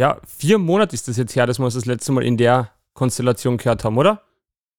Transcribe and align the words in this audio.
Ja, 0.00 0.16
vier 0.26 0.56
Monate 0.56 0.94
ist 0.94 1.08
das 1.08 1.18
jetzt 1.18 1.36
her, 1.36 1.44
dass 1.44 1.58
wir 1.58 1.66
uns 1.66 1.74
das 1.74 1.84
letzte 1.84 2.12
Mal 2.12 2.24
in 2.24 2.38
der 2.38 2.70
Konstellation 2.94 3.58
gehört 3.58 3.84
haben, 3.84 3.98
oder? 3.98 4.22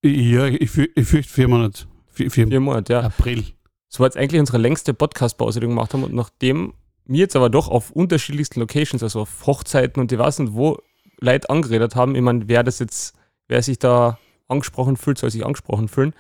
Ja, 0.04 0.48
ich, 0.48 0.76
ich 0.76 1.08
fürchte 1.08 1.32
vier 1.32 1.48
Monate. 1.48 1.86
Vier, 2.08 2.32
vier, 2.32 2.48
Vier 2.48 2.60
Monate, 2.60 2.94
ja. 2.94 3.02
April. 3.02 3.46
Das 3.92 4.00
war 4.00 4.08
jetzt 4.08 4.18
eigentlich 4.18 4.40
unsere 4.40 4.58
längste 4.58 4.96
Podcast-Pause, 4.96 5.60
die 5.60 5.68
wir 5.68 5.76
gemacht 5.76 5.94
haben. 5.94 6.04
Und 6.06 6.16
nachdem 6.16 6.74
wir 7.06 7.20
jetzt 7.20 7.36
aber 7.36 7.52
doch 7.52 7.68
auf 7.68 7.92
unterschiedlichsten 7.92 8.62
Locations, 8.62 9.04
also 9.04 9.22
auf 9.22 9.46
Hochzeiten 9.46 10.02
und 10.02 10.12
ich 10.12 10.18
weiß 10.18 10.40
nicht 10.40 10.54
wo, 10.54 10.80
Leute 11.20 11.52
angeredet 11.52 11.96
haben, 11.96 12.16
ich 12.16 12.22
meine, 12.24 12.48
wer 12.48 12.64
das 12.64 12.80
jetzt, 12.80 13.14
wer 13.48 13.62
sich 13.62 13.78
da 13.78 14.18
angesprochen 14.48 14.98
fühlt, 14.98 15.20
soll 15.20 15.30
sich 15.30 15.46
angesprochen 15.46 15.88
fühlen. 15.88 16.16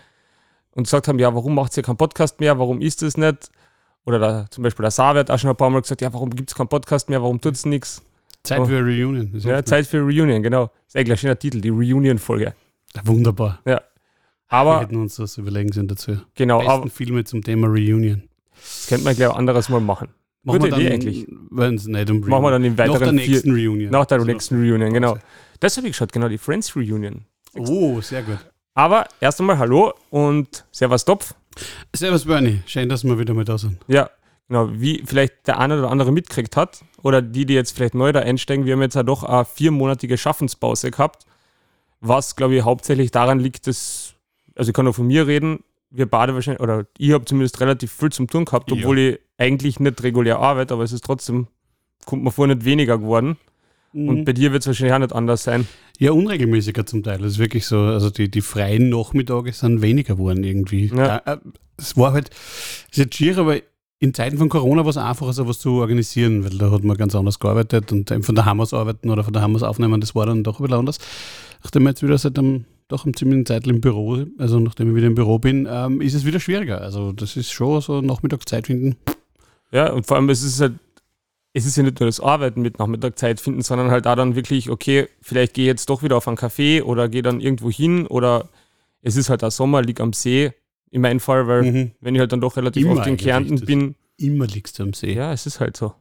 Und 0.76 0.84
gesagt 0.84 1.08
haben, 1.08 1.18
ja, 1.18 1.34
warum 1.34 1.56
macht 1.56 1.76
ihr 1.76 1.82
keinen 1.82 1.98
Podcast 1.98 2.40
mehr, 2.40 2.60
warum 2.60 2.82
ist 2.82 3.02
es 3.02 3.18
nicht? 3.18 3.50
Oder 4.06 4.20
da, 4.20 4.46
zum 4.52 4.64
Beispiel 4.64 4.84
der 4.84 4.92
Saar 4.92 5.16
hat 5.16 5.32
auch 5.32 5.40
schon 5.40 5.50
ein 5.50 5.56
paar 5.56 5.72
Mal 5.72 5.82
gesagt, 5.82 6.02
ja, 6.02 6.14
warum 6.14 6.30
gibt 6.30 6.52
es 6.52 6.56
keinen 6.56 6.70
Podcast 6.70 7.10
mehr, 7.10 7.24
warum 7.24 7.42
tut 7.42 7.56
es 7.56 7.66
nichts? 7.66 8.04
Zeit 8.44 8.60
Oh. 8.60 8.66
für 8.66 8.78
eine 8.78 8.86
Reunion. 8.88 9.32
Ja, 9.40 9.64
Zeit 9.64 9.88
für 9.88 10.00
Reunion, 10.02 10.42
genau. 10.42 10.72
Ist 10.88 10.96
eigentlich 10.96 11.12
ein 11.12 11.18
schöner 11.18 11.38
Titel, 11.40 11.62
die 11.62 11.70
Reunion-Folge. 11.70 12.54
Wunderbar. 13.06 13.60
Wir 13.64 13.82
Aber 14.48 14.82
hätten 14.82 14.96
uns 14.98 15.16
das 15.16 15.38
überlegen 15.38 15.72
sollen 15.72 15.88
dazu. 15.88 16.18
genau, 16.36 16.58
Besten 16.60 16.72
aber 16.72 16.90
Filme 16.90 17.24
zum 17.24 17.44
Thema 17.44 17.68
Reunion. 17.68 18.24
das 18.56 18.88
könnte 18.90 19.04
man 19.06 19.16
gleich 19.16 19.30
ein 19.30 19.36
anderes 19.38 19.70
Mal 19.70 19.80
machen. 19.82 20.10
Gute 20.46 20.68
Idee 20.70 20.92
eigentlich. 20.92 21.28
Wenn 21.52 21.76
es 21.76 21.86
nicht 21.86 22.10
um 22.10 22.18
Reunion. 22.18 22.30
Machen 22.30 22.44
wir 22.44 22.52
dann 22.52 22.64
im 22.64 22.74
Nach 22.76 22.86
der 22.86 22.94
weiteren 22.96 23.20
vier, 23.20 23.30
nächsten 23.30 23.52
Reunion. 23.52 23.92
nach 23.92 24.06
der 24.06 24.20
So. 24.20 24.26
nächsten 24.26 24.56
Reunion, 24.56 24.92
genau. 24.94 25.18
Das 25.60 25.78
habe 25.78 25.88
ich 25.88 25.94
geschaut, 25.94 26.12
genau, 26.12 26.28
die 26.28 26.40
Friends 26.40 26.76
Reunion. 26.76 27.26
Oh, 27.56 28.02
sehr 28.02 28.24
gut. 28.24 28.40
Aber 28.74 29.06
erst 29.20 29.40
einmal 29.40 29.58
Hallo 29.60 29.94
und 30.10 30.66
Servus 30.72 31.06
Topf. 31.06 31.34
Servus 31.96 32.26
Bernie, 32.26 32.62
schön, 32.66 32.90
dass 32.90 33.04
wir 33.04 33.20
wieder 33.20 33.34
mal 33.34 33.44
da 33.46 33.58
sind. 33.58 33.78
Ja, 33.88 34.10
genau, 34.52 34.70
wie 34.74 35.02
vielleicht 35.06 35.48
der 35.48 35.60
eine 35.60 35.80
oder 35.80 35.90
andere 35.90 36.12
mitgekriegt 36.12 36.58
hat 36.58 36.84
oder 37.04 37.22
die, 37.22 37.46
die 37.46 37.54
jetzt 37.54 37.72
vielleicht 37.76 37.96
neu 37.96 38.12
da 38.12 38.20
einsteigen, 38.20 38.66
wir 38.66 38.74
haben 38.74 38.82
jetzt 38.82 38.96
ja 38.96 39.04
doch 39.04 39.24
eine 39.24 39.46
viermonatige 39.46 40.18
Schaffenspause 40.18 40.92
gehabt, 40.92 41.26
was, 42.02 42.36
glaube 42.36 42.56
ich, 42.56 42.64
hauptsächlich 42.64 43.12
daran 43.12 43.40
liegt, 43.40 43.68
dass, 43.68 44.16
also 44.56 44.70
ich 44.70 44.74
kann 44.76 44.86
nur 44.86 44.94
von 44.94 45.08
mir 45.08 45.26
reden, 45.28 45.64
wir 45.90 46.06
beide 46.06 46.34
wahrscheinlich, 46.34 46.62
oder 46.62 46.86
ich 46.98 47.12
habe 47.14 47.26
zumindest 47.26 47.60
relativ 47.62 47.92
viel 47.92 48.12
zum 48.12 48.28
tun 48.28 48.46
gehabt, 48.46 48.70
Ja. 48.72 48.78
obwohl 48.78 49.00
ich 49.00 49.20
eigentlich 49.38 49.80
nicht 49.80 50.04
regulär 50.04 50.40
arbeite, 50.40 50.74
aber 50.74 50.84
es 50.84 50.92
ist 50.92 51.06
trotzdem, 51.06 51.48
kommt 52.06 52.24
mir 52.24 52.32
vor, 52.32 52.48
nicht 52.48 52.66
weniger 52.66 52.98
geworden. 52.98 53.38
Und 53.94 54.20
Mhm. 54.20 54.26
bei 54.26 54.32
dir 54.34 54.52
wird 54.54 54.64
es 54.64 54.68
wahrscheinlich 54.68 54.94
auch 54.94 55.00
nicht 55.00 55.14
anders 55.14 55.44
sein. 55.44 55.68
Ja, 56.00 56.12
unregelmäßiger 56.14 56.86
zum 56.86 57.04
Teil. 57.04 57.18
Das 57.20 57.34
ist 57.34 57.40
wirklich 57.40 57.66
so. 57.66 57.78
Also 57.78 58.10
die, 58.10 58.32
die 58.32 58.40
freien 58.42 58.88
Nachmittage 58.90 59.52
sind 59.52 59.82
weniger 59.82 60.16
geworden 60.16 60.44
irgendwie. 60.46 60.86
Ja. 60.96 61.20
Da, 61.20 61.34
äh, 61.34 61.38
es 61.78 61.98
war 61.98 62.14
halt, 62.14 62.30
es 62.30 62.88
ist 62.92 62.98
jetzt 62.98 63.16
schier, 63.16 63.38
aber 63.38 63.58
in 64.02 64.16
Zeiten 64.16 64.40
von 64.40 64.50
Corona 64.50 64.84
war 64.84 64.90
es 64.90 64.98
einfacher, 64.98 65.32
sowas 65.32 65.60
zu 65.60 65.74
organisieren, 65.74 66.44
weil 66.44 66.58
da 66.58 66.72
hat 66.72 66.84
man 66.84 66.98
ganz 66.98 67.14
anders 67.14 67.40
gearbeitet 67.40 67.92
und 67.92 68.10
von 68.26 68.34
daheim 68.34 68.60
aus 68.60 68.74
arbeiten 68.74 69.12
oder 69.12 69.24
von 69.24 69.32
daheim 69.32 69.56
aus 69.56 69.62
aufnehmen, 69.62 70.02
das 70.02 70.16
war 70.16 70.26
dann 70.26 70.44
doch 70.44 70.60
ein 70.60 70.64
bisschen 70.64 70.80
anders. 70.80 70.98
Nachdem 71.64 71.84
ich 71.84 71.90
jetzt 71.90 72.04
wieder 72.04 72.18
seit 72.18 72.38
einem, 72.40 72.66
doch 72.88 73.06
einem 73.06 73.16
ziemlichen 73.16 73.46
Zeit 73.46 73.68
im 73.68 73.80
Büro, 73.80 74.26
also 74.40 74.60
nachdem 74.60 74.90
ich 74.90 74.96
wieder 74.96 75.06
im 75.06 75.14
Büro 75.14 75.38
bin, 75.38 75.68
ähm, 75.70 76.02
ist 76.02 76.16
es 76.16 76.26
wieder 76.26 76.40
schwieriger. 76.40 76.82
Also 76.82 77.12
das 77.12 77.38
ist 77.38 77.52
schon 77.52 77.80
so 77.80 78.02
Nachmittagszeit 78.02 78.66
finden. 78.66 78.96
Ja, 79.72 79.94
und 79.94 80.08
vor 80.08 80.18
allem, 80.18 80.30
es 80.30 80.42
ist 80.42 80.60
halt, 80.60 80.74
es 81.54 81.68
ist 81.68 81.78
ja 81.78 81.84
nicht 81.84 82.00
nur 82.00 82.08
das 82.08 82.20
Arbeiten 82.20 82.64
mit 82.64 82.80
Nachmittagzeit 82.80 83.40
finden, 83.40 83.62
sondern 83.62 83.92
halt 83.92 84.08
auch 84.08 84.16
dann 84.16 84.36
wirklich, 84.36 84.72
okay, 84.72 85.10
vielleicht 85.22 85.54
gehe 85.54 85.66
ich 85.66 85.68
jetzt 85.68 85.92
doch 85.92 86.02
wieder 86.02 86.18
auf 86.18 86.28
einen 86.28 86.38
Café 86.38 86.82
oder 86.82 87.08
gehe 87.08 87.22
dann 87.22 87.40
irgendwo 87.40 87.70
hin 87.70 88.08
oder 88.08 88.50
es 89.04 89.16
ist 89.16 89.30
halt 89.30 89.44
auch 89.44 89.52
Sommer, 89.52 89.84
lieg 89.84 90.00
am 90.02 90.14
See, 90.14 90.54
in 90.92 91.02
meinem 91.02 91.20
Fall, 91.20 91.48
weil 91.48 91.64
Mhm. 91.64 91.92
wenn 92.02 92.14
ich 92.16 92.20
halt 92.20 92.32
dann 92.32 92.42
doch 92.42 92.56
relativ 92.58 92.86
Immer 92.86 92.98
oft 93.00 93.08
in 93.08 93.18
Kärnten 93.18 93.60
bin, 93.62 93.96
Immer 94.18 94.46
liegst 94.46 94.78
du 94.78 94.84
am 94.84 94.94
See. 94.94 95.14
ja, 95.14 95.34
es 95.34 95.46
ist 95.48 95.60
halt 95.60 95.76
so. 95.76 95.94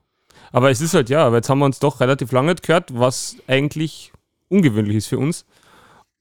Aber 0.52 0.70
es 0.70 0.80
ist 0.80 0.94
halt, 0.94 1.08
ja, 1.08 1.24
aber 1.24 1.36
jetzt 1.36 1.48
haben 1.48 1.60
wir 1.60 1.64
uns 1.64 1.78
doch 1.78 2.00
relativ 2.00 2.32
lange 2.32 2.54
gehört, 2.56 2.90
was 2.98 3.36
eigentlich 3.46 4.12
ungewöhnlich 4.48 4.96
ist 4.96 5.06
für 5.06 5.18
uns. 5.18 5.46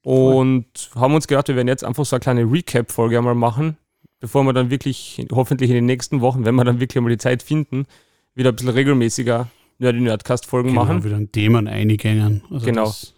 Und 0.02 0.66
haben 0.94 1.14
uns 1.14 1.26
gedacht, 1.26 1.48
wir 1.48 1.56
werden 1.56 1.68
jetzt 1.68 1.84
einfach 1.84 2.04
so 2.06 2.16
eine 2.16 2.20
kleine 2.20 2.42
Recap-Folge 2.50 3.18
einmal 3.18 3.34
machen, 3.34 3.76
bevor 4.18 4.44
wir 4.44 4.52
dann 4.52 4.70
wirklich, 4.70 5.26
hoffentlich 5.32 5.68
in 5.70 5.74
den 5.76 5.86
nächsten 5.86 6.20
Wochen, 6.22 6.44
wenn 6.44 6.54
wir 6.54 6.64
dann 6.64 6.80
wirklich 6.80 7.02
mal 7.02 7.10
die 7.10 7.18
Zeit 7.18 7.42
finden, 7.42 7.86
wieder 8.34 8.50
ein 8.50 8.56
bisschen 8.56 8.70
regelmäßiger 8.70 9.48
Nerdy 9.78 10.00
Nerdcast-Folgen 10.00 10.70
Genau, 10.70 10.84
machen. 10.84 11.04
wieder 11.04 11.16
an 11.16 11.30
Themen 11.32 11.66
eingängen. 11.68 12.42
Also 12.50 12.64
Genau. 12.66 12.84
Das, 12.86 13.14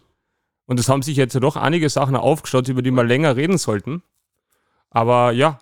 Und 0.66 0.80
es 0.80 0.88
haben 0.88 1.02
sich 1.02 1.16
jetzt 1.16 1.34
ja 1.34 1.40
doch 1.40 1.56
einige 1.56 1.88
Sachen 1.88 2.16
aufgeschaut, 2.16 2.68
über 2.68 2.82
die 2.82 2.90
wir 2.90 3.04
länger 3.04 3.36
reden 3.36 3.58
sollten. 3.58 4.02
Aber 4.92 5.32
ja, 5.32 5.58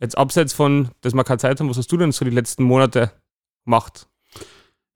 jetzt 0.00 0.18
abseits 0.18 0.52
von, 0.52 0.90
dass 1.00 1.14
wir 1.14 1.24
keine 1.24 1.38
Zeit 1.38 1.60
haben, 1.60 1.70
was 1.70 1.78
hast 1.78 1.90
du 1.90 1.96
denn 1.96 2.12
so 2.12 2.24
die 2.24 2.30
letzten 2.30 2.64
Monate 2.64 3.12
gemacht? 3.64 4.08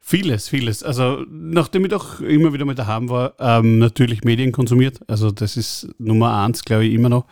Vieles, 0.01 0.49
vieles. 0.49 0.83
Also, 0.85 1.25
nachdem 1.29 1.85
ich 1.85 1.91
doch 1.91 2.21
immer 2.21 2.53
wieder 2.53 2.65
mal 2.65 2.75
daheim 2.75 3.09
war, 3.09 3.35
ähm, 3.41 3.79
natürlich 3.79 4.23
Medien 4.23 4.53
konsumiert. 4.53 5.01
Also, 5.09 5.33
das 5.33 5.57
ist 5.57 5.89
Nummer 5.99 6.43
eins, 6.43 6.65
glaube 6.65 6.85
ich, 6.85 6.95
immer 6.95 7.09
noch. 7.09 7.27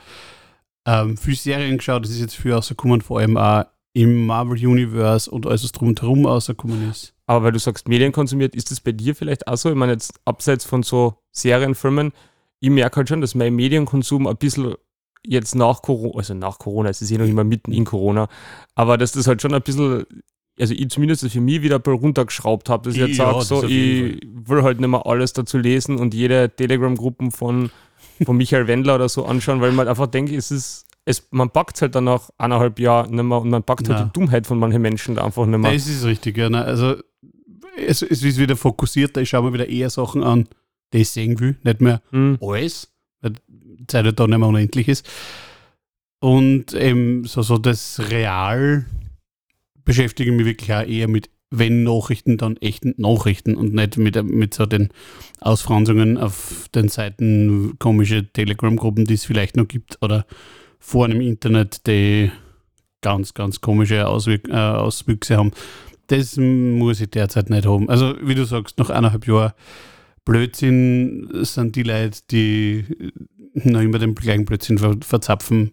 Ähm, 0.86 1.16
viel 1.16 1.36
Serien 1.36 1.76
geschaut, 1.76 2.04
das 2.04 2.10
ist 2.10 2.20
jetzt 2.20 2.36
viel 2.36 2.52
rausgekommen, 2.52 3.00
vor 3.00 3.20
allem 3.20 3.36
auch 3.36 3.64
im 3.92 4.26
Marvel 4.26 4.66
Universe 4.66 5.30
und 5.30 5.46
alles, 5.46 5.62
was 5.62 5.72
drum 5.72 5.88
und 5.88 6.02
herum 6.02 6.26
rausgekommen 6.26 6.90
ist. 6.90 7.14
Aber 7.26 7.44
weil 7.44 7.52
du 7.52 7.60
sagst, 7.60 7.88
Medien 7.88 8.12
konsumiert, 8.12 8.54
ist 8.54 8.70
das 8.70 8.80
bei 8.80 8.92
dir 8.92 9.14
vielleicht 9.14 9.46
auch 9.46 9.56
so? 9.56 9.70
Ich 9.70 9.76
meine, 9.76 9.92
jetzt 9.92 10.20
abseits 10.24 10.64
von 10.64 10.82
so 10.82 11.14
Serienfilmen, 11.30 12.12
ich 12.60 12.70
merke 12.70 12.96
halt 12.96 13.08
schon, 13.08 13.20
dass 13.20 13.34
mein 13.34 13.54
Medienkonsum 13.54 14.26
ein 14.26 14.36
bisschen 14.36 14.74
jetzt 15.26 15.54
nach 15.54 15.82
Corona, 15.82 16.18
also 16.18 16.34
nach 16.34 16.58
Corona, 16.58 16.90
es 16.90 17.02
ist 17.02 17.10
eh 17.10 17.18
noch 17.18 17.26
immer 17.26 17.44
mitten 17.44 17.72
in 17.72 17.84
Corona, 17.84 18.28
aber 18.74 18.98
dass 18.98 19.12
das 19.12 19.26
halt 19.26 19.40
schon 19.42 19.54
ein 19.54 19.62
bisschen, 19.62 20.04
also 20.60 20.74
ich 20.74 20.88
zumindest 20.90 21.28
für 21.30 21.40
mich 21.40 21.62
wieder 21.62 21.76
ein 21.76 21.82
bisschen 21.82 21.98
runtergeschraubt 22.00 22.68
habe, 22.68 22.84
dass 22.84 22.94
ich 22.94 23.00
jetzt 23.00 23.16
sage, 23.16 23.42
so, 23.42 23.64
ich 23.64 24.20
will 24.24 24.62
halt 24.62 24.80
nicht 24.80 24.88
mehr 24.88 25.06
alles 25.06 25.32
dazu 25.32 25.58
lesen 25.58 25.96
und 25.98 26.14
jede 26.14 26.50
Telegram-Gruppen 26.54 27.30
von, 27.30 27.70
von 28.24 28.36
Michael 28.36 28.66
Wendler 28.66 28.96
oder 28.96 29.08
so 29.08 29.24
anschauen, 29.24 29.60
weil 29.60 29.72
man 29.72 29.88
einfach 29.88 30.06
denkt, 30.06 30.32
es 30.32 30.50
ist, 30.50 30.86
es, 31.06 31.26
man 31.30 31.50
packt 31.50 31.82
halt 31.82 31.94
dann 31.94 32.04
nach 32.04 32.30
eineinhalb 32.38 32.78
Jahren 32.78 33.14
nicht 33.14 33.24
mehr 33.24 33.38
und 33.38 33.50
man 33.50 33.62
packt 33.62 33.88
halt 33.88 33.98
Na. 33.98 34.04
die 34.04 34.12
Dummheit 34.12 34.46
von 34.46 34.58
manchen 34.58 34.80
Menschen 34.82 35.14
da 35.16 35.24
einfach 35.24 35.44
nicht 35.46 35.58
mehr. 35.58 35.72
Das 35.72 35.86
ist 35.86 36.04
richtig, 36.04 36.38
ja. 36.38 36.48
Nein, 36.48 36.64
also, 36.64 36.94
es, 37.76 38.02
es 38.02 38.22
ist 38.22 38.38
wieder 38.38 38.56
fokussierter. 38.56 39.20
Ich 39.20 39.30
schaue 39.30 39.42
mir 39.42 39.52
wieder 39.52 39.68
eher 39.68 39.90
Sachen 39.90 40.22
an, 40.22 40.48
die 40.92 40.98
ich 40.98 41.10
sehen 41.10 41.40
will, 41.40 41.56
nicht 41.62 41.80
mehr 41.80 42.00
Hm. 42.10 42.38
alles, 42.40 42.93
Zeit 43.86 44.04
halt 44.04 44.18
da 44.18 44.26
nicht 44.26 44.38
mehr 44.38 44.48
unendlich 44.48 44.88
ist. 44.88 45.08
Und 46.20 46.72
eben 46.72 47.24
so, 47.24 47.42
so 47.42 47.58
das 47.58 48.00
Real 48.10 48.86
beschäftige 49.84 50.32
mich 50.32 50.46
wirklich 50.46 50.72
auch 50.72 50.86
eher 50.86 51.08
mit, 51.08 51.28
wenn 51.50 51.84
Nachrichten, 51.84 52.38
dann 52.38 52.56
echten 52.56 52.94
Nachrichten 52.96 53.54
und 53.56 53.74
nicht 53.74 53.98
mit, 53.98 54.22
mit 54.24 54.54
so 54.54 54.66
den 54.66 54.88
Ausfranzungen 55.40 56.16
auf 56.16 56.68
den 56.74 56.88
Seiten 56.88 57.78
komische 57.78 58.26
Telegram-Gruppen, 58.32 59.04
die 59.04 59.14
es 59.14 59.24
vielleicht 59.24 59.56
noch 59.56 59.68
gibt 59.68 59.98
oder 60.00 60.24
Foren 60.78 61.12
im 61.12 61.20
Internet, 61.20 61.86
die 61.86 62.30
ganz, 63.02 63.34
ganz 63.34 63.60
komische 63.60 64.08
Auswirk 64.08 64.48
äh, 64.48 64.54
Auswüchse 64.54 65.36
haben. 65.36 65.52
Das 66.06 66.36
muss 66.36 67.00
ich 67.00 67.10
derzeit 67.10 67.50
nicht 67.50 67.66
haben. 67.66 67.88
Also, 67.88 68.14
wie 68.22 68.34
du 68.34 68.44
sagst, 68.44 68.78
nach 68.78 68.90
eineinhalb 68.90 69.26
Jahren 69.26 69.52
Blödsinn 70.24 71.28
sind 71.44 71.76
die 71.76 71.82
Leute, 71.82 72.20
die 72.30 73.12
noch 73.54 73.80
immer 73.80 73.98
den 73.98 74.14
gleichen 74.14 74.44
Blödsinn 74.44 74.78
ver 74.78 74.96
verzapfen, 75.00 75.72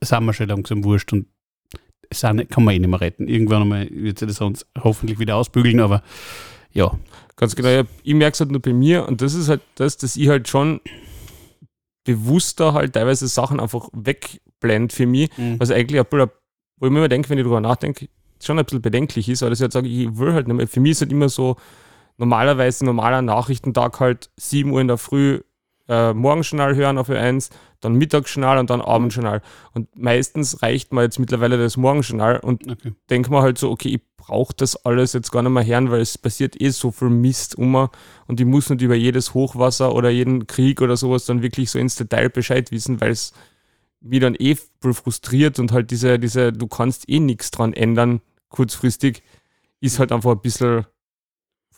sind 0.00 0.24
wir 0.24 0.32
schon 0.32 0.48
langsam 0.48 0.84
wurscht 0.84 1.12
und 1.12 1.26
sind, 2.12 2.48
kann 2.50 2.64
man 2.64 2.74
eh 2.74 2.78
nicht 2.78 2.88
mehr 2.88 3.00
retten. 3.00 3.28
Irgendwann 3.28 3.62
einmal 3.62 3.88
wird 3.90 4.18
sich 4.18 4.28
das 4.28 4.36
sonst 4.38 4.66
hoffentlich 4.78 5.18
wieder 5.18 5.36
ausbügeln, 5.36 5.80
aber 5.80 6.02
ja. 6.72 6.98
Ganz 7.36 7.56
genau, 7.56 7.68
ja, 7.68 7.84
ich 8.02 8.14
merke 8.14 8.34
es 8.34 8.40
halt 8.40 8.50
nur 8.50 8.60
bei 8.60 8.72
mir 8.72 9.08
und 9.08 9.20
das 9.20 9.34
ist 9.34 9.48
halt 9.48 9.62
das, 9.76 9.96
dass 9.96 10.16
ich 10.16 10.28
halt 10.28 10.48
schon 10.48 10.80
bewusster 12.04 12.72
halt 12.72 12.94
teilweise 12.94 13.26
Sachen 13.28 13.60
einfach 13.60 13.88
wegblend 13.92 14.92
für 14.92 15.06
mich, 15.06 15.30
was 15.58 15.70
eigentlich 15.70 16.02
bisschen, 16.02 16.30
wo 16.78 16.86
ich 16.86 16.92
mir 16.92 16.98
immer 16.98 17.08
denke, 17.08 17.30
wenn 17.30 17.38
ich 17.38 17.44
darüber 17.44 17.60
nachdenke, 17.60 18.08
schon 18.42 18.58
ein 18.58 18.64
bisschen 18.64 18.82
bedenklich 18.82 19.28
ist, 19.28 19.42
weil 19.42 19.50
das 19.50 19.60
halt 19.60 19.72
sage, 19.72 19.88
ich 19.88 20.16
will 20.16 20.32
halt 20.32 20.48
nicht 20.48 20.56
mehr. 20.56 20.68
Für 20.68 20.80
mich 20.80 20.92
ist 20.92 21.00
halt 21.00 21.12
immer 21.12 21.28
so 21.28 21.56
normalerweise 22.22 22.84
normaler 22.84 23.20
Nachrichtentag 23.20 23.98
halt 23.98 24.30
7 24.36 24.70
Uhr 24.70 24.80
in 24.80 24.86
der 24.86 24.96
Früh 24.96 25.40
äh, 25.88 26.12
Morgenjournal 26.14 26.76
hören 26.76 26.96
auf 26.96 27.10
Ö1, 27.10 27.50
dann 27.80 27.94
Mittagsjournal 27.94 28.58
und 28.58 28.70
dann 28.70 28.80
Abendjournal. 28.80 29.42
Und 29.74 29.88
meistens 29.96 30.62
reicht 30.62 30.92
mir 30.92 31.02
jetzt 31.02 31.18
mittlerweile 31.18 31.58
das 31.58 31.76
Morgenjournal 31.76 32.38
und 32.38 32.70
Okay. 32.70 32.92
denke 33.10 33.28
mir 33.32 33.42
halt 33.42 33.58
so, 33.58 33.72
okay, 33.72 33.88
ich 33.88 34.00
brauche 34.16 34.54
das 34.56 34.76
alles 34.86 35.14
jetzt 35.14 35.32
gar 35.32 35.42
nicht 35.42 35.50
mehr 35.50 35.66
hören, 35.66 35.90
weil 35.90 36.00
es 36.00 36.16
passiert 36.16 36.60
eh 36.60 36.68
so 36.70 36.92
viel 36.92 37.10
Mist 37.10 37.58
um 37.58 37.88
und 38.28 38.38
ich 38.38 38.46
muss 38.46 38.70
nicht 38.70 38.82
über 38.82 38.94
jedes 38.94 39.34
Hochwasser 39.34 39.92
oder 39.92 40.08
jeden 40.08 40.46
Krieg 40.46 40.80
oder 40.80 40.96
sowas 40.96 41.24
dann 41.24 41.42
wirklich 41.42 41.72
so 41.72 41.80
ins 41.80 41.96
Detail 41.96 42.30
Bescheid 42.30 42.70
wissen, 42.70 43.00
weil 43.00 43.10
es 43.10 43.32
mich 44.00 44.20
dann 44.20 44.36
eh 44.38 44.56
frustriert 44.80 45.58
und 45.58 45.72
halt 45.72 45.90
diese, 45.90 46.20
diese, 46.20 46.52
du 46.52 46.68
kannst 46.68 47.08
eh 47.08 47.18
nichts 47.18 47.50
dran 47.50 47.72
ändern, 47.72 48.20
kurzfristig, 48.48 49.24
ist 49.80 49.98
halt 49.98 50.12
einfach 50.12 50.30
ein 50.30 50.40
bisschen 50.40 50.86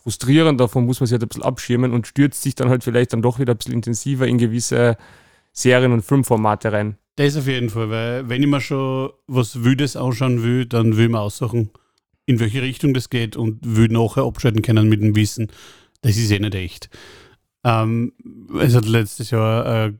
frustrierend, 0.05 0.61
davon 0.61 0.85
muss 0.85 1.01
man 1.01 1.07
sich 1.07 1.15
halt 1.15 1.23
ein 1.23 1.29
bisschen 1.29 1.43
abschirmen 1.43 1.93
und 1.93 2.07
stürzt 2.07 2.43
sich 2.43 2.55
dann 2.55 2.69
halt 2.69 2.85
vielleicht 2.85 3.13
dann 3.13 3.23
doch 3.23 3.39
wieder 3.39 3.55
ein 3.55 3.57
bisschen 3.57 3.73
intensiver 3.73 4.29
in 4.29 4.39
gewisse 4.39 4.97
Serien- 5.53 5.93
und 5.93 6.03
Filmformate 6.03 6.73
rein. 6.73 6.99
Das 7.17 7.37
auf 7.37 7.47
jeden 7.47 7.71
Fall, 7.71 7.91
weil 7.91 8.29
wenn 8.29 8.43
ich 8.43 8.49
mir 8.49 8.61
schon 8.61 9.11
was 9.27 9.65
Wildes 9.65 9.97
anschauen 9.97 10.43
will, 10.43 10.67
dann 10.67 10.97
will 10.97 11.09
mir 11.09 11.21
aussuchen, 11.21 11.71
in 12.27 12.39
welche 12.39 12.63
Richtung 12.63 12.93
das 12.93 13.09
geht 13.09 13.37
und 13.37 13.59
will 13.63 13.89
nachher 13.89 14.25
abschalten 14.25 14.63
können 14.63 14.89
mit 14.89 15.01
dem 15.01 15.17
Wissen, 15.17 15.51
das 16.03 16.17
ist 16.17 16.31
eh 16.31 16.39
nicht 16.39 16.55
echt. 16.55 16.91
Ähm, 17.65 18.13
es 18.61 18.75
hat 18.75 18.85
letztes 18.85 19.31
Jahr, 19.31 19.87
äh, 19.87 19.93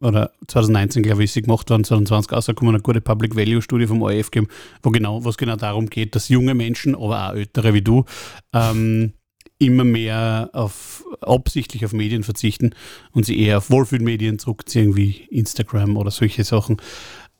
oder 0.00 0.30
2019, 0.46 1.02
glaube 1.02 1.24
ich, 1.24 1.32
sie 1.32 1.42
gemacht 1.42 1.68
worden, 1.70 1.82
2020 1.82 2.32
rausgekommen, 2.32 2.74
eine 2.76 2.82
gute 2.82 3.00
Public 3.00 3.34
Value 3.34 3.62
Studie 3.62 3.88
vom 3.88 4.02
ORF 4.02 4.30
gegeben, 4.30 4.52
wo 4.82 4.90
genau, 4.90 5.24
was 5.24 5.36
genau 5.36 5.56
darum 5.56 5.90
geht, 5.90 6.14
dass 6.14 6.28
junge 6.28 6.54
Menschen, 6.54 6.94
aber 6.94 7.30
auch 7.30 7.34
ältere 7.34 7.74
wie 7.74 7.82
du, 7.82 8.04
ähm, 8.52 9.14
immer 9.60 9.84
mehr 9.84 10.50
auf 10.52 11.04
absichtlich 11.20 11.84
auf 11.84 11.92
Medien 11.92 12.24
verzichten 12.24 12.74
und 13.12 13.26
sie 13.26 13.38
eher 13.38 13.58
auf 13.58 13.70
Wohlfühlmedien 13.70 14.38
zurückziehen, 14.38 14.96
wie 14.96 15.26
Instagram 15.30 15.96
oder 15.96 16.10
solche 16.10 16.44
Sachen. 16.44 16.78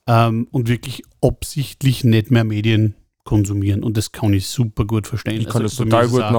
Ähm, 0.07 0.47
und 0.51 0.69
wirklich 0.69 1.03
absichtlich 1.21 2.05
nicht 2.05 2.31
mehr 2.31 2.45
Medien 2.45 2.95
konsumieren. 3.25 3.83
Und 3.83 3.97
das 3.97 4.13
kann 4.13 4.33
ich 4.33 4.49
super 4.49 4.85
gut 4.85 5.07
verstehen. 5.07 5.41
Ich 5.41 5.49
kann 5.49 5.63
also 5.63 5.85
das 5.85 5.91
total 5.91 6.09
gut 6.09 6.33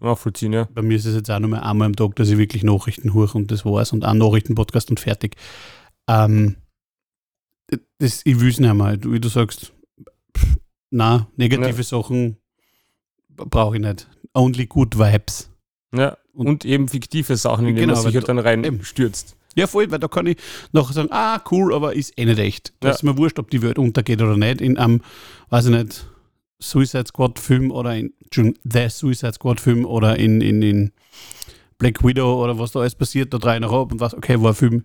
nachvollziehen, 0.00 0.52
ja. 0.52 0.68
Bei 0.72 0.82
mir 0.82 0.96
ist 0.96 1.06
es 1.06 1.14
jetzt 1.14 1.30
auch 1.30 1.38
nur 1.38 1.50
mal 1.50 1.60
einmal 1.60 1.86
am 1.86 1.96
Tag, 1.96 2.16
dass 2.16 2.28
ich 2.28 2.38
wirklich 2.38 2.62
Nachrichten 2.62 3.14
hoch 3.14 3.34
und 3.34 3.50
das 3.50 3.64
war's 3.64 3.92
und 3.92 4.04
auch 4.04 4.14
Nachrichtenpodcast 4.14 4.90
und 4.90 5.00
fertig. 5.00 5.36
Ähm, 6.08 6.56
das, 7.98 8.22
ich 8.24 8.40
will 8.40 8.50
es 8.50 8.60
nicht 8.60 8.70
einmal, 8.70 8.98
wie 9.04 9.20
du 9.20 9.28
sagst, 9.28 9.72
na 10.90 11.28
negative 11.36 11.76
ja. 11.76 11.82
Sachen 11.82 12.36
brauche 13.28 13.76
ich 13.76 13.82
nicht. 13.82 14.08
Only 14.34 14.66
good 14.66 14.98
vibes. 14.98 15.50
Ja, 15.94 16.16
und, 16.34 16.46
und 16.46 16.64
eben 16.64 16.88
fiktive 16.88 17.36
Sachen, 17.36 17.66
in 17.66 17.74
die 17.74 17.82
genau, 17.82 17.94
man 17.94 18.02
sich 18.02 18.14
halt 18.14 18.28
dann 18.28 18.38
rein 18.38 18.80
stürzt. 18.82 19.36
Ja, 19.54 19.66
voll, 19.66 19.90
weil 19.90 19.98
da 19.98 20.06
kann 20.08 20.26
ich 20.26 20.36
nachher 20.72 20.92
sagen, 20.92 21.08
ah, 21.10 21.40
cool, 21.50 21.74
aber 21.74 21.94
ist 21.94 22.16
eh 22.16 22.24
nicht 22.24 22.38
echt. 22.38 22.72
Das 22.80 22.88
ja. 22.88 22.94
ist 22.94 23.02
mir 23.02 23.16
wurscht, 23.16 23.38
ob 23.38 23.50
die 23.50 23.62
Welt 23.62 23.78
untergeht 23.78 24.22
oder 24.22 24.36
nicht. 24.36 24.60
In 24.60 24.78
einem, 24.78 25.00
weiß 25.48 25.66
ich 25.66 25.72
nicht, 25.72 26.06
Suicide 26.60 27.06
Squad 27.08 27.38
Film 27.38 27.70
oder 27.70 27.96
in 27.96 28.12
The 28.32 28.88
Suicide 28.88 29.32
Squad 29.32 29.60
Film 29.60 29.84
oder 29.84 30.16
in, 30.16 30.40
in, 30.40 30.62
in 30.62 30.92
Black 31.78 32.04
Widow 32.04 32.42
oder 32.42 32.58
was 32.58 32.72
da 32.72 32.80
alles 32.80 32.94
passiert, 32.94 33.32
da 33.32 33.38
drei 33.38 33.58
nach 33.58 33.72
ab 33.72 33.92
und 33.92 34.00
was, 34.00 34.14
okay, 34.14 34.40
war 34.40 34.50
ein 34.50 34.54
Film. 34.54 34.84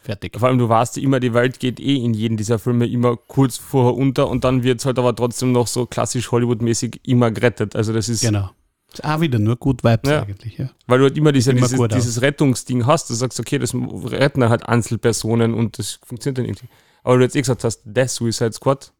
Fertig. 0.00 0.38
Vor 0.38 0.48
allem, 0.48 0.58
du 0.58 0.68
weißt 0.68 0.98
immer, 0.98 1.18
die 1.18 1.32
Welt 1.32 1.58
geht 1.60 1.80
eh 1.80 1.96
in 1.96 2.12
jedem 2.12 2.36
dieser 2.36 2.58
Filme 2.58 2.86
immer 2.86 3.16
kurz 3.16 3.56
vorher 3.56 3.94
unter 3.94 4.28
und 4.28 4.44
dann 4.44 4.62
wird 4.62 4.80
es 4.80 4.86
halt 4.86 4.98
aber 4.98 5.16
trotzdem 5.16 5.52
noch 5.52 5.66
so 5.66 5.86
klassisch 5.86 6.30
Hollywood-mäßig 6.30 7.00
immer 7.04 7.30
gerettet. 7.30 7.74
Also 7.74 7.94
das 7.94 8.10
ist. 8.10 8.20
Genau. 8.20 8.50
Ist 8.94 9.04
auch 9.04 9.20
wieder 9.20 9.38
nur 9.38 9.56
gut 9.56 9.84
Vibes 9.84 10.10
ja. 10.10 10.22
eigentlich, 10.22 10.58
ja. 10.58 10.70
Weil 10.86 10.98
du 10.98 11.04
halt 11.04 11.16
immer, 11.16 11.32
diese, 11.32 11.52
immer 11.52 11.66
dieses, 11.66 11.88
dieses 11.88 12.22
Rettungsding 12.22 12.86
hast, 12.86 13.10
du 13.10 13.14
sagst, 13.14 13.38
okay, 13.40 13.58
das 13.58 13.74
retten 13.74 14.48
halt 14.48 14.68
Einzelpersonen 14.68 15.54
und 15.54 15.78
das 15.78 15.98
funktioniert 16.04 16.38
dann 16.38 16.44
irgendwie. 16.44 16.68
Aber 17.02 17.18
du 17.18 17.22
jetzt 17.22 17.36
eh 17.36 17.40
gesagt 17.40 17.64
hast, 17.64 17.82
The 17.84 18.06
Suicide 18.06 18.52
Squad, 18.52 18.92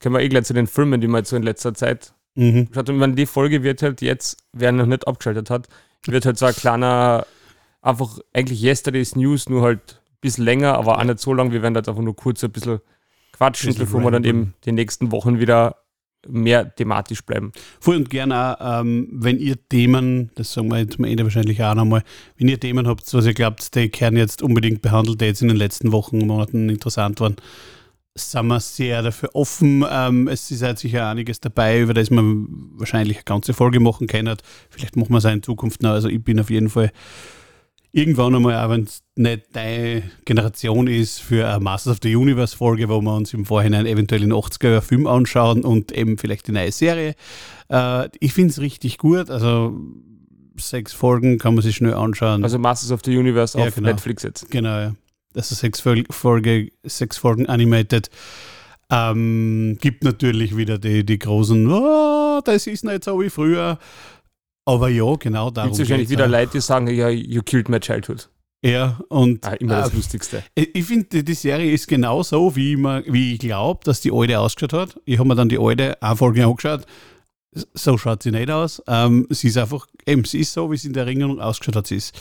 können 0.00 0.14
wir 0.14 0.22
eh 0.22 0.28
gleich 0.28 0.44
zu 0.44 0.54
den 0.54 0.66
Filmen, 0.66 1.00
die 1.00 1.08
man 1.08 1.24
so 1.24 1.36
in 1.36 1.42
letzter 1.42 1.74
Zeit 1.74 2.14
mhm. 2.34 2.68
schaut. 2.72 2.88
Und 2.88 3.00
wenn 3.00 3.16
die 3.16 3.26
Folge 3.26 3.62
wird 3.62 3.82
halt 3.82 4.00
jetzt, 4.00 4.38
wer 4.52 4.72
noch 4.72 4.86
nicht 4.86 5.06
abgeschaltet 5.06 5.50
hat, 5.50 5.68
wird 6.06 6.24
halt 6.24 6.38
so 6.38 6.46
ein 6.46 6.54
kleiner, 6.54 7.26
einfach 7.82 8.18
eigentlich 8.32 8.62
Yesterday's 8.62 9.14
News, 9.14 9.48
nur 9.48 9.62
halt 9.62 10.00
ein 10.00 10.18
bisschen 10.20 10.44
länger, 10.44 10.74
aber 10.74 10.98
auch 10.98 11.04
nicht 11.04 11.20
so 11.20 11.34
lang. 11.34 11.52
Wir 11.52 11.62
werden 11.62 11.74
halt 11.74 11.88
einfach 11.88 12.02
nur 12.02 12.16
kurz 12.16 12.42
ein 12.42 12.50
bisschen 12.50 12.80
quatschen, 13.32 13.74
bevor 13.74 14.02
wir 14.02 14.10
dann 14.10 14.24
eben 14.24 14.54
die 14.64 14.72
nächsten 14.72 15.12
Wochen 15.12 15.38
wieder 15.38 15.76
mehr 16.28 16.74
thematisch 16.74 17.22
bleiben. 17.22 17.52
Voll 17.80 17.96
und 17.96 18.10
gerne 18.10 18.56
ähm, 18.60 19.08
wenn 19.12 19.38
ihr 19.38 19.56
Themen, 19.68 20.30
das 20.34 20.52
sagen 20.52 20.70
wir 20.70 20.78
jetzt 20.78 20.98
am 20.98 21.04
Ende 21.04 21.24
wahrscheinlich 21.24 21.62
auch 21.62 21.74
nochmal, 21.74 22.02
wenn 22.36 22.48
ihr 22.48 22.60
Themen 22.60 22.86
habt, 22.86 23.12
was 23.12 23.26
ihr 23.26 23.34
glaubt, 23.34 23.74
die 23.74 23.88
Kern 23.88 24.16
jetzt 24.16 24.42
unbedingt 24.42 24.82
behandelt, 24.82 25.20
die 25.20 25.26
jetzt 25.26 25.42
in 25.42 25.48
den 25.48 25.56
letzten 25.56 25.92
Wochen, 25.92 26.18
Monaten 26.18 26.68
interessant 26.68 27.20
waren, 27.20 27.36
sind 28.14 28.46
wir 28.46 28.60
sehr 28.60 29.02
dafür 29.02 29.30
offen. 29.34 29.84
Ähm, 29.88 30.28
es 30.28 30.50
ist 30.50 30.62
halt 30.62 30.78
sicher 30.78 31.08
einiges 31.08 31.40
dabei, 31.40 31.80
über 31.80 31.94
das 31.94 32.10
man 32.10 32.46
wahrscheinlich 32.74 33.18
eine 33.18 33.24
ganze 33.24 33.54
Folge 33.54 33.80
machen 33.80 34.06
kann. 34.06 34.34
Vielleicht 34.68 34.96
machen 34.96 35.10
wir 35.10 35.18
es 35.18 35.26
auch 35.26 35.32
in 35.32 35.42
Zukunft 35.42 35.82
noch. 35.82 35.90
Also 35.90 36.08
ich 36.08 36.22
bin 36.22 36.40
auf 36.40 36.50
jeden 36.50 36.68
Fall 36.68 36.90
irgendwann 37.92 38.34
einmal, 38.34 38.56
auch 38.64 38.70
wenn 38.70 38.84
es 38.84 39.02
nicht 39.16 39.44
deine 39.52 40.02
Generation 40.24 40.86
ist, 40.86 41.20
für 41.20 41.48
eine 41.48 41.60
Masters 41.60 41.94
of 41.94 41.98
the 42.02 42.14
Universe 42.14 42.56
Folge, 42.56 42.88
wo 42.88 43.00
wir 43.00 43.14
uns 43.14 43.34
im 43.34 43.44
Vorhinein 43.44 43.86
eventuell 43.86 44.20
den 44.20 44.32
80er 44.32 44.80
Film 44.80 45.06
anschauen 45.06 45.64
und 45.64 45.92
eben 45.92 46.18
vielleicht 46.18 46.46
die 46.48 46.52
neue 46.52 46.72
Serie. 46.72 47.14
Äh, 47.68 48.08
ich 48.20 48.32
finde 48.32 48.50
es 48.50 48.60
richtig 48.60 48.98
gut. 48.98 49.30
Also 49.30 49.78
sechs 50.56 50.92
Folgen 50.92 51.38
kann 51.38 51.54
man 51.54 51.62
sich 51.62 51.76
schnell 51.76 51.94
anschauen. 51.94 52.44
Also 52.44 52.58
Masters 52.58 52.92
of 52.92 53.00
the 53.04 53.16
Universe 53.16 53.58
ja, 53.58 53.66
auf 53.66 53.74
genau. 53.74 53.88
Netflix 53.88 54.22
jetzt. 54.22 54.50
Genau, 54.50 54.78
ja. 54.78 54.94
Das 55.32 55.52
ist 55.52 55.60
sechs, 55.60 55.80
Folge, 56.10 56.70
sechs 56.82 57.16
Folgen 57.16 57.46
animated. 57.46 58.10
Ähm, 58.90 59.78
gibt 59.80 60.02
natürlich 60.02 60.56
wieder 60.56 60.78
die, 60.78 61.06
die 61.06 61.18
großen, 61.18 61.70
oh, 61.70 62.40
das 62.44 62.66
ist 62.66 62.84
nicht 62.84 63.04
so 63.04 63.20
wie 63.20 63.30
früher. 63.30 63.78
Aber 64.64 64.88
ja, 64.88 65.14
genau 65.16 65.50
darum. 65.50 65.70
Gibt 65.70 65.80
es 65.80 65.88
wahrscheinlich 65.88 66.10
wieder 66.10 66.28
Leute, 66.28 66.52
die 66.52 66.60
sagen, 66.60 66.86
ja, 66.88 67.08
you 67.08 67.42
killed 67.42 67.68
my 67.68 67.80
childhood. 67.80 68.28
Ja, 68.62 69.00
und. 69.08 69.44
Ah, 69.46 69.54
immer 69.54 69.80
das 69.80 69.92
äh, 69.92 69.96
Lustigste. 69.96 70.44
Ich 70.54 70.84
finde, 70.84 71.24
die 71.24 71.34
Serie 71.34 71.72
ist 71.72 71.88
genau 71.88 72.22
so, 72.22 72.54
wie, 72.56 72.76
wie 72.76 73.34
ich 73.34 73.38
glaube, 73.38 73.80
dass 73.84 74.02
die 74.02 74.12
alte 74.12 74.38
ausgeschaut 74.38 74.72
hat. 74.72 75.00
Ich 75.06 75.18
habe 75.18 75.28
mir 75.28 75.34
dann 75.34 75.48
die 75.48 75.58
alte 75.58 76.00
eine 76.02 76.16
Folge 76.16 76.44
angeschaut. 76.44 76.84
So 77.74 77.98
schaut 77.98 78.22
sie 78.22 78.30
nicht 78.30 78.50
aus. 78.50 78.82
Ähm, 78.86 79.26
sie 79.30 79.48
ist 79.48 79.56
einfach, 79.56 79.86
eben, 80.06 80.24
sie 80.24 80.40
ist 80.40 80.52
so, 80.52 80.70
wie 80.70 80.76
sie 80.76 80.88
in 80.88 80.92
der 80.92 81.04
Erinnerung 81.04 81.40
ausgeschaut 81.40 81.76
hat. 81.76 81.86
Sie 81.86 81.96
ist 81.96 82.14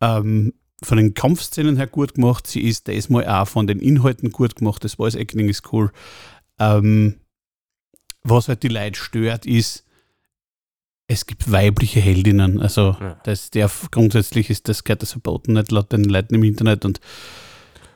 ähm, 0.00 0.52
von 0.82 0.98
den 0.98 1.14
Kampfszenen 1.14 1.76
her 1.76 1.86
gut 1.86 2.14
gemacht. 2.14 2.46
Sie 2.46 2.62
ist 2.62 2.88
diesmal 2.88 3.26
auch 3.26 3.48
von 3.48 3.66
den 3.66 3.78
Inhalten 3.78 4.32
gut 4.32 4.56
gemacht. 4.56 4.84
Das 4.84 4.94
Voice 4.94 5.14
Acting 5.14 5.48
ist 5.48 5.72
cool. 5.72 5.92
Ähm, 6.58 7.20
was 8.22 8.48
halt 8.48 8.62
die 8.64 8.68
Leute 8.68 8.98
stört, 8.98 9.46
ist, 9.46 9.84
es 11.10 11.26
gibt 11.26 11.50
weibliche 11.50 11.98
Heldinnen. 11.98 12.60
Also 12.60 12.96
ja. 13.00 13.16
das 13.24 13.50
darf 13.50 13.90
grundsätzlich 13.90 14.48
ist 14.48 14.68
das 14.68 14.84
gehört 14.84 15.02
das 15.02 15.10
verboten, 15.10 15.54
nicht 15.54 15.72
laut 15.72 15.92
den 15.92 16.04
Leuten 16.04 16.36
im 16.36 16.44
Internet 16.44 16.84
und 16.84 17.00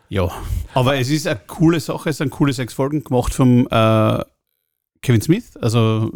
ja. 0.09 0.29
Aber 0.75 0.97
es 0.97 1.11
ist 1.11 1.27
eine 1.29 1.41
coole 1.47 1.79
Sache, 1.79 2.11
es 2.11 2.19
sind 2.19 2.31
coole 2.31 2.53
sechs 2.53 2.75
Folgen 2.75 3.05
gemacht 3.05 3.33
vom 3.33 3.69
äh, 3.71 4.25
Kevin 5.01 5.21
Smith, 5.23 5.57
also 5.59 6.11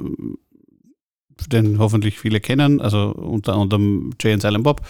den 1.46 1.78
hoffentlich 1.78 2.18
viele 2.18 2.40
kennen, 2.40 2.80
also 2.80 3.12
unter 3.12 3.54
anderem 3.54 4.10
Jay 4.20 4.32
and 4.32 4.42
Silent 4.42 4.64
Bob, 4.64 4.80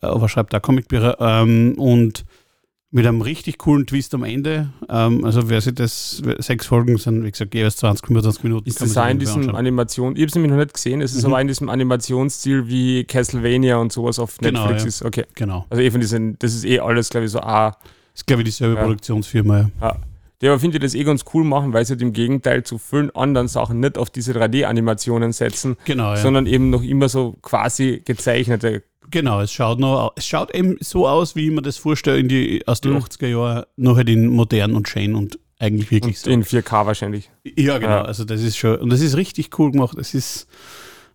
äh, 0.00 0.06
aber 0.06 0.30
schreibt 0.30 0.54
da 0.54 0.60
Comicbücher 0.60 1.18
ähm, 1.20 1.74
und 1.76 2.24
mit 2.94 3.04
einem 3.08 3.22
richtig 3.22 3.58
coolen 3.58 3.86
Twist 3.86 4.14
am 4.14 4.22
Ende. 4.22 4.68
Ähm, 4.88 5.24
also 5.24 5.48
wer 5.48 5.60
sich 5.60 5.74
das, 5.74 6.22
sechs 6.38 6.66
Folgen 6.66 6.96
sind, 6.96 7.24
wie 7.24 7.30
gesagt, 7.32 7.52
jeweils 7.52 7.74
20, 7.76 8.06
25 8.06 8.44
Minuten. 8.44 8.68
Ist 8.68 8.80
das 8.80 8.96
auch 8.96 9.08
in 9.08 9.18
diesem 9.18 9.52
Animation, 9.52 10.14
ich 10.14 10.20
habe 10.20 10.28
es 10.28 10.34
nämlich 10.36 10.52
noch 10.52 10.58
nicht 10.58 10.74
gesehen, 10.74 11.00
es 11.00 11.12
ist 11.12 11.24
mhm. 11.24 11.32
aber 11.32 11.40
in 11.40 11.48
diesem 11.48 11.68
Animationsstil 11.68 12.68
wie 12.68 13.02
Castlevania 13.02 13.78
und 13.78 13.92
sowas 13.92 14.20
auf 14.20 14.38
genau, 14.38 14.60
Netflix 14.60 14.82
ja. 14.82 14.88
ist. 14.88 15.02
Okay. 15.02 15.24
Genau. 15.34 15.66
Also 15.70 15.82
eben 15.82 16.00
diesen, 16.00 16.38
das 16.38 16.54
ist 16.54 16.64
eh 16.64 16.78
alles, 16.78 17.10
glaube 17.10 17.26
ich, 17.26 17.32
so 17.32 17.40
ah. 17.40 17.70
Das 17.70 18.20
ist, 18.20 18.26
glaube 18.28 18.42
ich, 18.42 18.46
dieselbe 18.46 18.76
ja. 18.76 18.82
Produktionsfirma, 18.82 19.58
ja. 19.58 19.70
ja. 19.80 19.96
Der 20.40 20.52
aber 20.52 20.60
finde 20.60 20.76
ich 20.76 20.82
das 20.82 20.94
eh 20.94 21.02
ganz 21.02 21.24
cool 21.34 21.42
machen, 21.42 21.72
weil 21.72 21.84
sie 21.84 21.94
halt 21.94 22.02
im 22.02 22.12
Gegenteil 22.12 22.62
zu 22.62 22.78
vielen 22.78 23.10
anderen 23.16 23.48
Sachen 23.48 23.80
nicht 23.80 23.98
auf 23.98 24.10
diese 24.10 24.34
3D-Animationen 24.34 25.32
setzen, 25.32 25.76
genau, 25.84 26.10
ja. 26.10 26.16
sondern 26.16 26.46
eben 26.46 26.70
noch 26.70 26.82
immer 26.84 27.08
so 27.08 27.36
quasi 27.42 28.02
gezeichnete 28.04 28.84
Genau, 29.10 29.40
es 29.40 29.52
schaut 29.52 29.78
noch, 29.78 30.12
es 30.16 30.26
schaut 30.26 30.54
eben 30.54 30.76
so 30.80 31.06
aus, 31.06 31.36
wie 31.36 31.50
man 31.50 31.64
das 31.64 31.76
vorstellt 31.76 32.30
die, 32.30 32.66
aus 32.66 32.80
den 32.80 32.92
mhm. 32.92 32.98
80er 32.98 33.26
Jahren, 33.26 33.64
noch 33.76 33.96
halt 33.96 34.08
in 34.08 34.28
modern 34.28 34.74
und 34.74 34.88
schön 34.88 35.14
und 35.14 35.38
eigentlich 35.58 35.90
wirklich 35.90 36.16
und 36.16 36.24
so. 36.24 36.30
In 36.30 36.62
4K 36.62 36.86
wahrscheinlich. 36.86 37.30
Ja, 37.44 37.78
genau. 37.78 37.90
Ja. 37.90 38.02
Also 38.02 38.24
das 38.24 38.42
ist 38.42 38.56
schon, 38.56 38.76
und 38.76 38.90
das 38.90 39.00
ist 39.00 39.16
richtig 39.16 39.58
cool 39.58 39.70
gemacht. 39.72 39.96
Das 39.98 40.14
ist, 40.14 40.46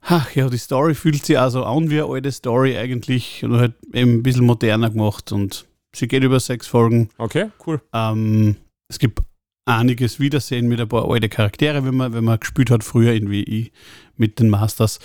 ach 0.02 0.34
ja, 0.36 0.50
die 0.50 0.58
Story 0.58 0.96
fühlt 0.96 1.26
sich 1.26 1.38
also 1.38 1.64
an 1.64 1.90
wie 1.90 2.02
eine 2.02 2.12
alte 2.12 2.32
Story 2.32 2.78
eigentlich 2.78 3.44
und 3.44 3.58
halt 3.58 3.74
eben 3.94 4.16
ein 4.16 4.24
bisschen 4.24 4.46
moderner 4.46 4.90
gemacht 4.90 5.32
und 5.32 5.66
sie 5.94 6.08
geht 6.08 6.24
über 6.24 6.40
sechs 6.40 6.68
Folgen. 6.68 7.10
Okay, 7.18 7.50
cool. 7.66 7.82
Ähm, 7.94 8.56
es 8.88 9.00
gibt 9.00 9.20
einiges 9.66 10.20
Wiedersehen 10.20 10.68
mit 10.68 10.80
ein 10.80 10.88
paar 10.88 11.10
alte 11.10 11.30
Charaktere, 11.30 11.86
wenn 11.86 11.96
man, 11.96 12.14
wenn 12.14 12.24
man 12.24 12.40
gespielt 12.40 12.72
hat 12.72 12.84
früher 12.84 13.14
irgendwie 13.14 13.72
mit 14.16 14.40
den 14.40 14.50
Masters. 14.50 15.00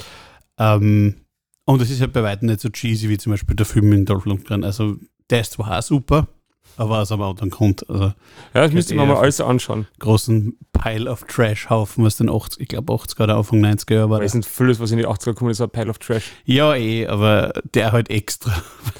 Ähm, 0.59 1.17
und 1.64 1.80
es 1.80 1.90
ist 1.90 2.00
halt 2.00 2.12
bei 2.12 2.23
weitem 2.23 2.49
nicht 2.49 2.61
so 2.61 2.68
cheesy 2.68 3.09
wie 3.09 3.18
zum 3.18 3.33
Beispiel 3.33 3.56
der 3.56 3.66
Film 3.66 3.92
in 3.92 4.04
Dolph 4.04 4.26
Lundgren. 4.26 4.64
Also 4.64 4.97
der 5.30 5.40
ist 5.40 5.52
zwar 5.52 5.78
auch 5.78 5.83
super, 5.83 6.28
aber 6.76 7.00
aus 7.00 7.12
einem 7.12 7.23
anderen 7.23 7.50
Grund. 7.50 7.88
Also, 7.88 8.04
ja, 8.04 8.14
das 8.52 8.73
müsste 8.73 8.94
man 8.94 9.09
mal 9.09 9.16
alles 9.16 9.40
anschauen. 9.40 9.87
Großen 9.99 10.59
Pile 10.73 11.11
of 11.11 11.25
Trash-Haufen, 11.25 12.04
was 12.04 12.16
den 12.16 12.28
80, 12.28 12.61
ich 12.61 12.68
glaube 12.68 12.92
80er 12.92 13.25
oder 13.25 13.37
Anfang 13.37 13.64
90er 13.64 13.94
Jahre 13.94 14.11
war. 14.11 14.23
Es 14.23 14.33
sind 14.33 14.44
vieles, 14.44 14.80
was 14.80 14.90
in 14.90 14.99
die 14.99 15.06
80er 15.06 15.35
kommt, 15.35 15.50
ist 15.50 15.61
ein 15.61 15.71
Pile 15.71 15.90
of 15.90 15.99
Trash. 15.99 16.33
Ja, 16.44 16.75
eh, 16.75 17.06
aber 17.06 17.52
der 17.75 17.92
halt 17.92 18.11
extra. 18.11 18.52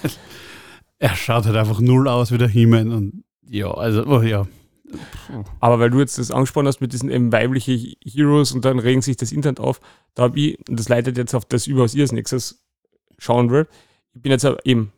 er 0.99 1.17
schaut 1.17 1.47
halt 1.47 1.57
einfach 1.57 1.81
null 1.81 2.09
aus 2.09 2.33
wie 2.33 2.39
der 2.39 2.49
He-Man 2.49 2.93
und 2.93 3.25
ja, 3.47 3.71
also, 3.71 4.07
oh, 4.07 4.23
ja. 4.23 4.47
Aber 5.61 5.79
weil 5.79 5.91
du 5.91 6.01
jetzt 6.01 6.19
das 6.19 6.31
angesprochen 6.31 6.67
hast 6.67 6.81
mit 6.81 6.93
diesen 6.93 7.11
eben 7.11 7.33
weiblichen 7.33 7.95
Heroes 8.05 8.53
und 8.53 8.65
dann 8.65 8.79
regen 8.79 9.03
sich 9.03 9.17
das 9.17 9.33
Internet 9.33 9.61
auf, 9.61 9.81
da 10.15 10.25
habe 10.25 10.39
ich, 10.39 10.59
und 10.69 10.79
das 10.79 10.89
leitet 10.89 11.19
jetzt 11.19 11.35
auf 11.35 11.45
das 11.45 11.67
über, 11.67 11.83
was 11.83 11.95
ihr 11.95 12.03
als 12.03 12.13
nächstes 12.13 12.65
schauen 13.19 13.51
wollt, 13.51 13.69
ich 14.15 14.23
bin 14.23 14.33
jetzt 14.33 14.47
eben, 14.65 14.93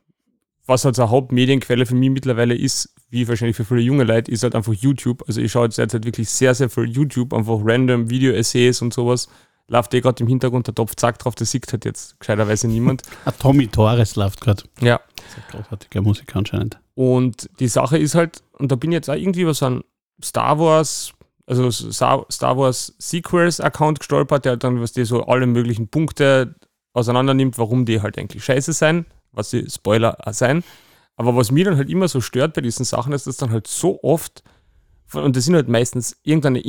was 0.66 0.84
halt 0.84 0.96
so 0.96 1.02
eine 1.02 1.10
Hauptmedienquelle 1.10 1.86
für 1.86 1.94
mich 1.94 2.10
mittlerweile 2.10 2.54
ist, 2.54 2.94
wie 3.08 3.26
wahrscheinlich 3.28 3.56
für 3.56 3.64
viele 3.64 3.80
junge 3.80 4.04
Leute, 4.04 4.30
ist 4.30 4.42
halt 4.42 4.54
einfach 4.54 4.72
YouTube. 4.72 5.22
Also 5.26 5.40
ich 5.40 5.52
schaue 5.52 5.66
jetzt 5.66 5.78
halt 5.78 6.04
wirklich 6.04 6.28
sehr, 6.28 6.54
sehr 6.54 6.68
viel 6.68 6.90
YouTube, 6.90 7.32
einfach 7.32 7.60
random 7.62 8.10
Video-Essays 8.10 8.82
und 8.82 8.92
sowas. 8.92 9.28
Läuft 9.68 9.94
eh 9.94 10.00
gerade 10.00 10.22
im 10.22 10.28
Hintergrund 10.28 10.66
der 10.66 10.74
Topf, 10.74 10.94
zack 10.96 11.18
drauf, 11.18 11.34
das 11.34 11.50
sieht 11.50 11.70
halt 11.72 11.84
jetzt 11.84 12.18
gescheiterweise 12.20 12.68
niemand. 12.68 13.02
Ah, 13.24 13.32
Tommy 13.32 13.66
Torres 13.66 14.16
läuft 14.16 14.40
gerade. 14.40 14.62
Ja. 14.80 15.00
Das 15.16 15.26
ist 15.26 15.36
ein 15.36 15.44
großartiger 15.50 16.02
Musiker 16.02 16.38
anscheinend. 16.38 16.78
Und 16.94 17.50
die 17.58 17.68
Sache 17.68 17.98
ist 17.98 18.14
halt, 18.14 18.42
und 18.52 18.70
da 18.70 18.76
bin 18.76 18.92
ich 18.92 18.96
jetzt 18.96 19.10
auch 19.10 19.14
irgendwie 19.14 19.42
über 19.42 19.54
so 19.54 19.66
einen 19.66 19.84
Star 20.22 20.58
Wars, 20.58 21.12
also 21.46 21.70
Star 21.70 22.26
Wars 22.30 22.94
Sequels 22.98 23.60
Account 23.60 23.98
gestolpert, 23.98 24.44
der 24.44 24.52
halt 24.52 24.64
dann, 24.64 24.80
was 24.80 24.92
die 24.92 25.04
so 25.04 25.24
alle 25.24 25.46
möglichen 25.46 25.88
Punkte 25.88 26.54
auseinander 26.92 27.34
nimmt, 27.34 27.58
warum 27.58 27.84
die 27.84 28.00
halt 28.00 28.18
eigentlich 28.18 28.44
scheiße 28.44 28.72
sein, 28.72 29.06
was 29.32 29.50
die 29.50 29.68
Spoiler 29.68 30.16
sein. 30.30 30.64
Aber 31.16 31.34
was 31.34 31.50
mir 31.50 31.64
dann 31.64 31.76
halt 31.76 31.90
immer 31.90 32.08
so 32.08 32.20
stört 32.20 32.54
bei 32.54 32.60
diesen 32.60 32.84
Sachen, 32.84 33.12
ist, 33.12 33.26
dass 33.26 33.36
dann 33.36 33.50
halt 33.50 33.66
so 33.66 34.02
oft, 34.02 34.42
und 35.12 35.36
das 35.36 35.44
sind 35.44 35.54
halt 35.54 35.68
meistens 35.68 36.16
irgendeine 36.22 36.60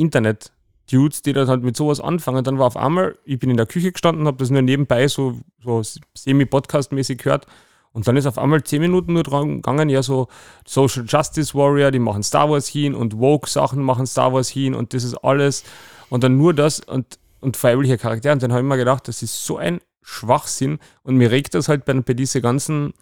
Internet-Dudes, 0.88 1.22
die 1.22 1.32
dann 1.32 1.48
halt 1.48 1.62
mit 1.62 1.76
sowas 1.76 2.00
anfangen. 2.00 2.44
Dann 2.44 2.58
war 2.58 2.66
auf 2.66 2.76
einmal, 2.76 3.16
ich 3.24 3.38
bin 3.38 3.50
in 3.50 3.56
der 3.56 3.66
Küche 3.66 3.92
gestanden, 3.92 4.26
habe 4.26 4.38
das 4.38 4.50
nur 4.50 4.62
nebenbei 4.62 5.08
so, 5.08 5.38
so 5.62 5.82
semi-podcast-mäßig 6.14 7.18
gehört. 7.18 7.46
Und 7.92 8.06
dann 8.06 8.16
ist 8.16 8.26
auf 8.26 8.38
einmal 8.38 8.62
zehn 8.62 8.82
Minuten 8.82 9.14
nur 9.14 9.22
dran 9.22 9.56
gegangen, 9.56 9.88
ja, 9.88 10.02
so 10.02 10.28
Social 10.66 11.04
Justice 11.06 11.54
Warrior, 11.54 11.90
die 11.90 11.98
machen 11.98 12.22
Star 12.22 12.50
Wars 12.50 12.68
hin 12.68 12.94
und 12.94 13.18
Woke-Sachen 13.18 13.82
machen 13.82 14.06
Star 14.06 14.32
Wars 14.32 14.48
hin 14.48 14.74
und 14.74 14.94
das 14.94 15.04
ist 15.04 15.14
alles. 15.16 15.64
Und 16.10 16.22
dann 16.22 16.36
nur 16.36 16.54
das 16.54 16.80
und, 16.80 17.18
und 17.40 17.56
freiwillige 17.56 17.98
Charaktere. 17.98 18.32
Und 18.32 18.42
dann 18.42 18.52
habe 18.52 18.62
ich 18.62 18.68
mir 18.68 18.76
gedacht, 18.76 19.08
das 19.08 19.22
ist 19.22 19.44
so 19.44 19.56
ein 19.56 19.80
Schwachsinn. 20.02 20.78
Und 21.02 21.16
mir 21.16 21.30
regt 21.30 21.54
das 21.54 21.68
halt 21.68 21.84
bei, 21.84 21.94
bei 21.94 22.14
diese 22.14 22.40
ganzen 22.40 22.92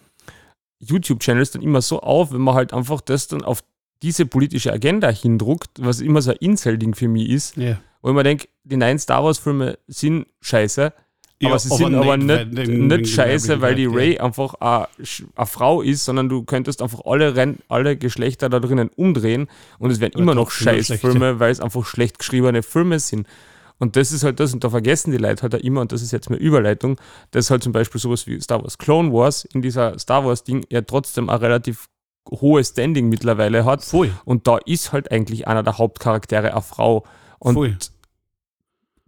YouTube-Channels 0.78 1.52
dann 1.52 1.62
immer 1.62 1.82
so 1.82 2.00
auf, 2.00 2.32
wenn 2.32 2.40
man 2.40 2.54
halt 2.54 2.72
einfach 2.72 3.00
das 3.00 3.28
dann 3.28 3.42
auf 3.42 3.62
diese 4.02 4.26
politische 4.26 4.72
Agenda 4.72 5.08
hindruckt, 5.10 5.70
was 5.78 6.00
immer 6.00 6.22
so 6.22 6.30
ein 6.32 6.36
Incel-Ding 6.40 6.94
für 6.94 7.08
mich 7.08 7.28
ist, 7.30 7.56
Ja. 7.56 7.78
wo 8.02 8.10
ich 8.10 8.14
mir 8.14 8.22
denke, 8.22 8.48
die 8.64 8.76
neuen 8.76 8.98
Star 8.98 9.24
Wars-Filme 9.24 9.78
sind 9.86 10.26
scheiße, 10.40 10.92
aber 11.44 11.58
sie 11.58 11.68
sind 11.68 11.94
aber 11.94 12.16
nicht, 12.16 12.28
weil 12.28 12.46
den- 12.46 12.88
den 12.88 13.00
nicht 13.00 13.14
scheiße, 13.14 13.60
weil 13.60 13.74
die 13.74 13.86
Ray 13.86 14.18
einfach 14.18 14.54
eine 14.54 14.86
eine 15.34 15.46
Frau 15.46 15.82
ist, 15.82 16.04
sondern 16.04 16.28
du 16.28 16.42
könntest 16.44 16.80
einfach 16.82 17.00
alle, 17.04 17.36
Ren 17.36 17.58
alle 17.68 17.96
Geschlechter 17.96 18.48
da 18.48 18.58
drinnen 18.60 18.88
umdrehen 18.96 19.48
und 19.78 19.90
es 19.90 20.00
wären 20.00 20.12
Aber 20.14 20.22
immer 20.22 20.34
noch 20.34 20.48
trotzdem 20.50 20.74
nur 20.76 20.82
Scheißfilme, 20.84 21.38
weil 21.40 21.50
es 21.50 21.60
einfach 21.60 21.84
schlecht 21.84 22.18
geschriebene 22.18 22.62
Filme 22.62 22.98
sind. 23.00 23.26
Und 23.78 23.96
das 23.96 24.10
ist 24.12 24.24
halt 24.24 24.40
das, 24.40 24.54
und 24.54 24.64
da 24.64 24.70
vergessen 24.70 25.10
die 25.10 25.18
Leute 25.18 25.42
halt 25.42 25.54
auch 25.54 25.58
immer, 25.58 25.82
und 25.82 25.92
das 25.92 26.00
ist 26.00 26.10
jetzt 26.10 26.30
meine 26.30 26.40
Überleitung, 26.40 26.98
dass 27.32 27.50
halt 27.50 27.62
zum 27.62 27.72
Beispiel 27.72 28.00
sowas 28.00 28.26
wie 28.26 28.40
Star 28.40 28.62
Wars 28.62 28.78
Clone 28.78 29.12
Wars 29.12 29.44
in 29.44 29.60
dieser 29.60 29.98
Star 29.98 30.24
Wars-Ding 30.24 30.64
ja 30.70 30.80
trotzdem 30.80 31.28
ein 31.28 31.38
relativ 31.38 31.86
hohes 32.30 32.68
Standing 32.68 33.08
mittlerweile 33.08 33.64
hat. 33.64 33.84
Voll. 33.84 34.10
Und 34.24 34.46
da 34.46 34.58
ist 34.58 34.92
halt 34.92 35.10
eigentlich 35.10 35.46
einer 35.46 35.62
der 35.62 35.78
Hauptcharaktere 35.78 36.52
eine 36.52 36.62
Frau. 36.62 37.04
Und 37.38 37.54
Voll. 37.54 37.76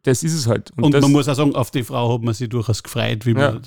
das 0.02 0.22
ist 0.22 0.34
es 0.34 0.46
halt. 0.46 0.72
Und, 0.76 0.92
das, 0.94 1.02
man 1.02 1.12
muss 1.12 1.28
auch 1.28 1.34
sagen, 1.34 1.54
auf 1.54 1.70
die 1.70 1.82
Frau 1.84 2.14
hat 2.14 2.22
man 2.22 2.34
sich 2.34 2.48
durchaus 2.48 2.82
gefreut, 2.82 3.26
wie 3.26 3.32
Ja. 3.32 3.52
man 3.52 3.62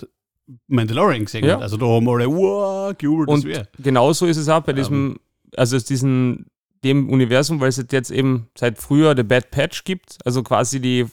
Mandalorian 0.67 1.25
gesehen 1.25 1.45
Ja. 1.45 1.55
hat. 1.55 1.61
Also 1.61 1.77
da 1.77 1.85
haben 1.85 2.07
alle, 2.09 2.27
wow, 2.27 2.93
gejubelt, 2.97 3.29
das 3.29 3.35
Und 3.35 3.45
wäre. 3.45 3.67
genauso 3.79 4.25
ist 4.25 4.37
es 4.37 4.49
auch 4.49 4.61
bei 4.61 4.73
diesem, 4.73 5.17
also 5.55 5.75
aus 5.75 5.85
diesem, 5.85 6.45
dem 6.83 7.09
Universum, 7.09 7.59
weil 7.59 7.69
es 7.69 7.77
jetzt 7.91 8.09
eben 8.11 8.47
seit 8.57 8.77
früher 8.79 9.15
The 9.15 9.23
Bad 9.23 9.51
Patch 9.51 9.83
gibt, 9.83 10.17
also 10.25 10.41
quasi 10.43 10.79
die 10.81 11.05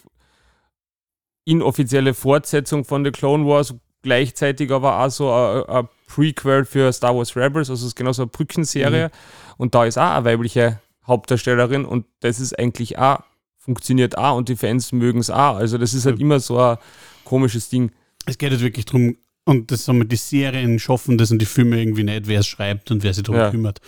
inoffizielle 1.44 2.14
Fortsetzung 2.14 2.84
von 2.84 3.04
The 3.04 3.10
Clone 3.10 3.46
Wars, 3.46 3.74
gleichzeitig 4.02 4.70
aber 4.70 5.00
auch 5.04 5.10
so 5.10 5.30
ein 5.32 5.64
ein 5.64 5.88
Prequel 6.08 6.64
für 6.64 6.92
Star 6.92 7.14
Wars 7.16 7.36
Rebels, 7.36 7.70
also 7.70 7.84
es 7.84 7.88
ist 7.92 7.96
genauso 7.96 8.22
eine 8.22 8.30
Brückenserie. 8.30 9.10
Und 9.56 9.74
da 9.74 9.84
ist 9.84 9.98
auch 9.98 10.10
eine 10.16 10.24
weibliche 10.24 10.80
Hauptdarstellerin 11.06 11.84
und 11.84 12.06
das 12.20 12.40
ist 12.40 12.58
eigentlich 12.58 12.98
auch, 12.98 13.20
funktioniert 13.58 14.16
auch 14.18 14.36
und 14.36 14.48
die 14.48 14.56
Fans 14.56 14.92
mögen 14.92 15.20
es 15.20 15.30
auch. 15.30 15.56
Also 15.56 15.78
das 15.78 15.94
ist 15.94 16.06
halt 16.06 16.18
immer 16.20 16.40
so 16.40 16.58
ein 16.58 16.78
komisches 17.24 17.68
Ding. 17.68 17.92
Es 18.26 18.38
geht 18.38 18.50
halt 18.50 18.60
wirklich 18.62 18.86
darum, 18.86 19.16
und 19.44 19.70
das 19.70 19.84
sagen 19.84 19.98
wir, 19.98 20.04
die 20.04 20.16
Serien 20.16 20.78
schaffen 20.78 21.16
das 21.18 21.30
und 21.30 21.38
die 21.38 21.46
Filme 21.46 21.80
irgendwie 21.80 22.04
nicht, 22.04 22.26
wer 22.26 22.40
es 22.40 22.46
schreibt 22.46 22.90
und 22.90 23.02
wer 23.02 23.14
sich 23.14 23.22
darum 23.24 23.40
Ja. 23.40 23.50
kümmert. 23.50 23.80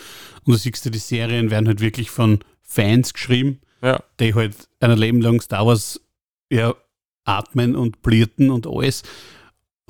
Und 0.44 0.52
du 0.54 0.58
siehst 0.58 0.84
ja, 0.84 0.90
die 0.90 0.98
Serien 0.98 1.50
werden 1.50 1.66
halt 1.68 1.80
wirklich 1.80 2.10
von 2.10 2.40
Fans 2.62 3.12
geschrieben, 3.12 3.60
Ja. 3.82 4.02
die 4.18 4.34
halt 4.34 4.54
ein 4.80 4.96
Leben 4.96 5.20
lang 5.20 5.40
Star 5.40 5.66
Wars 5.66 6.00
ja, 6.50 6.74
atmen 7.24 7.76
und 7.76 8.02
blierten 8.02 8.50
und 8.50 8.66
alles. 8.66 9.02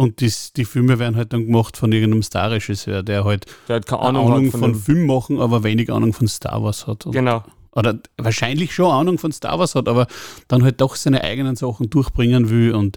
Und 0.01 0.23
das, 0.23 0.55
die 0.55 0.65
Filme 0.65 0.99
werden 0.99 1.15
halt 1.15 1.35
dann 1.35 1.45
gemacht 1.45 1.77
von 1.77 1.93
irgendeinem 1.93 2.23
Star-Regisseur, 2.23 3.03
der 3.03 3.23
halt 3.25 3.45
Der 3.69 3.77
hat 3.77 3.87
keine 3.87 4.01
Ahnung, 4.01 4.33
Ahnung, 4.33 4.51
von, 4.51 4.61
von, 4.61 4.75
Film 4.75 5.05
machen, 5.05 5.39
aber 5.39 5.63
wenig 5.63 5.93
Ahnung 5.93 6.15
von 6.15 6.27
Star 6.27 6.63
Wars 6.63 6.87
hat. 6.87 7.05
Und, 7.05 7.13
Genau. 7.13 7.45
Oder 7.73 7.99
wahrscheinlich 8.17 8.73
schon 8.75 8.91
Ahnung 8.91 9.19
von 9.19 9.31
Star 9.31 9.59
Wars 9.59 9.75
hat, 9.75 9.89
aber 9.89 10.07
dann 10.49 10.63
halt 10.65 10.81
doch 10.81 10.97
seine 10.97 11.23
eigenen 11.23 11.55
Sachen 11.55 11.91
durchbringen 11.91 12.49
will 12.49 12.75
und 12.75 12.97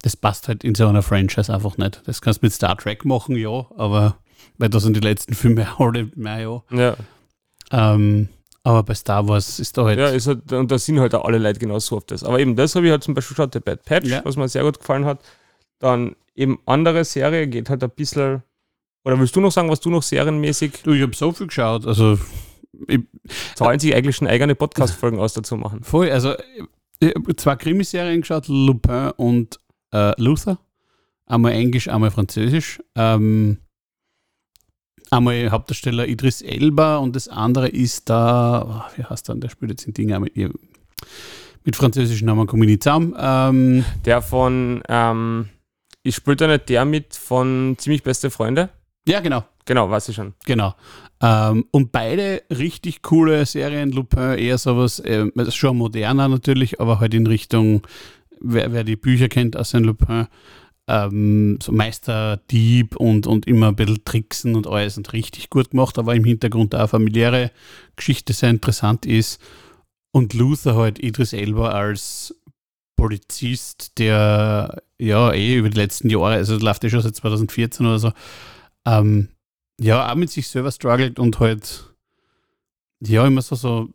das 0.00 0.16
passt 0.16 0.48
halt 0.48 0.64
in 0.64 0.74
so 0.74 0.86
einer 0.86 1.02
Franchise 1.02 1.52
einfach 1.52 1.76
nicht. 1.76 2.00
Das 2.06 2.22
kannst 2.22 2.40
du 2.40 2.46
mit 2.46 2.54
Star 2.54 2.78
Trek 2.78 3.04
machen, 3.04 3.36
ja, 3.36 3.66
aber 3.76 4.16
weil 4.56 4.70
da 4.70 4.80
sind 4.80 4.96
die 4.96 5.00
letzten 5.00 5.34
Filme 5.34 5.68
alle 5.78 6.08
mehr, 6.16 6.38
ja. 6.40 6.62
Ja. 6.70 6.96
Ähm, 7.70 8.30
aber 8.62 8.84
bei 8.84 8.94
Star 8.94 9.28
Wars 9.28 9.58
ist 9.58 9.76
da 9.76 9.84
halt. 9.84 9.98
Ja, 9.98 10.08
ist 10.08 10.26
halt, 10.26 10.50
und 10.50 10.70
da 10.70 10.78
sind 10.78 10.98
halt 10.98 11.14
auch 11.14 11.26
alle 11.26 11.36
Leute 11.36 11.60
genauso 11.60 11.98
auf 11.98 12.06
das. 12.06 12.24
Aber 12.24 12.40
eben 12.40 12.56
das 12.56 12.74
habe 12.74 12.86
ich 12.86 12.90
halt 12.90 13.04
zum 13.04 13.12
Beispiel 13.12 13.34
geschaut, 13.34 13.52
The 13.52 13.60
Bad 13.60 13.84
Patch, 13.84 14.08
Ja. 14.08 14.22
was 14.24 14.36
mir 14.36 14.48
sehr 14.48 14.62
gut 14.62 14.78
gefallen 14.78 15.04
hat. 15.04 15.20
Dann 15.78 16.16
eben 16.34 16.58
andere 16.66 17.04
Serie, 17.04 17.48
geht 17.48 17.70
halt 17.70 17.82
ein 17.82 17.90
bisschen. 17.90 18.42
Oder 19.04 19.18
willst 19.18 19.34
du 19.36 19.40
noch 19.40 19.52
sagen, 19.52 19.70
was 19.70 19.80
du 19.80 19.90
noch 19.90 20.02
serienmäßig 20.02 20.82
du, 20.82 20.92
ich 20.92 21.02
habe 21.02 21.14
so 21.14 21.32
viel 21.32 21.46
geschaut, 21.46 21.86
also 21.86 22.18
ich, 22.86 23.00
zahlen 23.54 23.78
sich 23.78 23.94
eigentlich 23.94 24.16
schon 24.16 24.28
eigene 24.28 24.54
Podcast-Folgen 24.54 25.18
aus 25.18 25.32
dazu 25.32 25.56
machen? 25.56 25.82
voll, 25.82 26.10
also 26.10 26.34
ich 27.00 27.14
habe 27.14 27.36
zwei 27.36 27.56
Krimiserien 27.56 28.20
geschaut, 28.20 28.48
Lupin 28.48 29.12
und 29.16 29.58
äh, 29.92 30.20
Luther. 30.20 30.58
Einmal 31.26 31.52
Englisch, 31.52 31.88
einmal 31.88 32.10
Französisch. 32.10 32.82
Ähm, 32.96 33.58
einmal 35.10 35.50
Hauptdarsteller 35.50 36.06
Idris 36.06 36.42
Elba 36.42 36.96
und 36.98 37.14
das 37.14 37.28
andere 37.28 37.68
ist 37.68 38.08
da, 38.10 38.86
oh, 38.88 38.96
wie 38.96 39.04
heißt 39.04 39.28
der, 39.28 39.36
der 39.36 39.48
spielt 39.48 39.70
jetzt 39.70 39.86
in 39.86 39.94
Dinge 39.94 40.18
mit, 40.20 40.34
mit 40.36 41.76
französischen 41.76 42.26
Namen 42.26 42.46
komme 42.46 42.64
ich 42.64 42.70
nicht 42.70 42.82
zusammen. 42.82 43.14
Ähm, 43.18 43.84
Der 44.04 44.22
von, 44.22 44.82
ähm, 44.88 45.48
ich 46.08 46.16
spielt 46.16 46.40
da 46.40 46.46
nicht 46.46 46.68
der 46.68 46.84
mit 46.84 47.14
von 47.14 47.76
Ziemlich 47.78 48.02
Beste 48.02 48.30
Freunde? 48.30 48.70
ja, 49.06 49.20
genau. 49.20 49.44
Genau, 49.64 49.90
weiß 49.90 50.08
ich 50.08 50.16
schon. 50.16 50.32
Genau. 50.46 50.74
Ähm, 51.20 51.66
und 51.72 51.92
beide 51.92 52.42
richtig 52.50 53.02
coole 53.02 53.44
Serien. 53.44 53.90
Lupin 53.90 54.38
eher 54.38 54.56
sowas, 54.56 54.98
ist 54.98 55.56
schon 55.56 55.76
moderner 55.76 56.26
natürlich, 56.28 56.80
aber 56.80 57.00
halt 57.00 57.12
in 57.12 57.26
Richtung, 57.26 57.86
wer, 58.40 58.72
wer 58.72 58.82
die 58.82 58.96
Bücher 58.96 59.28
kennt 59.28 59.56
aus 59.58 59.70
Saint 59.70 59.84
Lupin, 59.84 60.26
ähm, 60.86 61.58
so 61.62 61.72
Meister 61.72 62.38
Dieb 62.50 62.96
und, 62.96 63.26
und 63.26 63.46
immer 63.46 63.68
ein 63.68 63.76
bisschen 63.76 64.02
Tricksen 64.06 64.56
und 64.56 64.66
alles 64.66 64.96
und 64.96 65.12
richtig 65.12 65.50
gut 65.50 65.70
gemacht, 65.70 65.98
aber 65.98 66.14
im 66.14 66.24
Hintergrund 66.24 66.74
auch 66.74 66.88
familiäre 66.88 67.50
Geschichte 67.94 68.32
sehr 68.32 68.48
interessant 68.48 69.04
ist. 69.04 69.38
Und 70.12 70.32
Luther 70.32 70.76
halt 70.76 70.98
Idris 70.98 71.34
Elba 71.34 71.72
als 71.72 72.34
Polizist, 72.98 73.96
der 73.96 74.82
ja 74.98 75.32
eh 75.32 75.56
über 75.56 75.70
die 75.70 75.78
letzten 75.78 76.10
Jahre, 76.10 76.34
also 76.34 76.54
das 76.54 76.62
läuft 76.62 76.84
ja 76.84 76.90
schon 76.90 77.00
seit 77.00 77.16
2014 77.16 77.86
oder 77.86 77.98
so, 77.98 78.12
ähm, 78.84 79.28
ja, 79.80 80.10
auch 80.10 80.16
mit 80.16 80.30
sich 80.30 80.48
selber 80.48 80.72
struggelt 80.72 81.18
und 81.18 81.38
halt, 81.38 81.94
ja, 83.00 83.24
immer 83.24 83.40
so, 83.40 83.54
so 83.54 83.88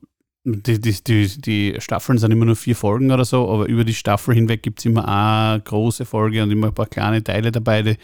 die, 0.45 0.79
die, 0.79 1.03
die, 1.03 1.41
die 1.41 1.75
Staffeln 1.79 2.17
sind 2.17 2.31
immer 2.31 2.45
nur 2.45 2.55
vier 2.55 2.77
Folgen 2.77 3.11
oder 3.11 3.25
so, 3.25 3.49
aber 3.49 3.67
über 3.67 3.83
die 3.83 3.93
Staffel 3.93 4.35
hinweg 4.35 4.63
gibt 4.63 4.79
es 4.79 4.85
immer 4.85 5.05
eine 5.07 5.61
große 5.61 6.05
Folge 6.05 6.41
und 6.41 6.51
immer 6.51 6.67
ein 6.67 6.73
paar 6.73 6.87
kleine 6.87 7.23
Teile 7.23 7.51
dabei, 7.51 7.81
die, 7.81 7.97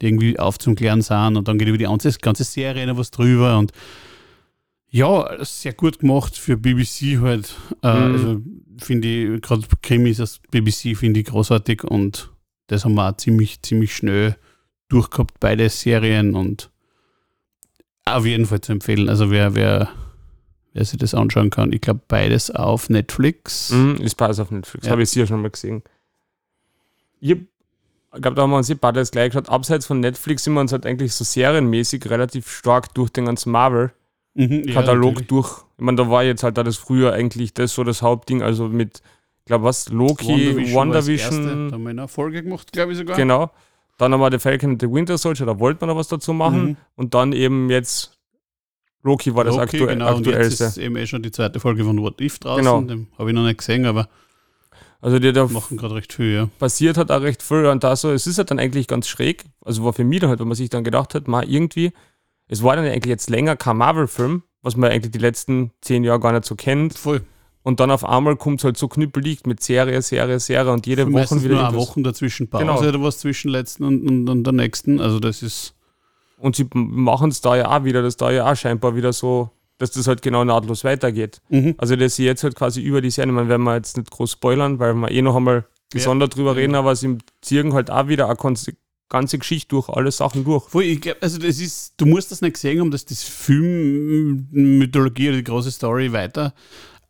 die 0.00 0.06
irgendwie 0.06 0.38
aufzuklären 0.38 1.02
sind 1.02 1.36
und 1.36 1.48
dann 1.48 1.58
geht 1.58 1.68
über 1.68 1.78
die 1.78 1.84
ganze, 1.84 2.12
ganze 2.12 2.44
Serie 2.44 2.86
noch 2.86 2.96
was 2.96 3.10
drüber 3.10 3.58
und 3.58 3.72
ja, 4.96 5.44
sehr 5.44 5.74
gut 5.74 5.98
gemacht 5.98 6.38
für 6.38 6.56
BBC 6.56 7.20
halt. 7.20 7.54
Äh, 7.82 7.94
Mhm. 8.08 8.12
Also 8.14 8.40
finde 8.78 9.08
ich, 9.08 9.42
gerade 9.42 9.62
Krimis 9.82 10.20
aus 10.20 10.40
BBC 10.50 10.96
finde 10.96 11.20
ich 11.20 11.26
großartig 11.26 11.84
und 11.84 12.30
das 12.68 12.84
haben 12.84 12.94
wir 12.94 13.08
auch 13.08 13.16
ziemlich, 13.16 13.60
ziemlich 13.62 13.94
schnell 13.94 14.36
durchgehabt, 14.88 15.38
beide 15.40 15.68
Serien 15.68 16.34
und 16.34 16.70
auf 18.06 18.24
jeden 18.24 18.46
Fall 18.46 18.60
zu 18.60 18.72
empfehlen. 18.72 19.08
Also 19.08 19.30
wer, 19.30 19.54
wer, 19.54 19.88
wer 20.72 20.84
sich 20.84 20.98
das 20.98 21.14
anschauen 21.14 21.50
kann, 21.50 21.72
ich 21.72 21.80
glaube 21.80 22.00
beides 22.08 22.50
auf 22.50 22.88
Netflix. 22.88 23.70
Mhm, 23.70 23.96
ist 23.96 24.16
beides 24.16 24.38
auf 24.40 24.50
Netflix. 24.50 24.86
Ja. 24.86 24.92
Habe 24.92 25.02
ich 25.02 25.10
sicher 25.10 25.26
schon 25.26 25.42
mal 25.42 25.50
gesehen. 25.50 25.82
Ich 27.20 27.36
glaube, 28.22 28.34
da 28.34 28.42
haben 28.42 28.50
wir 28.50 28.56
uns 28.56 28.70
eh 28.70 28.74
beide 28.74 29.00
das 29.00 29.10
gleich 29.10 29.30
geschaut. 29.30 29.48
Abseits 29.48 29.86
von 29.86 30.00
Netflix 30.00 30.44
sind 30.44 30.54
wir 30.54 30.60
uns 30.60 30.72
halt 30.72 30.86
eigentlich 30.86 31.12
so 31.12 31.24
serienmäßig 31.24 32.08
relativ 32.08 32.50
stark 32.50 32.94
durch 32.94 33.10
den 33.10 33.26
ganzen 33.26 33.50
Marvel-Katalog 33.52 34.05
Mhm, 34.36 34.72
natürlich. 34.72 35.26
durch. 35.26 35.64
Ich 35.78 35.84
meine, 35.84 35.96
da 35.96 36.10
war 36.10 36.22
jetzt 36.24 36.42
halt 36.42 36.58
da 36.58 36.62
das 36.62 36.76
früher 36.76 37.12
eigentlich 37.12 37.54
das 37.54 37.74
so 37.74 37.84
das 37.84 38.02
Hauptding. 38.02 38.42
Also 38.42 38.68
mit, 38.68 39.02
ich 39.38 39.44
glaube, 39.46 39.64
was? 39.64 39.88
Loki, 39.88 40.54
das. 40.64 40.74
WandaVision. 40.74 41.68
Da 41.68 41.74
haben 41.74 41.82
wir 41.82 41.90
eine 41.90 42.08
Folge 42.08 42.42
gemacht, 42.42 42.72
glaube 42.72 42.92
ich 42.92 42.98
sogar. 42.98 43.16
Genau. 43.16 43.50
Dann 43.98 44.12
haben 44.12 44.20
wir 44.20 44.30
The 44.30 44.38
Falcon 44.38 44.72
and 44.72 44.82
the 44.82 44.90
Winter 44.90 45.16
Soldier, 45.16 45.46
da 45.46 45.58
wollte 45.58 45.80
man 45.80 45.88
noch 45.88 45.96
was 45.96 46.08
dazu 46.08 46.34
machen. 46.34 46.64
Mhm. 46.64 46.76
Und 46.96 47.14
dann 47.14 47.32
eben 47.32 47.70
jetzt 47.70 48.12
Loki 49.02 49.34
war 49.34 49.44
das 49.44 49.54
Loki, 49.56 49.76
aktu 49.76 49.86
genau, 49.86 50.16
und 50.16 50.26
jetzt 50.26 50.34
aktuellste. 50.34 50.64
ist 50.64 50.78
eben 50.78 50.96
eh 50.96 51.06
schon 51.06 51.22
die 51.22 51.30
zweite 51.30 51.60
Folge 51.60 51.84
von 51.84 52.00
What 52.02 52.20
If 52.20 52.38
draußen. 52.38 52.64
Genau. 52.64 52.80
Den 52.82 53.06
habe 53.18 53.30
ich 53.30 53.34
noch 53.34 53.44
nicht 53.44 53.58
gesehen, 53.58 53.86
aber 53.86 54.08
Also 55.00 55.18
die 55.18 55.32
da 55.32 55.46
Machen 55.46 55.76
gerade 55.76 55.94
recht 55.94 56.12
viel, 56.12 56.34
ja. 56.34 56.48
passiert 56.58 56.96
hat 56.98 57.10
auch 57.10 57.22
recht 57.22 57.42
viel 57.42 57.66
und 57.66 57.84
da 57.84 57.94
so, 57.94 58.10
es 58.10 58.26
ist 58.26 58.38
halt 58.38 58.50
dann 58.50 58.58
eigentlich 58.58 58.88
ganz 58.88 59.06
schräg. 59.06 59.44
Also 59.64 59.84
war 59.84 59.92
für 59.92 60.04
mich 60.04 60.20
dann 60.20 60.30
halt, 60.30 60.40
wenn 60.40 60.48
man 60.48 60.56
sich 60.56 60.68
dann 60.68 60.84
gedacht 60.84 61.14
hat, 61.14 61.28
mal 61.28 61.48
irgendwie, 61.48 61.92
es 62.48 62.62
war 62.62 62.76
dann 62.76 62.84
eigentlich 62.86 63.06
jetzt 63.10 63.30
länger 63.30 63.56
kein 63.56 63.76
Marvel-Film, 63.78 64.42
was 64.62 64.76
man 64.76 64.90
eigentlich 64.90 65.12
die 65.12 65.18
letzten 65.18 65.72
zehn 65.80 66.04
Jahre 66.04 66.20
gar 66.20 66.32
nicht 66.32 66.44
so 66.44 66.54
kennt. 66.54 66.96
Voll. 66.98 67.22
Und 67.62 67.80
dann 67.80 67.90
auf 67.90 68.04
einmal 68.04 68.36
kommt 68.36 68.60
es 68.60 68.64
halt 68.64 68.76
so 68.76 68.86
knüppelig 68.86 69.44
mit 69.44 69.60
Serie, 69.60 70.00
Serie, 70.00 70.38
Serie 70.38 70.70
und 70.72 70.86
jede 70.86 71.12
Woche 71.12 71.42
wieder 71.42 71.56
nur 71.56 71.68
eine. 71.68 71.76
Wochen 71.76 72.04
dazwischen 72.04 72.48
Pause 72.48 72.64
Genau. 72.64 72.78
oder 72.78 73.02
was 73.02 73.18
zwischen 73.18 73.50
letzten 73.50 73.82
und, 73.84 74.08
und, 74.08 74.28
und 74.28 74.44
der 74.44 74.52
nächsten. 74.52 75.00
Also 75.00 75.18
das 75.18 75.42
ist 75.42 75.74
Und 76.38 76.54
sie 76.54 76.66
machen 76.74 77.30
es 77.30 77.40
da 77.40 77.56
ja 77.56 77.76
auch 77.76 77.82
wieder, 77.82 78.02
dass 78.02 78.16
da 78.16 78.30
ja 78.30 78.50
auch 78.50 78.54
scheinbar 78.54 78.94
wieder 78.94 79.12
so, 79.12 79.50
dass 79.78 79.90
das 79.90 80.06
halt 80.06 80.22
genau 80.22 80.44
nahtlos 80.44 80.84
weitergeht. 80.84 81.40
Mhm. 81.48 81.74
Also 81.78 81.96
dass 81.96 82.14
sie 82.14 82.24
jetzt 82.24 82.44
halt 82.44 82.54
quasi 82.54 82.80
über 82.82 83.00
die 83.00 83.10
Serie, 83.10 83.32
man 83.32 83.48
werden 83.48 83.64
wir 83.64 83.74
jetzt 83.74 83.96
nicht 83.96 84.12
groß 84.12 84.30
spoilern, 84.32 84.78
weil 84.78 84.94
wir 84.94 85.10
eh 85.10 85.22
noch 85.22 85.34
einmal 85.34 85.66
gesondert 85.90 86.36
drüber 86.36 86.50
Ja. 86.52 86.56
reden, 86.58 86.74
aber 86.76 86.94
sie 86.94 87.18
ziehen 87.42 87.72
halt 87.72 87.90
auch 87.90 88.06
wieder 88.06 88.26
eine 88.26 88.36
ganze 89.08 89.38
Geschichte 89.38 89.68
durch, 89.68 89.88
alle 89.88 90.10
Sachen 90.10 90.44
durch. 90.44 90.68
Voll, 90.68 90.84
ich 90.84 91.00
glaub, 91.00 91.16
also 91.20 91.38
das 91.38 91.60
ist, 91.60 91.94
du 91.96 92.06
musst 92.06 92.30
das 92.32 92.40
nicht 92.40 92.54
gesehen 92.54 92.80
haben, 92.80 92.90
dass 92.90 93.04
das 93.04 93.22
Film 93.22 94.48
Mythologie 94.50 95.28
oder 95.28 95.36
die 95.38 95.44
große 95.44 95.70
Story 95.70 96.12
weiter 96.12 96.54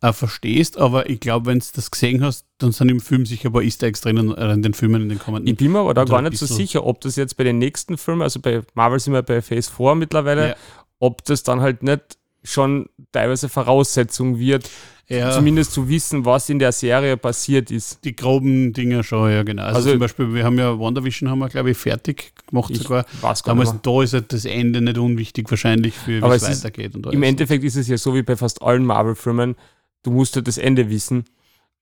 äh, 0.01 0.13
verstehst, 0.13 0.77
aber 0.77 1.09
ich 1.09 1.19
glaube, 1.19 1.47
wenn 1.47 1.59
du 1.59 1.65
das 1.73 1.89
gesehen 1.89 2.23
hast, 2.23 2.45
dann 2.59 2.71
sind 2.71 2.89
im 2.89 2.99
Film 2.99 3.25
sicher 3.25 3.49
ein 3.49 3.53
paar 3.53 3.63
Easter 3.63 3.87
Eggs 3.87 4.01
drinnen 4.01 4.35
äh, 4.35 4.53
in 4.53 4.61
den 4.61 4.73
Filmen, 4.75 5.01
in 5.01 5.09
den 5.09 5.19
kommenden. 5.19 5.47
Ich 5.51 5.57
bin 5.57 5.71
mir 5.71 5.79
aber 5.79 5.93
da 5.95 6.03
gar 6.05 6.21
nicht 6.21 6.37
so 6.37 6.45
sicher, 6.45 6.85
ob 6.85 7.01
das 7.01 7.15
jetzt 7.15 7.35
bei 7.35 7.43
den 7.43 7.57
nächsten 7.57 7.97
Filmen, 7.97 8.21
also 8.21 8.39
bei 8.39 8.61
Marvel 8.75 8.99
sind 8.99 9.13
wir 9.13 9.23
bei 9.23 9.41
Phase 9.41 9.71
4 9.75 9.95
mittlerweile, 9.95 10.49
Ja. 10.49 10.55
ob 10.99 11.23
das 11.25 11.41
dann 11.43 11.61
halt 11.61 11.81
nicht 11.81 12.19
schon 12.43 12.87
teilweise 13.11 13.49
Voraussetzung 13.49 14.37
wird, 14.39 14.69
ja, 15.09 15.31
zumindest 15.31 15.71
zu 15.71 15.87
wissen, 15.87 16.25
was 16.25 16.49
in 16.49 16.59
der 16.59 16.71
Serie 16.71 17.15
passiert 17.17 17.71
ist. 17.71 18.03
die 18.03 18.15
groben 18.15 18.73
Dinger 18.73 19.03
schon, 19.03 19.31
ja 19.31 19.43
genau. 19.43 19.63
Also, 19.63 19.77
Also- 19.77 19.89
zum 19.91 19.99
Beispiel, 19.99 20.33
wir 20.33 20.43
haben 20.43 20.57
ja 20.59 20.77
WandaVision 20.77 21.29
haben 21.29 21.39
wir, 21.39 21.47
glaube 21.49 21.71
ich, 21.71 21.77
fertig 21.77 22.33
gemacht 22.47 22.71
Ich 22.71 22.79
sogar. 22.83 23.05
weiß 23.21 23.43
gar 23.43 23.55
Damals, 23.55 23.73
da 23.81 24.03
ist 24.03 24.13
halt 24.13 24.33
das 24.33 24.45
Ende 24.45 24.81
nicht 24.81 24.97
unwichtig 24.97 25.49
wahrscheinlich 25.49 25.93
für 25.95 26.21
wie 26.21 26.25
es 26.35 26.43
es 26.43 26.49
ist- 26.49 26.63
weitergeht. 26.65 26.95
Und 26.95 27.05
mehr. 27.05 27.13
Im. 27.13 27.23
Endeffekt 27.23 27.63
ist 27.63 27.75
es 27.77 27.87
ja 27.87 27.97
so 27.97 28.13
wie 28.15 28.21
bei 28.23 28.35
fast 28.35 28.61
allen 28.61 28.85
Marvel-Filmen, 28.85 29.55
du 30.03 30.11
musst 30.11 30.35
halt 30.35 30.47
das 30.47 30.57
Ende 30.57 30.89
wissen. 30.89 31.23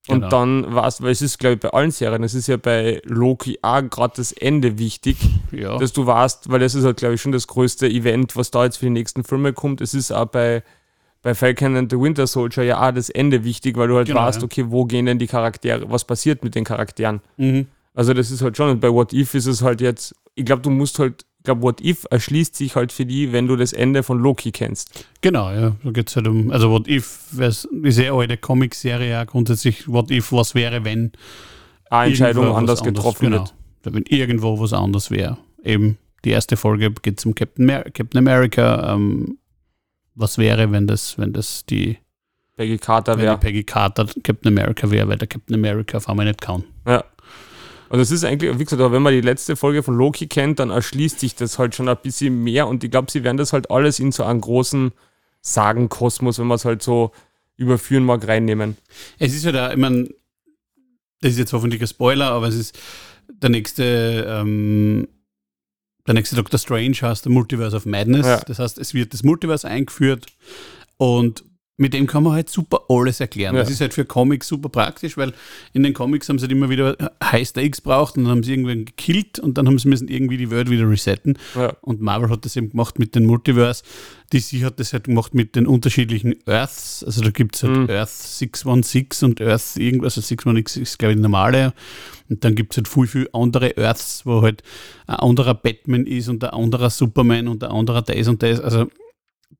Und 0.08 0.18
Genau. 0.18 0.30
dann 0.30 0.76
weißt 0.76 1.02
weil 1.02 1.10
es 1.12 1.24
ist, 1.24 1.40
glaube 1.40 1.56
ich, 1.56 1.60
bei 1.62 1.70
allen 1.72 1.90
Serien, 1.90 2.22
es 2.24 2.36
ist 2.36 2.46
ja 2.46 2.58
bei 2.58 3.02
Loki 3.06 3.58
auch 3.64 3.82
gerade 3.90 4.14
das 4.18 4.32
Ende 4.34 4.78
wichtig, 4.78 5.18
ja. 5.52 5.80
dass 5.80 5.94
du 5.94 6.06
weißt, 6.06 6.52
weil 6.52 6.60
das 6.60 6.76
ist 6.76 6.84
halt, 6.86 6.98
glaube 6.98 7.16
ich, 7.16 7.22
schon 7.22 7.32
das 7.32 7.48
größte 7.48 7.88
Event, 7.90 8.36
was 8.36 8.52
da 8.52 8.66
jetzt 8.66 8.78
für 8.78 8.86
die 8.86 8.92
nächsten 8.92 9.24
Filme 9.24 9.52
kommt. 9.52 9.82
Es 9.82 9.96
ist 9.96 10.12
auch 10.12 10.28
bei, 10.28 10.62
bei 11.26 11.34
Falcon 11.34 11.76
and 11.76 11.92
the 11.92 12.00
Winter 12.00 12.28
Soldier 12.28 12.62
ja 12.62 12.88
auch 12.88 12.94
das 12.94 13.10
Ende 13.10 13.44
wichtig, 13.44 13.78
weil 13.78 13.88
du 13.88 13.96
halt 13.96 14.08
Genau, 14.08 14.22
weißt, 14.22 14.42
ja. 14.42 14.46
okay, 14.46 14.66
wo 14.68 14.86
gehen 14.86 15.08
denn 15.08 15.18
die 15.18 15.26
Charaktere, 15.26 15.90
was 15.90 16.06
passiert 16.06 16.44
mit 16.44 16.54
den 16.54 16.64
Charakteren. 16.64 17.20
mhm. 17.38 17.66
Also 17.96 18.14
das 18.14 18.30
ist 18.30 18.42
halt 18.42 18.58
schon, 18.58 18.70
und 18.70 18.80
bei 18.80 18.92
What 18.92 19.12
If 19.12 19.34
ist 19.34 19.48
es 19.48 19.64
halt 19.64 19.82
jetzt, 19.82 20.14
ich 20.36 20.46
glaube, 20.46 20.62
du 20.62 20.70
musst 20.70 21.00
halt, 21.00 21.26
ich 21.40 21.46
glaube, 21.46 21.64
What 21.64 21.82
If 21.82 22.06
erschließt 22.12 22.56
sich 22.56 22.76
halt 22.76 22.92
für 22.92 23.08
die, 23.08 23.32
wenn 23.32 23.48
du 23.48 23.56
das 23.56 23.74
Ende 23.74 24.04
von 24.04 24.20
Loki 24.20 24.52
kennst. 24.52 25.08
Genau, 25.22 25.50
ja. 25.50 25.76
Da 25.84 25.92
geht 25.92 26.10
es 26.10 26.16
halt 26.16 26.28
um, 26.28 26.52
also 26.52 26.70
What 26.70 26.88
If, 26.88 27.20
ist 27.40 27.98
ja 27.98 28.14
alte 28.14 28.38
Comic-Serie 28.38 29.10
ja 29.10 29.24
grundsätzlich, 29.24 29.88
What 29.88 30.12
If, 30.12 30.32
was 30.32 30.54
wäre, 30.54 30.84
wenn 30.84 31.14
Eine 31.90 32.10
Entscheidung 32.10 32.50
was 32.50 32.56
anders 32.56 32.84
getroffen 32.84 33.32
genau. 33.32 33.50
wird. 33.84 33.96
Wenn 33.96 34.04
irgendwo 34.04 34.60
was 34.60 34.74
anders 34.74 35.10
wäre. 35.10 35.38
Eben 35.64 35.98
die 36.24 36.32
erste 36.32 36.56
Folge 36.56 36.92
geht 36.92 37.20
zum 37.20 37.34
Captain, 37.34 37.68
Captain 37.94 38.18
America. 38.18 38.94
Ähm, 38.94 39.40
was 40.16 40.38
wäre, 40.38 40.72
wenn 40.72 40.88
das, 40.88 41.18
wenn 41.18 41.34
das 41.34 41.66
die, 41.66 41.98
Peggy 42.58 42.78
Carter 42.78 43.18
wäre. 43.18 43.38
Peggy 43.38 43.64
Carter 43.64 44.08
Captain 44.24 44.48
America 44.48 44.90
wäre, 44.90 45.08
weil 45.08 45.18
der 45.18 45.28
Captain 45.28 45.56
America 45.56 45.98
auf 45.98 46.08
einmal 46.08 46.26
nicht 46.26 46.42
kann. 46.42 46.64
Ja. 46.88 47.04
Und 47.90 48.00
das 48.00 48.12
ist 48.12 48.24
eigentlich, 48.24 48.58
wie 48.58 48.64
gesagt, 48.64 48.82
aber 48.82 48.94
wenn 48.94 49.02
man 49.02 49.14
die 49.14 49.22
letzte 49.22 49.56
Folge 49.56 49.84
von 49.84 49.96
Loki 49.96 50.28
kennt, 50.28 50.60
dann 50.60 50.70
erschließt 50.70 51.20
sich 51.20 51.36
das 51.36 51.60
halt 51.60 51.76
schon 51.76 51.88
ein 51.88 51.98
bisschen 52.02 52.44
mehr 52.44 52.68
und 52.68 52.84
ich 52.84 52.92
glaube, 52.92 53.12
sie 53.12 53.24
werden 53.24 53.38
das 53.38 53.54
halt 53.54 53.70
alles 53.70 54.00
in 54.00 54.12
so 54.12 54.24
einen 54.24 54.42
großen 54.42 54.92
Sagenkosmos, 55.42 56.40
wenn 56.40 56.48
man 56.48 56.56
es 56.56 56.66
halt 56.66 56.82
so 56.82 57.12
überführen 57.58 58.04
mag, 58.04 58.28
reinnehmen. 58.28 58.78
Es 59.20 59.34
ist 59.36 59.46
ja 59.46 59.52
da, 59.52 59.72
ich 59.72 59.78
meine, 59.78 60.10
das 61.22 61.34
ist 61.34 61.40
jetzt 61.40 61.54
hoffentlich 61.54 61.82
ein 61.82 61.88
Spoiler, 61.88 62.32
aber 62.32 62.48
es 62.48 62.56
ist 62.56 62.80
der 63.28 63.50
nächste, 63.50 64.26
ähm, 64.28 65.08
der 66.08 66.14
nächste 66.14 66.36
Doctor 66.36 66.60
Strange 66.60 66.98
heißt 67.02 67.26
der 67.26 67.32
Multiverse 67.32 67.76
of 67.76 67.86
Madness. 67.86 68.26
Ja. 68.26 68.40
Das 68.42 68.60
heißt, 68.60 68.78
es 68.78 68.94
wird 68.94 69.14
das 69.14 69.24
Multiverse 69.24 69.68
eingeführt 69.68 70.28
und 70.98 71.44
mit 71.78 71.94
dem 71.94 72.08
kann 72.08 72.24
man 72.24 72.34
halt 72.34 72.50
super 72.50 72.82
alles 72.90 73.20
erklären. 73.20 73.56
Ja. 73.56 73.62
Das 73.62 73.70
ist 73.70 73.82
halt 73.82 73.94
für 73.94 74.06
Comics 74.06 74.48
super 74.48 74.70
praktisch, 74.70 75.18
weil 75.18 75.34
in 75.74 75.84
den 75.84 75.94
Comics 75.94 76.30
haben 76.30 76.40
sie 76.40 76.44
halt 76.44 76.52
immer 76.52 76.70
wieder 76.70 76.96
High 77.24 77.48
Stakes 77.48 77.82
braucht 77.82 78.18
und 78.18 78.24
dann 78.24 78.32
haben 78.32 78.44
sie 78.44 78.52
irgendwen 78.52 78.86
gekillt 78.86 79.40
und 79.40 79.58
dann 79.58 79.68
haben 79.68 79.78
sie 79.78 79.90
müssen 79.90 80.08
irgendwie 80.08 80.38
die 80.38 80.50
Welt 80.50 80.70
wieder 80.70 80.90
resetten. 80.90 81.38
Ja. 81.54 81.76
Und 81.82 82.02
Marvel 82.02 82.30
hat 82.30 82.46
das 82.46 82.56
eben 82.56 82.70
gemacht 82.70 82.98
mit 82.98 83.14
den 83.14 83.26
Multiverse. 83.26 83.84
DC 84.34 84.64
hat 84.64 84.80
das 84.80 84.94
halt 84.94 85.06
gemacht 85.06 85.36
mit 85.36 85.56
den 85.56 85.68
unterschiedlichen 85.68 86.36
Earths. 86.48 87.04
Also 87.06 87.22
da 87.22 87.30
gibt 87.30 87.56
es 87.56 87.64
halt 87.64 87.76
Mhm. 87.76 87.90
Earth 87.90 88.10
616 88.10 89.30
und 89.30 89.42
Earth 89.42 89.78
irgendwas. 89.78 90.18
Also 90.18 90.28
616 90.28 90.84
ist, 90.84 91.00
glaube 91.00 91.14
ich, 91.14 91.18
die 91.18 91.22
normale. 91.22 91.74
Und 92.30 92.44
dann 92.44 92.56
gibt 92.56 92.74
es 92.74 92.78
halt 92.78 92.88
viel, 92.88 93.08
viel 93.08 93.30
andere 93.34 93.78
Earths, 93.78 94.26
wo 94.26 94.42
halt 94.42 94.64
ein 95.08 95.18
anderer 95.18 95.54
Batman 95.54 96.06
ist 96.06 96.28
und 96.30 96.44
ein 96.44 96.50
anderer 96.52 96.90
Superman 96.90 97.48
und 97.48 97.64
ein 97.64 97.72
anderer 97.72 98.02
das 98.02 98.28
und 98.28 98.42
das. 98.42 98.60
Also 98.60 98.88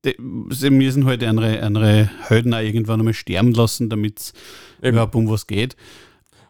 die, 0.04 0.16
sie 0.50 0.70
müssen 0.70 1.06
halt 1.06 1.24
andere, 1.24 1.62
andere 1.62 2.10
Helden 2.28 2.54
auch 2.54 2.60
irgendwann 2.60 3.00
einmal 3.00 3.14
sterben 3.14 3.54
lassen, 3.54 3.90
damit 3.90 4.20
es 4.20 4.34
überhaupt 4.82 5.16
um 5.16 5.30
was 5.30 5.48
geht. 5.48 5.76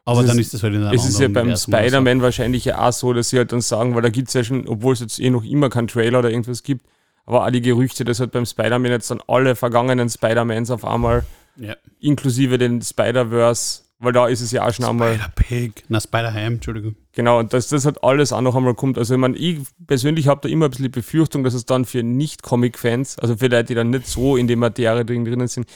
Aber 0.08 0.22
Es 0.22 0.28
dann 0.28 0.38
ist- 0.38 0.48
ist 0.48 0.54
das 0.56 0.64
halt 0.64 0.76
in 0.76 0.84
einem 0.84 0.96
Es 0.96 1.08
ist 1.08 1.20
ja 1.20 1.28
beim. 1.28 1.56
Spider-Man 1.56 2.22
wahrscheinlich 2.22 2.66
ja 2.66 2.88
auch 2.88 2.94
so, 2.94 3.12
dass 3.14 3.30
sie 3.30 3.38
halt 3.38 3.52
dann 3.52 3.62
sagen, 3.62 3.96
weil 3.96 4.02
da 4.04 4.10
gibt 4.10 4.28
es 4.28 4.34
ja 4.36 4.44
schon, 4.44 4.68
obwohl 4.68 4.94
es 4.94 5.00
jetzt 5.00 5.20
eh 5.20 5.30
noch 5.30 5.44
immer 5.44 5.70
keinen 5.70 5.88
Trailer 5.88 6.20
oder 6.20 6.30
irgendwas 6.30 6.62
gibt, 6.64 6.86
aber 7.26 7.46
auch 7.46 7.50
die 7.50 7.62
Gerüchte, 7.62 8.06
dass 8.06 8.20
halt 8.20 8.32
beim 8.32 8.46
Spider-Man 8.46 8.92
jetzt 8.92 9.10
dann 9.10 9.22
alle 9.28 9.56
vergangenen 9.56 10.10
Spider-Mans 10.10 10.70
auf 10.70 10.86
einmal, 10.86 11.26
Ja. 11.58 11.76
inklusive 12.00 12.58
den 12.60 12.82
Spider-Verse, 12.84 13.82
weil 14.06 14.14
da 14.14 14.28
ist 14.28 14.42
es 14.42 14.52
ja 14.52 14.66
auch 14.66 14.74
schon 14.74 14.86
einmal, 14.86 15.16
Spider-Pig. 15.16 15.84
Na, 15.90 16.00
Spider-Ham, 16.00 16.54
Entschuldigung. 16.54 16.96
genau, 17.14 17.40
und 17.40 17.52
dass 17.54 17.68
das 17.68 17.86
halt 17.86 18.04
alles 18.04 18.32
auch 18.32 18.42
noch 18.42 18.56
einmal 18.56 18.74
kommt. 18.76 18.98
Also 18.98 19.14
ich 19.16 19.20
meine, 19.20 19.36
ich 19.38 19.60
persönlich 19.88 20.28
habe 20.28 20.42
da 20.42 20.50
immer 20.50 20.66
ein 20.66 20.70
bisschen 20.72 20.84
die 20.86 20.90
Befürchtung, 20.90 21.44
dass 21.44 21.54
es 21.54 21.66
dann 21.66 21.84
für 21.86 22.04
Nicht-Comic-Fans, 22.04 23.20
also 23.20 23.36
für 23.38 23.48
Leute, 23.48 23.66
die 23.66 23.76
dann 23.76 23.90
nicht 23.90 24.08
so 24.08 24.38
in 24.38 24.48
der 24.48 24.58
Materie 24.58 25.04
drin, 25.06 25.26
drinnen 25.26 25.48
sind, 25.48 25.68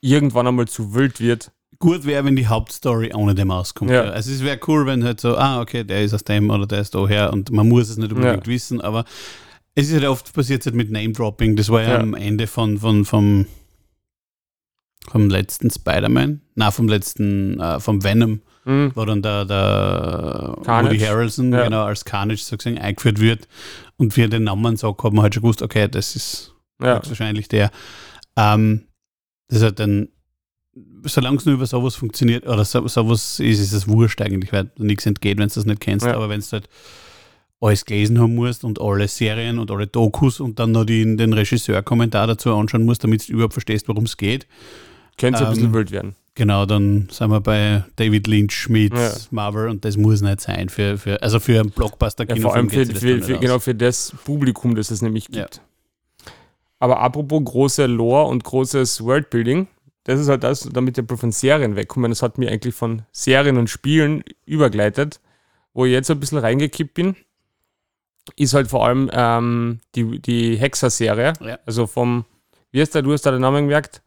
irgendwann 0.00 0.46
einmal 0.46 0.68
zu 0.68 0.94
wild 0.94 1.20
wird. 1.20 1.50
gut 1.80 2.04
wäre, 2.06 2.24
wenn 2.24 2.36
die 2.36 2.46
Hauptstory 2.46 3.12
ohne 3.14 3.34
dem 3.34 3.50
auskommt. 3.50 3.90
Ja. 3.90 4.04
Ja. 4.04 4.10
Also 4.10 4.30
es 4.32 4.42
wäre 4.44 4.58
cool, 4.66 4.86
wenn 4.86 5.04
halt 5.04 5.20
so, 5.20 5.36
ah, 5.36 5.60
okay, 5.60 5.84
der 5.84 6.02
ist 6.02 6.12
aus 6.14 6.24
dem 6.24 6.50
oder 6.50 6.66
der 6.66 6.80
ist 6.80 6.94
daher 6.94 7.32
und 7.32 7.50
man 7.50 7.68
muss 7.68 7.88
es 7.88 7.96
nicht 7.96 8.12
unbedingt 8.12 8.46
wissen, 8.48 8.80
aber 8.80 9.04
es 9.74 9.86
ist 9.88 9.94
halt 9.94 10.06
oft 10.06 10.32
passiert 10.34 10.64
halt 10.66 10.74
mit 10.74 10.90
Name-Dropping. 10.90 11.54
Das 11.54 11.68
war 11.68 11.82
ja, 11.82 11.90
Ja. 11.90 11.98
am 12.00 12.14
Ende 12.14 12.48
von, 12.48 12.78
von, 12.78 13.04
vom, 13.04 13.46
vom 15.10 15.28
letzten 15.30 15.70
Spider-Man, 15.70 16.40
na 16.54 16.70
vom 16.70 16.88
letzten, 16.88 17.58
äh, 17.60 17.80
vom 17.80 18.02
Venom, 18.04 18.40
Hm. 18.64 18.92
wo 18.94 19.04
dann 19.06 19.22
der, 19.22 19.44
der 19.46 20.58
Carnage. 20.64 20.94
Woody 20.94 20.98
Harrelson 21.04 21.52
Ja. 21.52 21.64
genau 21.64 21.84
als 21.84 22.04
Carnage 22.04 22.42
sozusagen 22.42 22.78
eingeführt 22.78 23.18
wird 23.20 23.48
und 23.96 24.14
wir 24.16 24.28
den 24.28 24.44
Namen 24.44 24.76
sagt, 24.76 25.02
hat 25.02 25.12
man 25.12 25.22
halt 25.22 25.34
schon 25.34 25.42
gewusst, 25.42 25.62
okay, 25.62 25.88
das 25.88 26.14
ist 26.16 26.54
Ja. 26.82 27.00
wahrscheinlich 27.06 27.48
der. 27.48 27.70
Ähm, 28.36 28.82
das 29.48 29.62
hat 29.62 29.78
dann, 29.80 30.08
solange 31.04 31.38
es 31.38 31.46
nur 31.46 31.54
über 31.54 31.64
sowas 31.66 31.94
funktioniert, 31.94 32.46
oder 32.46 32.64
so, 32.64 32.86
sowas 32.88 33.40
ist, 33.40 33.58
ist 33.60 33.72
es 33.72 33.88
wurscht 33.88 34.20
eigentlich, 34.20 34.52
weil 34.52 34.70
nichts 34.76 35.06
entgeht, 35.06 35.38
wenn 35.38 35.48
du 35.48 35.54
das 35.54 35.64
nicht 35.64 35.80
kennst. 35.80 36.04
Ja. 36.04 36.14
Aber 36.14 36.28
wenn 36.28 36.40
du 36.40 36.46
halt 36.52 36.68
alles 37.60 37.84
gelesen 37.86 38.20
haben 38.20 38.34
musst 38.36 38.62
und 38.64 38.80
alle 38.80 39.08
Serien 39.08 39.58
und 39.58 39.70
alle 39.70 39.86
Dokus 39.86 40.38
und 40.40 40.58
dann 40.60 40.72
noch 40.72 40.84
die, 40.84 41.16
den 41.16 41.32
Regisseur-Kommentar 41.32 42.26
dazu 42.26 42.54
anschauen 42.54 42.84
musst, 42.84 43.02
damit 43.02 43.26
du 43.28 43.32
überhaupt 43.32 43.54
verstehst, 43.54 43.88
worum 43.88 44.04
es 44.04 44.16
geht, 44.18 44.46
Könnte 45.18 45.40
ein 45.40 45.46
Ähm, 45.46 45.50
bisschen 45.54 45.72
wild 45.74 45.90
werden. 45.90 46.14
genau, 46.34 46.64
dann 46.64 47.08
sind 47.10 47.28
wir 47.30 47.40
bei 47.40 47.84
David 47.96 48.26
Lynch 48.26 48.68
mit 48.68 48.94
Ja. 48.94 49.12
Marvel 49.30 49.68
und 49.68 49.84
das 49.84 49.96
muss 49.96 50.20
nicht 50.22 50.40
sein. 50.40 50.68
Für, 50.68 50.96
für, 50.96 51.22
also 51.22 51.40
für 51.40 51.60
einen 51.60 51.70
blockbuster 51.70 52.24
Ja, 52.28 52.36
vor 52.36 52.54
allem 52.54 52.70
für, 52.70 52.86
für, 52.86 53.20
für, 53.22 53.38
genau 53.38 53.58
für 53.58 53.74
das 53.74 54.14
Publikum, 54.24 54.74
das 54.74 54.90
es 54.90 55.02
nämlich 55.02 55.28
Ja. 55.30 55.42
gibt. 55.42 55.60
Aber 56.78 57.00
apropos 57.00 57.42
große 57.44 57.86
Lore 57.86 58.28
und 58.28 58.44
großes 58.44 59.02
Worldbuilding, 59.04 59.66
das 60.04 60.20
ist 60.20 60.28
halt 60.28 60.44
das, 60.44 60.60
damit 60.72 60.96
wir 60.96 61.16
von 61.16 61.32
Serien 61.32 61.74
wegkommen. 61.76 62.10
Das 62.10 62.22
hat 62.22 62.38
mir 62.38 62.50
eigentlich 62.50 62.74
von 62.74 63.02
Serien 63.12 63.56
und 63.58 63.68
Spielen 63.68 64.22
übergleitet. 64.46 65.20
Wo 65.74 65.84
ich 65.84 65.92
jetzt 65.92 66.10
ein 66.10 66.18
bisschen 66.20 66.38
reingekippt 66.38 66.94
bin, 66.94 67.14
ist 68.36 68.54
halt 68.54 68.68
vor 68.68 68.86
allem 68.86 69.10
ähm, 69.12 69.80
die, 69.94 70.18
die 70.20 70.56
Hexer-Serie. 70.56 71.32
Ja. 71.40 71.58
Also 71.66 71.86
vom, 71.86 72.24
wie 72.70 72.80
heißt 72.80 72.94
der, 72.94 73.02
du 73.02 73.12
hast 73.12 73.22
da 73.26 73.30
den 73.32 73.40
Namen 73.42 73.64
gemerkt? 73.64 74.02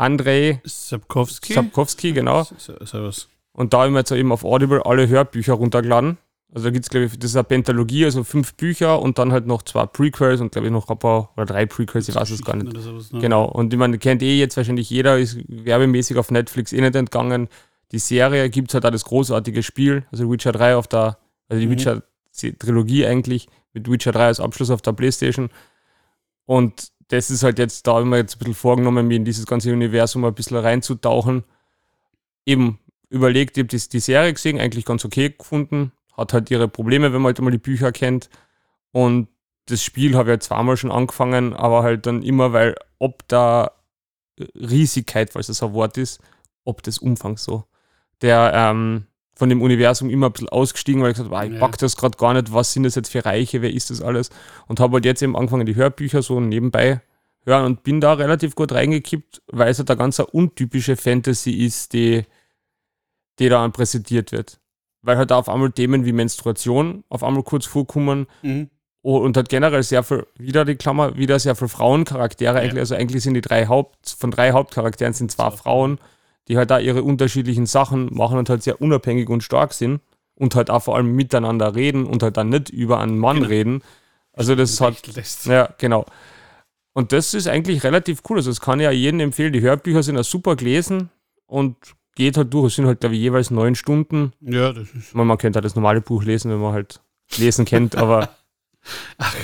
Andrei 0.00 0.60
Sapkowski. 0.64 1.52
Sapkowski, 1.52 2.12
genau. 2.12 2.46
Sowas. 2.56 3.28
Und 3.52 3.74
da 3.74 3.82
haben 3.82 3.92
wir 3.92 4.00
jetzt 4.00 4.12
eben 4.12 4.32
auf 4.32 4.44
Audible 4.44 4.84
alle 4.86 5.08
Hörbücher 5.08 5.54
runtergeladen. 5.54 6.18
Also 6.52 6.64
da 6.66 6.70
gibt 6.70 6.84
es, 6.86 6.90
glaube 6.90 7.06
ich, 7.06 7.18
das 7.18 7.30
ist 7.30 7.36
eine 7.36 7.44
Pentalogie, 7.44 8.04
also 8.04 8.24
fünf 8.24 8.54
Bücher 8.54 9.00
und 9.00 9.18
dann 9.18 9.30
halt 9.30 9.46
noch 9.46 9.62
zwei 9.62 9.86
Prequels 9.86 10.40
und 10.40 10.50
glaube 10.52 10.66
ich 10.66 10.72
noch 10.72 10.88
ein 10.88 10.98
paar 10.98 11.30
oder 11.36 11.46
drei 11.46 11.66
Prequels, 11.66 12.08
ich 12.08 12.14
weiß 12.16 12.30
es 12.30 12.42
gar 12.44 12.56
nicht. 12.56 12.76
Sowas, 12.76 13.12
ne? 13.12 13.20
Genau. 13.20 13.44
Und 13.44 13.72
ich 13.72 13.78
meine, 13.78 13.98
kennt 13.98 14.22
eh 14.22 14.36
jetzt 14.38 14.56
wahrscheinlich 14.56 14.90
jeder, 14.90 15.18
ist 15.18 15.38
werbemäßig 15.48 16.16
auf 16.16 16.30
Netflix 16.30 16.72
eh 16.72 16.80
nicht 16.80 16.96
entgangen. 16.96 17.48
die 17.92 17.98
Serie 17.98 18.48
gibt 18.50 18.70
es 18.70 18.74
halt 18.74 18.86
auch 18.86 18.90
das 18.90 19.04
großartige 19.04 19.62
Spiel, 19.62 20.04
also 20.12 20.30
Witcher 20.30 20.52
3 20.52 20.76
auf 20.76 20.86
der, 20.88 21.18
also 21.48 21.60
die 21.60 21.66
Mhm. 21.66 21.72
Witcher-Trilogie 21.72 23.04
eigentlich, 23.06 23.48
mit 23.72 23.90
Witcher 23.90 24.12
3 24.12 24.26
als 24.26 24.40
Abschluss 24.40 24.70
auf 24.70 24.80
der 24.82 24.92
Playstation. 24.92 25.50
Und 26.46 26.90
das 27.10 27.28
ist 27.30 27.42
halt 27.42 27.58
jetzt, 27.58 27.86
da 27.86 27.94
habe 27.94 28.08
ich 28.08 28.14
jetzt 28.14 28.36
ein 28.36 28.38
bisschen 28.38 28.54
vorgenommen, 28.54 29.08
mir 29.08 29.16
in 29.16 29.24
dieses 29.24 29.44
ganze 29.44 29.72
Universum 29.72 30.24
ein 30.24 30.34
bisschen 30.34 30.56
reinzutauchen. 30.56 31.44
Eben 32.46 32.78
überlegt, 33.08 33.56
ich 33.56 33.64
habe 33.64 33.68
die, 33.68 33.88
die 33.88 34.00
Serie 34.00 34.32
gesehen, 34.32 34.60
eigentlich 34.60 34.84
ganz 34.84 35.04
okay 35.04 35.30
gefunden. 35.36 35.92
Hat 36.16 36.32
halt 36.32 36.50
ihre 36.52 36.68
Probleme, 36.68 37.12
wenn 37.12 37.20
man 37.20 37.30
halt 37.30 37.40
mal 37.40 37.50
die 37.50 37.58
Bücher 37.58 37.90
kennt. 37.90 38.30
Und 38.92 39.28
das 39.66 39.82
Spiel 39.82 40.14
habe 40.14 40.28
ich 40.28 40.30
halt 40.30 40.42
zweimal 40.44 40.76
schon 40.76 40.92
angefangen, 40.92 41.52
aber 41.52 41.82
halt 41.82 42.06
dann 42.06 42.22
immer, 42.22 42.52
weil 42.52 42.76
ob 43.00 43.26
da 43.26 43.72
Riesigkeit, 44.54 45.30
falls 45.30 45.48
das 45.48 45.64
ein 45.64 45.72
Wort 45.72 45.98
ist, 45.98 46.20
ob 46.64 46.82
des 46.82 46.98
Umfangs 46.98 47.42
so, 47.42 47.64
der 48.22 48.52
ähm, 48.54 49.06
von 49.40 49.48
dem 49.48 49.62
Universum 49.62 50.10
immer 50.10 50.26
ein 50.26 50.32
bisschen 50.32 50.50
ausgestiegen, 50.50 51.00
weil 51.02 51.12
ich 51.12 51.16
gesagt 51.16 51.34
habe, 51.34 51.40
ah, 51.40 51.50
ich 51.50 51.58
pack 51.58 51.78
das 51.78 51.96
gerade 51.96 52.18
gar 52.18 52.34
nicht, 52.34 52.52
was 52.52 52.74
sind 52.74 52.82
das 52.82 52.94
jetzt 52.94 53.10
für 53.10 53.24
Reiche, 53.24 53.62
wer 53.62 53.72
ist 53.72 53.88
das 53.88 54.02
alles? 54.02 54.28
Und 54.68 54.80
habe 54.80 54.92
halt 54.96 55.06
jetzt 55.06 55.22
eben 55.22 55.34
angefangen, 55.34 55.64
die 55.64 55.76
Hörbücher 55.76 56.20
so 56.20 56.40
nebenbei 56.40 57.00
hören 57.46 57.64
und 57.64 57.82
bin 57.82 58.02
da 58.02 58.12
relativ 58.12 58.54
gut 58.54 58.70
reingekippt, 58.72 59.40
weil 59.46 59.70
es 59.70 59.78
halt 59.78 59.90
eine 59.90 59.96
ganz 59.96 60.18
untypische 60.18 60.94
Fantasy 60.94 61.52
ist, 61.52 61.94
die, 61.94 62.26
die 63.38 63.48
da 63.48 63.66
präsentiert 63.70 64.30
wird. 64.30 64.60
Weil 65.00 65.16
halt 65.16 65.30
da 65.30 65.38
auf 65.38 65.48
einmal 65.48 65.72
Themen 65.72 66.04
wie 66.04 66.12
Menstruation 66.12 67.02
auf 67.08 67.24
einmal 67.24 67.42
kurz 67.42 67.64
vorkommen 67.64 68.26
Mhm. 68.42 68.68
Und 69.02 69.38
hat 69.38 69.48
generell 69.48 69.82
sehr 69.82 70.02
viel, 70.02 70.26
wieder 70.36 70.66
die 70.66 70.76
Klammer, 70.76 71.16
wieder 71.16 71.38
sehr 71.38 71.54
viele 71.56 71.70
Frauencharaktere 71.70 72.56
Ja. 72.56 72.60
eigentlich. 72.60 72.80
Also 72.80 72.94
eigentlich 72.96 73.22
sind 73.22 73.32
die 73.32 73.40
drei 73.40 73.66
Haupt, 73.66 74.14
von 74.18 74.30
drei 74.30 74.52
Hauptcharakteren 74.52 75.14
sind 75.14 75.32
zwei 75.32 75.48
So. 75.50 75.56
Frauen, 75.56 75.98
die 76.48 76.56
halt 76.56 76.70
da 76.70 76.78
ihre 76.78 77.02
unterschiedlichen 77.02 77.66
Sachen 77.66 78.12
machen 78.14 78.38
und 78.38 78.48
halt 78.50 78.62
sehr 78.62 78.80
unabhängig 78.80 79.28
und 79.28 79.42
stark 79.42 79.72
sind 79.72 80.00
und 80.34 80.54
halt 80.54 80.70
auch 80.70 80.82
vor 80.82 80.96
allem 80.96 81.14
miteinander 81.14 81.74
reden 81.74 82.06
und 82.06 82.22
halt 82.22 82.36
dann 82.36 82.48
nicht 82.48 82.70
über 82.70 82.98
einen 83.00 83.18
Mann 83.18 83.36
Genau. 83.36 83.48
reden. 83.48 83.82
Also 84.32 84.54
das 84.54 84.80
hat, 84.80 84.96
ja, 85.44 85.68
genau. 85.78 86.06
Und 86.92 87.12
das 87.12 87.34
ist 87.34 87.46
eigentlich 87.46 87.84
relativ 87.84 88.22
cool. 88.28 88.38
Also 88.38 88.50
das 88.50 88.60
kann 88.60 88.80
ich 88.80 88.84
ja 88.84 88.90
jedem 88.90 89.20
empfehlen. 89.20 89.52
Die 89.52 89.60
Hörbücher 89.60 90.02
sind 90.02 90.16
ja 90.16 90.22
super 90.22 90.56
gelesen 90.56 91.10
und 91.46 91.76
geht 92.14 92.36
halt 92.36 92.52
durch. 92.52 92.68
Es 92.68 92.76
sind 92.76 92.86
halt 92.86 93.00
glaube 93.00 93.14
ich, 93.14 93.20
jeweils 93.20 93.50
neun 93.50 93.74
Stunden. 93.74 94.32
Ja, 94.40 94.72
das 94.72 94.88
ist. 94.94 95.14
Man, 95.14 95.26
man 95.26 95.38
könnte 95.38 95.58
halt 95.58 95.64
das 95.64 95.74
normale 95.76 96.00
Buch 96.00 96.22
lesen, 96.24 96.50
wenn 96.50 96.58
man 96.58 96.72
halt 96.72 97.00
lesen 97.36 97.64
kennt, 97.64 97.96
aber 97.96 98.30
Ach, 99.18 99.36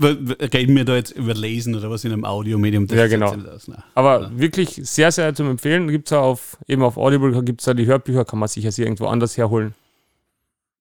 reden 0.00 0.76
wir 0.76 0.84
da 0.84 0.94
jetzt 0.96 1.10
über 1.12 1.34
Lesen 1.34 1.74
oder 1.74 1.90
was 1.90 2.04
in 2.04 2.12
einem 2.12 2.24
Audiomedium? 2.24 2.86
Das 2.86 2.96
Ja, 2.98 3.06
genau. 3.08 3.34
nein. 3.34 3.82
Aber 3.94 4.22
Ja. 4.22 4.30
wirklich 4.38 4.80
sehr, 4.84 5.10
sehr 5.12 5.34
zum 5.34 5.50
Empfehlen. 5.50 5.88
Gibt 5.88 6.06
es 6.08 6.10
ja 6.12 6.20
auf, 6.20 6.56
eben 6.66 6.82
auf 6.82 6.96
Audible, 6.96 7.42
gibt 7.42 7.60
es 7.60 7.64
da 7.64 7.74
die 7.74 7.86
Hörbücher, 7.86 8.24
kann 8.24 8.38
man 8.38 8.48
sicher 8.48 8.70
sich 8.70 8.84
irgendwo 8.84 9.06
anders 9.06 9.36
herholen. 9.36 9.74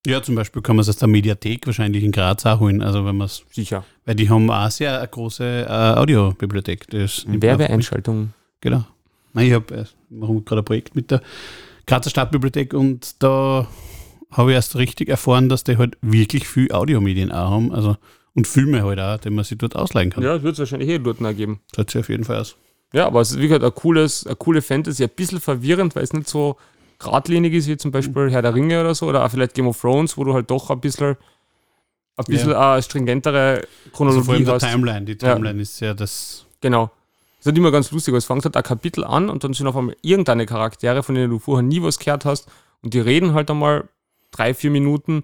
Ja, 0.06 0.22
zum 0.22 0.36
Beispiel 0.36 0.62
kann 0.62 0.76
man 0.78 0.82
es 0.84 0.90
aus 0.90 0.98
der 0.98 1.08
Mediathek 1.08 1.66
wahrscheinlich 1.66 2.04
in 2.04 2.12
Graz 2.12 2.46
auch 2.46 2.60
holen. 2.60 2.82
Also 2.82 3.04
wenn 3.06 3.18
man 3.18 3.26
es, 3.26 3.44
Sicher. 3.52 3.84
weil 4.06 4.16
die 4.16 4.30
haben 4.30 4.50
auch 4.50 4.70
sehr 4.72 5.00
eine 5.00 5.08
große 5.08 5.66
äh, 5.68 6.00
Audiobibliothek. 6.00 6.88
Werbeeinschaltung. 6.94 8.34
Genau. 8.62 8.86
Nein, 9.34 9.48
ich 9.48 9.54
habe 9.54 9.76
äh, 9.76 9.86
machen 10.10 10.46
gerade 10.46 10.62
ein 10.62 10.66
Projekt 10.66 10.96
mit 10.96 11.12
der 11.12 11.22
Grazer 11.88 12.10
Stadtbibliothek 12.10 12.74
und 12.74 13.22
da 13.22 13.68
habe 14.32 14.52
ich 14.52 14.56
erst 14.56 14.76
richtig 14.78 15.10
erfahren, 15.10 15.50
dass 15.50 15.64
die 15.64 15.78
halt 15.78 15.98
wirklich 16.02 16.48
viel 16.48 16.72
Audiomedien 16.72 17.32
auch 17.32 17.50
haben. 17.52 17.74
Also 17.74 17.98
und 18.38 18.48
Filme 18.48 18.84
halt 18.84 19.00
auch, 19.00 19.18
die 19.18 19.32
man 19.32 19.44
sich 19.44 19.58
dort 19.58 19.76
ausleihen 19.76 20.12
kann. 20.12 20.24
Ja, 20.24 20.36
das 20.36 20.44
wird 20.44 20.54
es 20.54 20.60
wahrscheinlich 20.60 20.90
eh 20.90 21.00
dort 21.00 21.18
geben. 21.36 21.60
Schaut 21.76 21.90
sich 21.90 22.00
auf 22.00 22.08
jeden 22.10 22.24
Fall 22.24 22.38
aus. 22.40 22.56
Ja, 22.94 23.08
aber 23.08 23.20
es 23.20 23.32
ist 23.32 23.40
wirklich 23.40 23.62
ein 23.62 23.76
cooles, 23.76 24.26
eine 24.28 24.36
coole 24.36 24.62
Fantasy. 24.62 25.04
Ein 25.04 25.10
bisschen 25.10 25.40
verwirrend, 25.42 25.96
weil 25.96 26.04
es 26.04 26.14
nicht 26.14 26.30
so 26.30 26.56
geradlinig 27.00 27.54
ist 27.54 27.68
wie 27.68 27.78
zum 27.78 27.92
Beispiel 27.92 28.30
Herr 28.32 28.44
der 28.44 28.54
Ringe 28.54 28.80
oder 28.80 28.94
so. 28.96 29.08
Oder 29.08 29.26
auch 29.26 29.32
vielleicht 29.32 29.56
Game 29.56 29.68
of 29.68 29.82
Thrones, 29.82 30.18
wo 30.18 30.24
du 30.24 30.34
halt 30.36 30.50
doch 30.52 30.70
ein 30.70 30.80
bisschen, 30.80 31.18
ein 32.16 32.26
bisschen 32.28 32.54
eine 32.54 32.82
stringentere 32.82 33.56
Also 33.56 33.68
Chronologie 33.92 34.24
vor 34.26 34.34
allem 34.36 34.46
der 34.46 34.54
hast. 34.54 34.72
Timeline. 34.72 35.06
Die 35.06 35.18
Ja. 35.26 35.34
Timeline 35.34 35.62
ist 35.62 35.80
ja 35.80 35.94
das. 35.96 36.46
Genau. 36.62 36.86
Das 36.86 37.40
ist 37.40 37.46
halt 37.48 37.58
immer 37.58 37.72
ganz 37.72 37.92
lustig. 37.92 38.14
Es 38.14 38.26
fängt 38.26 38.46
halt 38.46 38.56
ein 38.56 38.64
Kapitel 38.64 39.04
an 39.04 39.30
und 39.30 39.44
dann 39.44 39.54
sind 39.54 39.66
auf 39.68 39.76
einmal 39.76 39.96
irgendeine 40.04 40.46
Charaktere, 40.46 41.02
von 41.02 41.16
denen 41.16 41.32
du 41.32 41.40
vorher 41.40 41.64
nie 41.64 41.82
was 41.82 41.98
gehört 42.00 42.24
hast. 42.24 42.48
Und 42.84 42.94
die 42.94 43.00
reden 43.00 43.34
halt 43.34 43.50
einmal 43.50 43.90
drei, 44.32 44.54
vier 44.54 44.70
Minuten. 44.70 45.24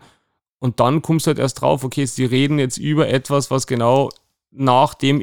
Und 0.63 0.80
dann 0.80 1.02
kommst 1.02 1.26
du 1.26 1.28
halt 1.28 1.39
erst 1.39 1.60
drauf, 1.60 1.84
okay, 1.84 2.06
sie 2.06 2.23
reden 2.23 2.58
jetzt 2.58 2.78
über 2.78 3.10
etwas, 3.10 3.52
was 3.52 3.67
genau 3.67 4.10
nach 4.52 4.93
dem 4.93 5.21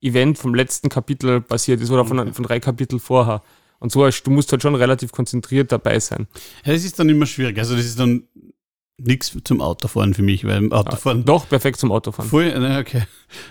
Event 0.00 0.38
vom 0.38 0.54
letzten 0.54 0.88
Kapitel 0.88 1.40
passiert 1.40 1.80
ist 1.80 1.90
oder 1.90 2.04
von, 2.04 2.32
von 2.32 2.44
drei 2.44 2.60
Kapiteln 2.60 3.00
vorher. 3.00 3.42
Und 3.80 3.90
so, 3.90 4.08
du 4.08 4.30
musst 4.30 4.52
halt 4.52 4.62
schon 4.62 4.76
relativ 4.76 5.10
konzentriert 5.10 5.72
dabei 5.72 5.98
sein. 5.98 6.28
Ja, 6.64 6.72
das 6.74 6.84
ist 6.84 6.96
dann 6.96 7.08
immer 7.08 7.26
schwierig. 7.26 7.58
Also 7.58 7.74
das 7.74 7.84
ist 7.86 7.98
dann 7.98 8.22
nichts 8.98 9.36
zum 9.42 9.60
Autofahren 9.60 10.14
für 10.14 10.22
mich, 10.22 10.44
weil 10.44 10.58
im 10.58 10.72
Autofahren 10.72 11.24
Doch, 11.24 11.48
perfekt 11.48 11.80
zum 11.80 11.90
Autofahren. 11.90 12.30
Voll, 12.30 12.52
okay. 12.80 13.02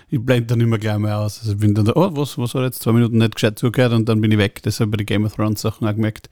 Ich 0.08 0.18
blende 0.18 0.46
dann 0.46 0.60
immer 0.62 0.78
gleich 0.78 0.96
mal 0.96 1.12
aus. 1.12 1.40
Also 1.40 1.52
ich 1.52 1.58
bin 1.58 1.74
dann 1.74 1.84
da, 1.84 1.92
oh, 1.94 2.08
was, 2.16 2.38
was 2.38 2.54
hat 2.54 2.62
jetzt 2.62 2.82
zwei 2.82 2.92
Minuten 2.92 3.18
nicht 3.18 3.34
gescheit 3.34 3.58
zugehört 3.58 3.92
und 3.92 4.08
dann 4.08 4.22
bin 4.22 4.32
ich 4.32 4.38
weg. 4.38 4.62
Das 4.62 4.80
habe 4.80 4.88
ich 4.88 4.90
bei 4.92 4.96
den 4.96 5.06
Game 5.06 5.24
of 5.26 5.34
Thrones 5.34 5.60
Sachen 5.60 5.86
auch 5.86 5.92
gemerkt, 5.94 6.30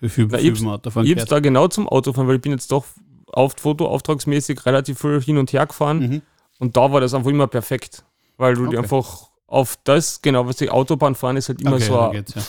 wie 0.00 0.08
viel, 0.08 0.26
Na, 0.30 0.38
viel 0.38 0.46
ich 0.46 0.50
hab's- 0.52 0.60
beim 0.62 0.70
Autofahren 0.70 1.06
Ich 1.06 1.12
hab's 1.12 1.24
gehört. 1.26 1.32
da 1.32 1.40
genau 1.40 1.68
zum 1.68 1.86
Autofahren, 1.86 2.28
weil 2.28 2.36
ich 2.36 2.42
bin 2.42 2.52
jetzt 2.52 2.72
doch 2.72 2.86
auf 3.32 3.54
Fotoauftragsmäßig 3.58 4.64
relativ 4.66 5.00
viel 5.00 5.20
hin 5.20 5.38
und 5.38 5.52
her 5.52 5.66
gefahren. 5.66 5.98
Mhm. 5.98 6.22
Und 6.58 6.76
da 6.76 6.92
war 6.92 7.00
das 7.00 7.14
einfach 7.14 7.30
immer 7.30 7.46
perfekt, 7.48 8.04
weil 8.36 8.54
du 8.54 8.62
Okay. 8.62 8.70
dir 8.72 8.78
einfach 8.80 9.30
auf 9.46 9.76
das, 9.84 10.22
genau, 10.22 10.46
was 10.46 10.56
die 10.56 10.70
Autobahn 10.70 11.14
fahren 11.14 11.36
ist 11.36 11.48
halt 11.48 11.60
immer 11.60 11.74
Okay, 11.76 11.84
so, 11.84 11.98
ein- 12.00 12.14
ja. 12.14 12.42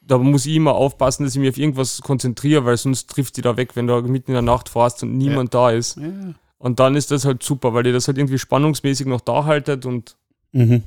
da 0.00 0.18
muss 0.18 0.46
ich 0.46 0.54
immer 0.56 0.74
aufpassen, 0.74 1.24
dass 1.24 1.34
ich 1.34 1.40
mich 1.40 1.50
auf 1.50 1.56
irgendwas 1.58 2.00
konzentriere, 2.02 2.64
weil 2.64 2.76
sonst 2.76 3.08
trifft 3.10 3.36
die 3.36 3.42
da 3.42 3.56
weg, 3.56 3.76
wenn 3.76 3.86
du 3.86 4.00
mitten 4.02 4.30
in 4.30 4.34
der 4.34 4.42
Nacht 4.42 4.68
fährst 4.68 5.02
und 5.02 5.16
niemand 5.16 5.54
da 5.54 5.70
ist. 5.70 5.96
Ja. 5.96 6.10
Und 6.58 6.80
dann 6.80 6.96
ist 6.96 7.10
das 7.10 7.24
halt 7.24 7.42
super, 7.42 7.74
weil 7.74 7.82
dir 7.82 7.92
das 7.92 8.06
halt 8.08 8.16
irgendwie 8.18 8.38
spannungsmäßig 8.38 9.06
noch 9.06 9.20
da 9.20 9.44
haltet 9.44 9.86
und 9.86 10.16
Mhm. 10.52 10.84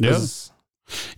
Ja. 0.00 0.20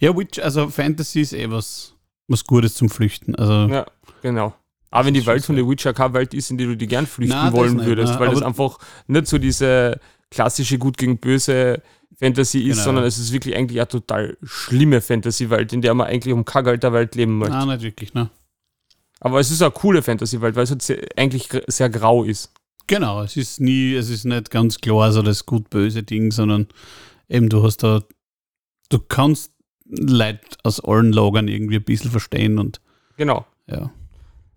ja, 0.01 0.17
Witch, 0.17 0.39
also 0.39 0.69
Fantasy 0.69 1.21
ist 1.23 1.33
eh 1.33 1.51
was, 1.51 1.95
was 2.29 2.45
Gutes 2.45 2.75
zum 2.75 2.89
Flüchten. 2.89 3.35
Also, 3.35 3.53
ja, 3.73 3.87
genau. 4.23 4.55
Aber 4.91 5.07
wenn 5.07 5.15
die 5.15 5.27
Welt 5.27 5.45
von 5.45 5.55
The 5.57 5.67
Witcher 5.67 5.93
keine 5.93 6.15
Welt 6.15 6.33
ist, 6.35 6.51
in 6.51 6.59
die 6.59 6.65
du 6.65 6.77
die 6.77 6.87
gern 6.87 7.07
flüchten 7.07 7.37
Nein, 7.37 7.53
wollen 7.53 7.77
nicht, 7.77 7.87
würdest, 7.87 8.13
nein, 8.13 8.21
weil 8.21 8.31
das 8.31 8.43
einfach 8.43 8.79
nicht 9.07 9.27
so 9.27 9.39
diese 9.39 10.01
klassische 10.31 10.79
Gut 10.79 10.97
gegen 10.97 11.19
Böse 11.19 11.83
Fantasy 12.19 12.61
ist, 12.61 12.77
Genau. 12.77 12.85
sondern 12.85 13.05
es 13.05 13.19
ist 13.19 13.33
wirklich 13.33 13.55
eigentlich 13.55 13.79
eine 13.81 13.89
total 13.89 14.37
schlimme 14.43 15.01
Fantasy-Welt, 15.01 15.73
in 15.73 15.83
der 15.83 15.95
man 15.95 16.07
eigentlich 16.07 16.33
um 16.35 16.45
keine 16.45 16.71
alter 16.71 16.93
Welt 16.93 17.15
leben 17.15 17.39
möchte. 17.39 17.55
nein, 17.55 17.69
nicht 17.69 17.83
wirklich, 17.83 18.15
ne? 18.15 18.31
Aber 19.21 19.41
es 19.41 19.51
ist 19.51 19.63
eine 19.63 19.71
coole 19.73 20.03
Fantasy-Welt, 20.03 20.57
weil 20.57 20.65
es 20.65 20.71
halt 20.71 20.83
sehr, 20.83 20.99
eigentlich 21.17 21.49
sehr 21.67 21.91
grau 21.91 22.25
ist. 22.25 22.53
Genau, 22.87 23.23
es 23.23 23.37
ist 23.37 23.61
nie, 23.61 23.95
es 23.95 24.09
ist 24.09 24.25
nicht 24.25 24.51
ganz 24.51 24.79
klar 24.79 25.13
so 25.13 25.21
das 25.23 25.45
gut-böse 25.45 26.03
Ding, 26.03 26.31
sondern 26.33 26.67
eben 27.29 27.49
du 27.51 27.63
hast 27.63 27.83
da, 27.83 28.03
du 28.89 28.99
kannst 28.99 29.53
Leute 29.85 30.41
aus 30.63 30.81
allen 30.81 31.13
Lagern 31.13 31.49
irgendwie 31.49 31.77
ein 31.77 31.85
bisschen 31.85 32.11
verstehen 32.11 32.59
und 32.59 32.81
Genau. 33.17 33.45
ja. 33.67 33.91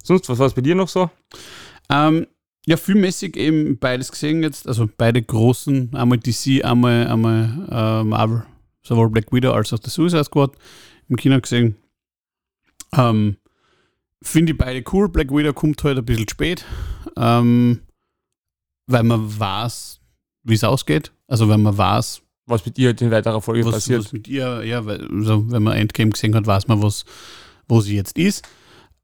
Sonst, 0.04 0.30
was 0.30 0.40
war 0.40 0.48
es 0.48 0.54
bei 0.54 0.62
dir 0.62 0.76
noch 0.76 0.90
so? 0.90 1.10
Ähm, 1.90 2.28
ja, 2.66 2.78
filmmäßig 2.78 3.38
eben 3.38 3.80
beides 3.80 4.12
gesehen 4.12 4.44
jetzt, 4.44 4.68
also 4.68 4.88
beide 4.98 5.22
großen, 5.22 5.96
einmal 5.96 6.20
DC, 6.20 6.64
einmal, 6.64 7.08
einmal 7.08 7.68
äh, 7.72 8.04
Marvel, 8.04 8.44
sowohl 8.84 9.10
Black 9.10 9.32
Widow 9.32 9.52
als 9.52 9.74
auch 9.74 9.80
The 9.84 9.90
Suicide 9.90 10.24
Squad 10.24 10.52
im 11.10 11.16
Kino 11.16 11.40
gesehen. 11.40 11.76
Ähm, 12.96 13.38
Finde 14.24 14.52
ich 14.52 14.58
beide 14.58 14.84
cool. 14.94 15.10
Black 15.10 15.32
Widow 15.32 15.54
kommt 15.54 15.84
halt 15.84 15.98
ein 15.98 16.06
bisschen 16.06 16.30
spät, 16.30 16.64
ähm, 17.18 17.82
weil 18.86 19.04
man 19.04 19.40
weiß, 19.40 20.00
wie 20.44 20.54
es 20.54 20.64
ausgeht. 20.64 21.12
Also 21.28 21.50
wenn 21.50 21.64
man 21.64 21.76
weiß, 21.76 22.22
Was 22.46 22.66
mit 22.66 22.78
ihr 22.78 22.90
halt 22.90 23.02
in 23.02 23.10
weiterer 23.10 23.42
Folge 23.42 23.66
was, 23.66 23.74
passiert. 23.74 24.06
was 24.06 24.14
mit 24.14 24.28
ihr, 24.28 24.64
ja, 24.64 24.86
weil, 24.86 25.08
also 25.08 25.50
wenn 25.52 25.64
man 25.64 25.78
Endgame 25.78 26.12
gesehen 26.12 26.36
hat, 26.36 26.46
weiß 26.46 26.68
man, 26.68 26.84
was, 26.84 27.06
wo 27.68 27.82
sie 27.82 27.96
jetzt 27.96 28.18
ist. 28.18 28.48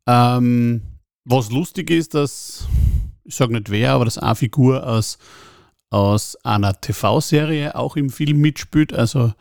Ähm, 0.08 0.82
was 1.26 1.52
lustig 1.52 1.90
ist, 1.92 2.14
dass, 2.14 2.68
ich 3.26 3.36
sage 3.36 3.54
nicht 3.54 3.70
wer, 3.70 3.92
aber 3.92 4.06
dass 4.06 4.18
eine 4.18 4.36
Figur 4.36 4.88
aus, 4.88 5.18
aus 5.90 6.38
einer 6.46 6.80
TV-Serie 6.80 7.76
auch 7.76 7.98
im 7.98 8.10
Film 8.10 8.40
mitspielt, 8.40 8.94
also 8.94 9.34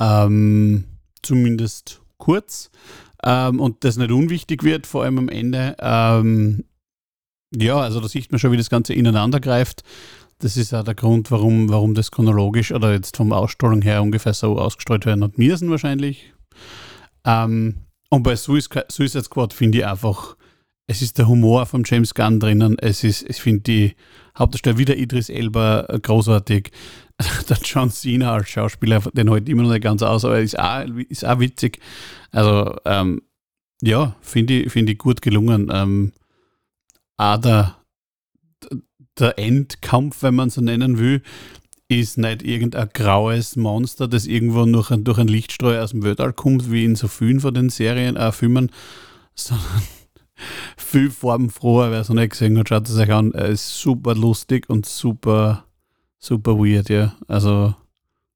ähm, 0.00 0.84
zumindest 1.22 2.00
kurz. 2.16 2.70
Ähm, 3.22 3.60
und 3.60 3.84
das 3.84 3.96
nicht 3.96 4.10
unwichtig 4.10 4.62
wird, 4.62 4.86
vor 4.86 5.04
allem 5.04 5.18
am 5.18 5.28
Ende. 5.28 5.76
Ähm, 5.80 6.64
ja, 7.54 7.78
also 7.78 8.00
da 8.00 8.08
sieht 8.08 8.30
man 8.30 8.38
schon, 8.38 8.52
wie 8.52 8.56
das 8.56 8.70
Ganze 8.70 8.94
ineinander 8.94 9.40
greift. 9.40 9.82
Das 10.38 10.56
ist 10.56 10.72
auch 10.72 10.84
der 10.84 10.94
Grund, 10.94 11.30
warum, 11.30 11.68
warum 11.68 11.94
das 11.94 12.10
chronologisch 12.10 12.70
oder 12.72 12.92
jetzt 12.92 13.16
vom 13.16 13.32
Ausstrahlung 13.32 13.82
her 13.82 14.02
ungefähr 14.02 14.34
so 14.34 14.58
ausgestrahlt 14.58 15.04
werden 15.04 15.24
hat 15.24 15.36
müssen 15.36 15.68
wahrscheinlich. 15.70 16.32
Ähm, 17.24 17.87
und 18.10 18.22
bei 18.22 18.36
Suicide 18.36 19.22
Squad 19.22 19.52
finde 19.52 19.78
ich 19.78 19.86
einfach, 19.86 20.36
es 20.86 21.02
ist 21.02 21.18
der 21.18 21.28
Humor 21.28 21.66
von 21.66 21.82
James 21.84 22.14
Gunn 22.14 22.40
drinnen. 22.40 22.78
Es 22.78 23.04
ist, 23.04 23.28
ich 23.28 23.42
finde 23.42 23.60
die 23.60 23.94
Hauptdarsteller 24.38 24.78
wieder 24.78 24.96
Idris 24.96 25.28
Elba 25.28 25.84
äh, 25.88 26.00
großartig. 26.00 26.70
Der 27.48 27.58
John 27.64 27.90
Cena 27.90 28.32
als 28.34 28.48
Schauspieler, 28.48 29.00
den 29.12 29.28
heute 29.28 29.50
immer 29.50 29.64
noch 29.64 29.72
nicht 29.72 29.82
ganz 29.82 30.02
aus, 30.02 30.24
aber 30.24 30.38
ist 30.38 30.56
auch, 30.56 30.84
ist 31.08 31.24
auch 31.24 31.40
witzig. 31.40 31.80
Also, 32.30 32.76
ähm, 32.84 33.22
Ja, 33.82 34.14
finde 34.20 34.54
ich, 34.54 34.72
find 34.72 34.88
ich 34.88 34.98
gut 34.98 35.20
gelungen. 35.20 35.68
Ähm, 35.72 36.12
auch 37.16 37.38
der, 37.38 37.76
der 39.18 39.36
Endkampf, 39.38 40.22
wenn 40.22 40.36
man 40.36 40.50
so 40.50 40.60
nennen 40.60 40.98
will, 40.98 41.22
ist 41.88 42.18
nicht 42.18 42.42
irgendein 42.42 42.90
graues 42.92 43.56
Monster, 43.56 44.08
das 44.08 44.26
irgendwo 44.26 44.64
durch, 44.66 44.90
ein, 44.90 45.04
durch 45.04 45.18
einen 45.18 45.28
Lichtstrahl 45.28 45.80
aus 45.80 45.90
dem 45.90 46.02
Weltall 46.02 46.32
kommt, 46.32 46.70
wie 46.70 46.84
in 46.84 46.96
so 46.96 47.08
vielen 47.08 47.40
von 47.40 47.54
den 47.54 47.70
Serien, 47.70 48.16
äh, 48.16 48.30
Filmen, 48.32 48.70
sondern 49.34 49.82
viel 50.76 51.10
farbenfroher. 51.10 51.90
Wer 51.90 52.00
es 52.00 52.08
noch 52.08 52.16
nicht 52.16 52.30
gesehen 52.30 52.58
hat, 52.58 52.68
schaut 52.68 52.88
es 52.88 52.96
euch 52.96 53.12
an. 53.12 53.32
Er 53.32 53.46
ist 53.46 53.80
super 53.80 54.14
lustig 54.14 54.68
und 54.68 54.86
super, 54.86 55.64
super 56.18 56.58
weird, 56.58 56.90
ja. 56.90 57.14
Also 57.26 57.74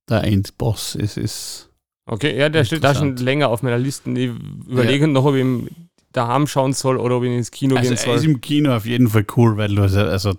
der 0.08 0.24
Endboss 0.24 0.94
ist, 0.94 1.16
ist 1.16 1.68
Okay, 2.04 2.36
ja, 2.36 2.48
der 2.48 2.64
steht 2.64 2.82
da 2.82 2.94
schon 2.94 3.16
länger 3.16 3.48
auf 3.48 3.62
meiner 3.62 3.78
Liste. 3.78 4.10
Ich 4.10 4.30
überlege 4.68 5.06
ja. 5.06 5.06
noch, 5.06 5.24
ob 5.24 5.34
ich 5.34 5.42
ihn 5.42 5.68
daheim 6.12 6.46
schauen 6.46 6.72
soll 6.72 6.96
oder 6.96 7.16
ob 7.16 7.24
ich 7.24 7.30
ins 7.30 7.50
Kino 7.50 7.76
also 7.76 7.88
gehen 7.88 7.96
soll. 7.96 8.10
Er 8.10 8.16
ist 8.16 8.24
im 8.24 8.40
Kino 8.40 8.74
auf 8.74 8.86
jeden 8.86 9.08
Fall 9.08 9.24
cool, 9.36 9.56
weil 9.56 9.74
du, 9.74 9.82
also, 9.82 10.00
also 10.00 10.34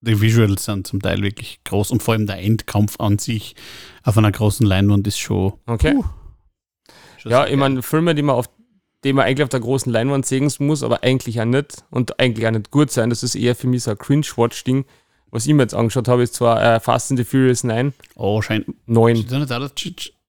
die 0.00 0.20
Visuals 0.20 0.64
sind 0.64 0.86
zum 0.86 1.02
Teil 1.02 1.22
wirklich 1.22 1.60
groß 1.64 1.90
und 1.90 2.02
vor 2.02 2.14
allem 2.14 2.26
der 2.26 2.38
Endkampf 2.38 3.00
an 3.00 3.18
sich 3.18 3.54
auf 4.04 4.16
einer 4.16 4.32
großen 4.32 4.66
Leinwand 4.66 5.06
ist 5.06 5.18
schon. 5.18 5.54
Okay. 5.66 5.94
Uh, 5.96 6.04
schon 7.18 7.32
ja, 7.32 7.46
ich 7.46 7.56
meine, 7.56 7.82
Filme, 7.82 8.14
die 8.14 8.22
man 8.22 8.36
auf 8.36 8.48
die 9.04 9.12
man 9.12 9.26
eigentlich 9.26 9.44
auf 9.44 9.48
der 9.48 9.60
großen 9.60 9.92
Leinwand 9.92 10.26
sehen 10.26 10.50
muss, 10.58 10.82
aber 10.82 11.02
eigentlich 11.02 11.40
auch 11.40 11.44
nicht 11.44 11.84
und 11.90 12.18
eigentlich 12.18 12.46
auch 12.46 12.50
nicht 12.50 12.70
gut 12.70 12.90
sein. 12.90 13.10
Das 13.10 13.22
ist 13.22 13.34
eher 13.36 13.54
für 13.54 13.68
mich 13.68 13.84
so 13.84 13.92
ein 13.92 13.98
Cringe-Watch-Ding. 13.98 14.86
Was 15.30 15.46
ich 15.46 15.54
mir 15.54 15.62
jetzt 15.62 15.74
angeschaut 15.74 16.08
habe, 16.08 16.22
ist 16.22 16.34
zwar 16.34 16.62
äh, 16.62 16.80
Fast 16.80 17.10
and 17.10 17.18
the 17.18 17.24
Furious 17.24 17.62
9. 17.62 17.92
Oh, 18.16 18.40
scheint. 18.42 18.66
9. 18.86 19.16
Ist 19.16 19.30
da 19.30 19.38
nicht 19.38 19.52
auch 19.52 19.68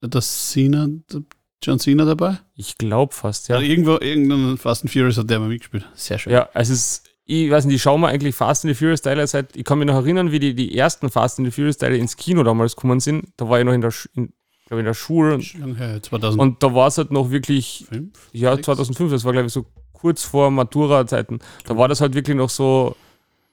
der, 0.02 0.22
Cena, 0.22 0.88
der 1.12 1.22
John 1.64 1.80
Cena 1.80 2.06
dabei? 2.06 2.40
Ich 2.56 2.78
glaube 2.78 3.14
fast, 3.14 3.48
ja. 3.48 3.56
Also 3.56 3.68
irgendwo, 3.68 3.98
irgendein 4.00 4.58
Fast 4.58 4.84
and 4.84 4.92
Furious 4.92 5.18
hat 5.18 5.30
der 5.30 5.40
mal 5.40 5.50
mitgespielt. 5.50 5.88
Sehr 5.96 6.20
schön. 6.20 6.34
Ja, 6.34 6.50
es 6.54 6.70
ist 6.70 7.09
ich 7.30 7.52
weiß 7.52 7.65
nicht, 7.65 7.76
ich 7.76 7.82
schaue 7.84 8.00
mir 8.00 8.08
eigentlich 8.08 8.36
Fast 8.36 8.65
and 8.65 8.74
the 8.74 8.80
Furious 8.80 9.02
Teile 9.02 9.26
seit, 9.28 9.56
ich 9.56 9.63
kann 9.63 9.78
mich 9.78 9.88
noch 9.88 9.94
erinnern, 9.94 10.32
wie 10.32 10.39
die, 10.39 10.56
die 10.56 10.76
ersten 10.76 11.12
Fast 11.12 11.38
and 11.38 11.48
the 11.48 11.52
Furious 11.52 11.78
Teile 11.78 11.96
ins 11.96 12.18
Kino 12.18 12.42
damals 12.42 12.76
gekommen 12.76 13.00
sind. 13.00 13.28
Da 13.38 13.48
war 13.48 13.60
ich 13.60 13.65
noch 13.65 13.74
in 13.74 13.82
der, 13.82 13.94
in, 14.15 14.34
glaube 14.65 14.80
in 14.80 14.86
der 14.86 14.96
Schule. 14.96 15.36
Und, 15.36 16.39
und 16.39 16.63
da 16.63 16.74
war 16.74 16.88
es 16.88 16.98
halt 16.98 17.12
noch 17.12 17.30
wirklich, 17.30 17.86
Fünf, 17.88 18.18
ja, 18.32 18.60
2005, 18.60 19.12
das 19.12 19.26
war 19.26 19.34
glaube 19.34 19.46
ich 19.46 19.54
so 19.54 19.68
kurz 19.94 20.24
vor 20.24 20.50
Matura-Zeiten. 20.50 21.39
Da 21.65 21.78
war 21.78 21.88
das 21.88 22.02
halt 22.02 22.15
wirklich 22.15 22.36
noch 22.36 22.50
so, 22.50 22.96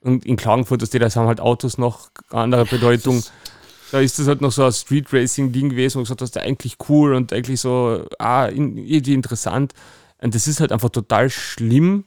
und 0.01 0.25
in 0.25 0.37
Klagenfurt, 0.37 0.81
das, 0.81 0.89
das 0.89 1.17
haben 1.17 1.27
halt 1.27 1.41
Autos 1.41 1.77
noch 1.77 2.11
andere 2.31 2.65
Bedeutung. 2.65 3.23
Da 3.93 4.01
ist 4.01 4.19
das 4.19 4.27
halt 4.27 4.41
noch 4.41 4.53
so 4.53 4.65
ein 4.65 4.73
Street 4.73 5.12
Racing-Ding 5.12 5.69
gewesen, 5.69 5.99
wo 5.99 6.03
gesagt 6.03 6.23
das 6.23 6.31
ist 6.31 6.39
eigentlich 6.39 6.79
cool 6.89 7.15
und 7.15 7.31
eigentlich 7.33 7.61
so, 7.61 8.07
ah, 8.19 8.49
irgendwie 8.49 9.12
interessant. 9.12 9.75
Und 10.23 10.35
das 10.35 10.49
ist 10.49 10.61
halt 10.61 10.73
einfach 10.73 10.89
total 10.89 11.29
schlimm, 11.29 12.05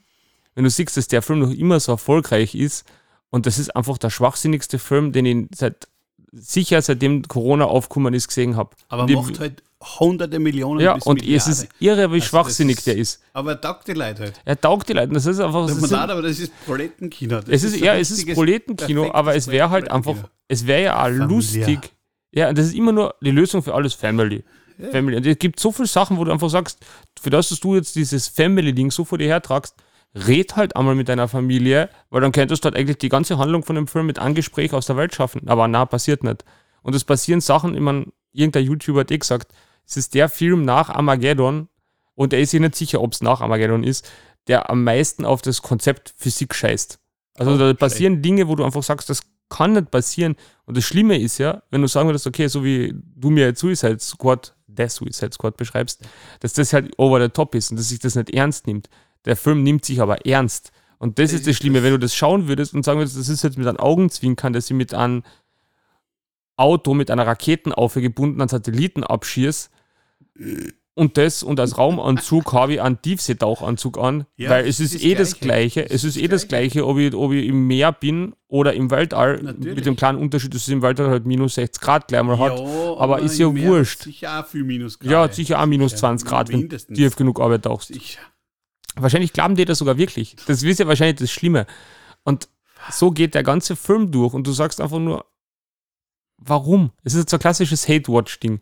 wenn 0.54 0.64
du 0.64 0.70
siehst, 0.70 0.96
dass 0.96 1.08
der 1.08 1.22
Film 1.22 1.40
noch 1.40 1.50
immer 1.50 1.80
so 1.80 1.92
erfolgreich 1.92 2.54
ist 2.54 2.84
und 3.30 3.46
das 3.46 3.58
ist 3.58 3.74
einfach 3.76 3.98
der 3.98 4.10
schwachsinnigste 4.10 4.78
Film, 4.78 5.12
den 5.12 5.26
ich 5.26 5.46
seit 5.56 5.88
sicher 6.32 6.80
seitdem 6.82 7.22
Corona 7.26 7.64
aufgekommen 7.64 8.14
ist 8.14 8.28
gesehen 8.28 8.56
habe. 8.56 8.70
Aber 8.88 9.06
die, 9.06 9.16
macht 9.16 9.40
halt 9.40 9.62
hunderte 9.98 10.38
Millionen 10.38 10.80
Ja, 10.80 10.92
und 11.04 11.20
Milliarden. 11.20 11.34
es 11.36 11.46
ist 11.46 11.68
irre, 11.78 12.10
wie 12.10 12.16
also 12.16 12.26
schwachsinnig 12.26 12.78
ist, 12.78 12.86
der 12.86 12.96
ist. 12.96 13.22
Aber 13.32 13.52
er 13.52 13.60
taugt 13.60 13.88
die 13.88 13.92
Leute 13.92 14.22
halt. 14.24 14.40
Er 14.44 14.60
taugt 14.60 14.88
die 14.88 14.92
Leute. 14.92 15.12
Das 15.12 15.26
ist 15.26 15.40
einfach. 15.40 15.66
Das, 15.66 15.80
das, 15.80 15.92
aber 15.92 16.22
das 16.22 16.38
ist 16.38 16.52
Proletenkino. 16.66 17.40
Das 17.40 17.48
es 17.48 17.64
ist, 17.64 17.74
ist 17.76 17.80
ja, 17.80 17.96
es 17.96 18.10
ist 18.10 18.28
Proletenkino, 18.34 19.10
aber 19.12 19.34
es 19.34 19.48
wäre 19.48 19.70
halt 19.70 19.90
einfach, 19.90 20.16
es 20.48 20.66
wäre 20.66 20.82
ja 20.82 20.98
auch 21.00 21.04
Familia. 21.06 21.26
lustig. 21.26 21.92
Ja, 22.32 22.52
das 22.52 22.66
ist 22.66 22.74
immer 22.74 22.92
nur 22.92 23.14
die 23.20 23.30
Lösung 23.32 23.62
für 23.62 23.74
alles 23.74 23.94
Family. 23.94 24.44
Ja. 24.78 24.90
Family. 24.90 25.16
Und 25.16 25.26
es 25.26 25.38
gibt 25.38 25.58
so 25.58 25.72
viele 25.72 25.88
Sachen, 25.88 26.16
wo 26.16 26.24
du 26.24 26.30
einfach 26.30 26.50
sagst, 26.50 26.78
für 27.20 27.30
das, 27.30 27.48
dass 27.48 27.60
du 27.60 27.74
jetzt 27.74 27.96
dieses 27.96 28.28
Family-Ding 28.28 28.90
so 28.90 29.04
vor 29.04 29.18
dir 29.18 29.26
hertragst, 29.26 29.74
red 30.14 30.56
halt 30.56 30.76
einmal 30.76 30.94
mit 30.94 31.08
deiner 31.08 31.28
Familie, 31.28 31.88
weil 32.10 32.20
dann 32.20 32.32
könntest 32.32 32.64
du 32.64 32.66
halt 32.66 32.76
eigentlich 32.76 32.98
die 32.98 33.08
ganze 33.08 33.38
Handlung 33.38 33.62
von 33.62 33.76
dem 33.76 33.86
Film 33.86 34.06
mit 34.06 34.18
einem 34.18 34.34
Gespräch 34.34 34.72
aus 34.72 34.86
der 34.86 34.96
Welt 34.96 35.14
schaffen. 35.14 35.48
Aber 35.48 35.68
na, 35.68 35.84
passiert 35.84 36.24
nicht. 36.24 36.44
Und 36.82 36.94
es 36.94 37.04
passieren 37.04 37.40
Sachen, 37.40 37.74
ich 37.74 37.80
meine, 37.80 38.06
irgendein 38.32 38.64
YouTuber 38.64 39.00
hat 39.00 39.10
eh 39.10 39.18
gesagt, 39.18 39.52
es 39.86 39.96
ist 39.96 40.14
der 40.14 40.28
Film 40.28 40.64
nach 40.64 40.88
Armageddon, 40.88 41.68
und 42.20 42.34
er 42.34 42.40
ist 42.40 42.50
sich 42.50 42.60
nicht 42.60 42.74
sicher, 42.74 43.00
ob 43.00 43.14
es 43.14 43.22
nach 43.22 43.40
Armageddon 43.40 43.82
ist, 43.82 44.06
der 44.46 44.68
am 44.68 44.84
meisten 44.84 45.24
auf 45.24 45.40
das 45.40 45.62
Konzept 45.62 46.12
Physik 46.18 46.54
scheißt. 46.54 46.98
Also 47.38 47.52
oh, 47.52 47.56
da 47.56 47.72
passieren 47.72 48.16
scheiße. 48.16 48.20
Dinge, 48.22 48.48
wo 48.48 48.56
du 48.56 48.62
einfach 48.62 48.82
sagst, 48.82 49.08
das 49.08 49.22
kann 49.48 49.72
nicht 49.72 49.90
passieren. 49.90 50.36
Und 50.66 50.76
das 50.76 50.84
Schlimme 50.84 51.18
ist 51.18 51.38
ja, 51.38 51.62
wenn 51.70 51.80
du 51.80 51.88
sagen 51.88 52.10
würdest, 52.10 52.26
okay, 52.26 52.46
so 52.48 52.62
wie 52.62 52.94
du 52.94 53.30
mir 53.30 53.46
jetzt 53.46 53.60
Suicide 53.60 53.98
Squad, 54.00 54.54
der 54.66 54.90
Suicide 54.90 55.32
Squad 55.32 55.56
beschreibst, 55.56 56.06
dass 56.40 56.52
das 56.52 56.74
halt 56.74 56.92
over 56.98 57.22
the 57.22 57.30
top 57.30 57.54
ist 57.54 57.70
und 57.70 57.78
dass 57.78 57.88
sich 57.88 58.00
das 58.00 58.16
nicht 58.16 58.28
ernst 58.34 58.66
nimmt. 58.66 58.90
Der 59.24 59.36
Film 59.36 59.62
nimmt 59.62 59.84
sich 59.84 60.00
aber 60.00 60.26
ernst. 60.26 60.72
Und 60.98 61.18
das, 61.18 61.32
ist 61.32 61.46
das 61.46 61.56
Schlimme, 61.56 61.82
wenn 61.82 61.92
du 61.92 61.98
das 61.98 62.14
schauen 62.14 62.48
würdest 62.48 62.74
und 62.74 62.84
sagen 62.84 62.98
würdest, 62.98 63.18
das 63.18 63.28
ist 63.28 63.42
jetzt 63.42 63.56
mit 63.56 63.66
einem 63.66 63.78
Augenzwinkern, 63.78 64.52
dass 64.52 64.70
ich 64.70 64.76
mit 64.76 64.92
einem 64.92 65.22
Auto 66.56 66.92
mit 66.92 67.10
einer 67.10 67.26
Raketenaufe 67.26 68.02
gebunden 68.02 68.40
an 68.42 68.48
Satelliten 68.48 69.02
abschieß 69.02 69.70
und 70.94 71.16
das 71.16 71.42
und 71.42 71.58
als 71.58 71.78
Raumanzug 71.78 72.52
habe 72.52 72.74
ich 72.74 72.82
einen 72.82 73.00
Tiefseetauchanzug 73.00 73.98
an, 73.98 74.26
ja, 74.36 74.50
weil 74.50 74.66
es 74.66 74.80
ist, 74.80 74.94
ist 74.94 75.04
eh 75.04 75.14
das 75.14 75.40
Gleiche. 75.40 75.88
Es 75.88 76.04
ist, 76.04 76.16
ist 76.16 76.22
eh 76.22 76.28
das 76.28 76.48
Gleiche, 76.48 76.86
ob 76.86 76.98
ich, 76.98 77.14
ob 77.14 77.32
ich 77.32 77.46
im 77.46 77.66
Meer 77.66 77.92
bin 77.92 78.34
oder 78.48 78.74
im 78.74 78.90
Weltall. 78.90 79.40
Natürlich. 79.42 79.76
Mit 79.76 79.86
dem 79.86 79.96
kleinen 79.96 80.18
Unterschied, 80.18 80.54
dass 80.54 80.62
es 80.62 80.68
im 80.68 80.82
Weltall 80.82 81.08
halt 81.08 81.24
minus 81.24 81.54
60 81.54 81.80
Grad 81.80 82.08
gleich 82.08 82.22
mal 82.22 82.38
hat. 82.38 82.58
Ja, 82.58 82.64
aber, 82.64 83.00
aber 83.00 83.18
ist 83.20 83.38
ja 83.38 83.46
wurscht. 83.46 84.02
Sicher 84.02 84.40
auch 84.40 84.46
viel 84.46 84.64
minus 84.64 84.98
Grad. 84.98 85.10
Ja, 85.10 85.32
sicher 85.32 85.62
auch 85.62 85.66
minus 85.66 85.96
20 85.96 86.28
Grad, 86.28 86.50
wenn 86.50 86.68
du 86.68 86.76
tief 86.76 87.16
genug 87.16 87.40
Arbeit 87.40 87.62
tauchst. 87.62 87.88
Sicher. 87.88 88.20
Wahrscheinlich 88.96 89.32
glauben 89.32 89.56
die 89.56 89.64
das 89.64 89.78
sogar 89.78 89.98
wirklich. 89.98 90.36
Das 90.46 90.62
ist 90.62 90.78
ja 90.78 90.86
wahrscheinlich 90.86 91.16
das 91.20 91.30
Schlimme. 91.30 91.66
Und 92.24 92.48
so 92.90 93.10
geht 93.10 93.34
der 93.34 93.42
ganze 93.42 93.76
Film 93.76 94.10
durch 94.10 94.34
und 94.34 94.46
du 94.46 94.52
sagst 94.52 94.80
einfach 94.80 94.98
nur, 94.98 95.26
warum? 96.38 96.90
Es 97.04 97.14
ist 97.14 97.30
so 97.30 97.36
ein 97.36 97.40
klassisches 97.40 97.88
Hate-Watch-Ding. 97.88 98.60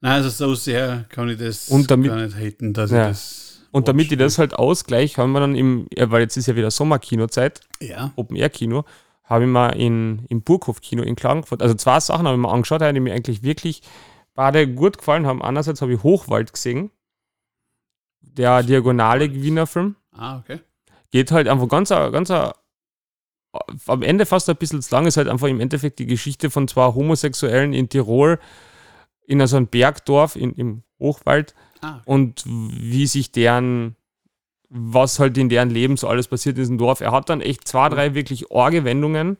Nein, 0.00 0.12
also 0.12 0.30
so 0.30 0.54
sehr 0.54 1.04
kann 1.10 1.28
ich 1.28 1.38
das 1.38 1.68
und 1.68 1.90
damit, 1.90 2.10
gar 2.10 2.16
nicht 2.24 2.36
haten, 2.36 2.72
dass 2.72 2.90
ja. 2.90 3.02
ich 3.02 3.08
das. 3.08 3.60
Und 3.70 3.86
damit 3.86 4.10
ich 4.10 4.18
das 4.18 4.38
halt 4.38 4.54
ausgleich, 4.54 5.18
haben 5.18 5.32
wir 5.32 5.40
dann 5.40 5.54
im, 5.54 5.86
weil 5.96 6.22
jetzt 6.22 6.36
ist 6.36 6.46
ja 6.46 6.56
wieder 6.56 6.70
Sommerkinozeit, 6.70 7.60
ja. 7.80 8.12
Open-Air-Kino, 8.16 8.84
habe 9.24 9.44
ich 9.44 9.50
mal 9.50 9.68
in, 9.70 10.24
im 10.28 10.42
Burghof-Kino 10.42 11.02
in 11.02 11.14
Klagenfurt, 11.14 11.62
also 11.62 11.74
zwei 11.74 12.00
Sachen 12.00 12.26
habe 12.26 12.36
ich 12.36 12.42
mir 12.42 12.50
angeschaut, 12.50 12.80
die 12.80 12.98
mir 12.98 13.14
eigentlich 13.14 13.44
wirklich 13.44 13.82
beide 14.34 14.66
gut 14.66 14.98
gefallen 14.98 15.26
haben. 15.26 15.40
Einerseits 15.42 15.82
habe 15.82 15.92
ich 15.92 16.02
Hochwald 16.02 16.52
gesehen, 16.52 16.90
der 18.40 18.62
diagonale 18.62 19.32
Wiener 19.34 19.66
Film. 19.66 19.96
Ah, 20.12 20.38
okay. 20.38 20.60
Geht 21.10 21.30
halt 21.30 21.46
einfach 21.46 21.68
ganz, 21.68 21.90
ganz 21.90 22.30
am 22.30 24.02
Ende 24.02 24.24
fast 24.24 24.48
ein 24.48 24.56
bisschen 24.56 24.80
zu 24.80 24.94
lang, 24.94 25.06
ist 25.06 25.18
halt 25.18 25.28
einfach 25.28 25.48
im 25.48 25.60
Endeffekt 25.60 25.98
die 25.98 26.06
Geschichte 26.06 26.50
von 26.50 26.66
zwei 26.66 26.86
Homosexuellen 26.86 27.74
in 27.74 27.88
Tirol, 27.88 28.38
in 29.26 29.44
so 29.46 29.56
einem 29.56 29.66
Bergdorf 29.66 30.36
in, 30.36 30.54
im 30.54 30.82
Hochwald 30.98 31.54
ah, 31.82 31.96
okay. 31.96 32.02
und 32.06 32.44
wie 32.46 33.06
sich 33.06 33.30
deren, 33.30 33.96
was 34.70 35.18
halt 35.18 35.36
in 35.36 35.48
deren 35.48 35.68
Leben 35.68 35.96
so 35.96 36.08
alles 36.08 36.28
passiert 36.28 36.56
in 36.56 36.62
diesem 36.62 36.78
Dorf. 36.78 37.00
Er 37.00 37.12
hat 37.12 37.28
dann 37.28 37.40
echt 37.40 37.68
zwei, 37.68 37.88
drei 37.88 38.14
wirklich 38.14 38.50
orge 38.50 38.84
Wendungen. 38.84 39.36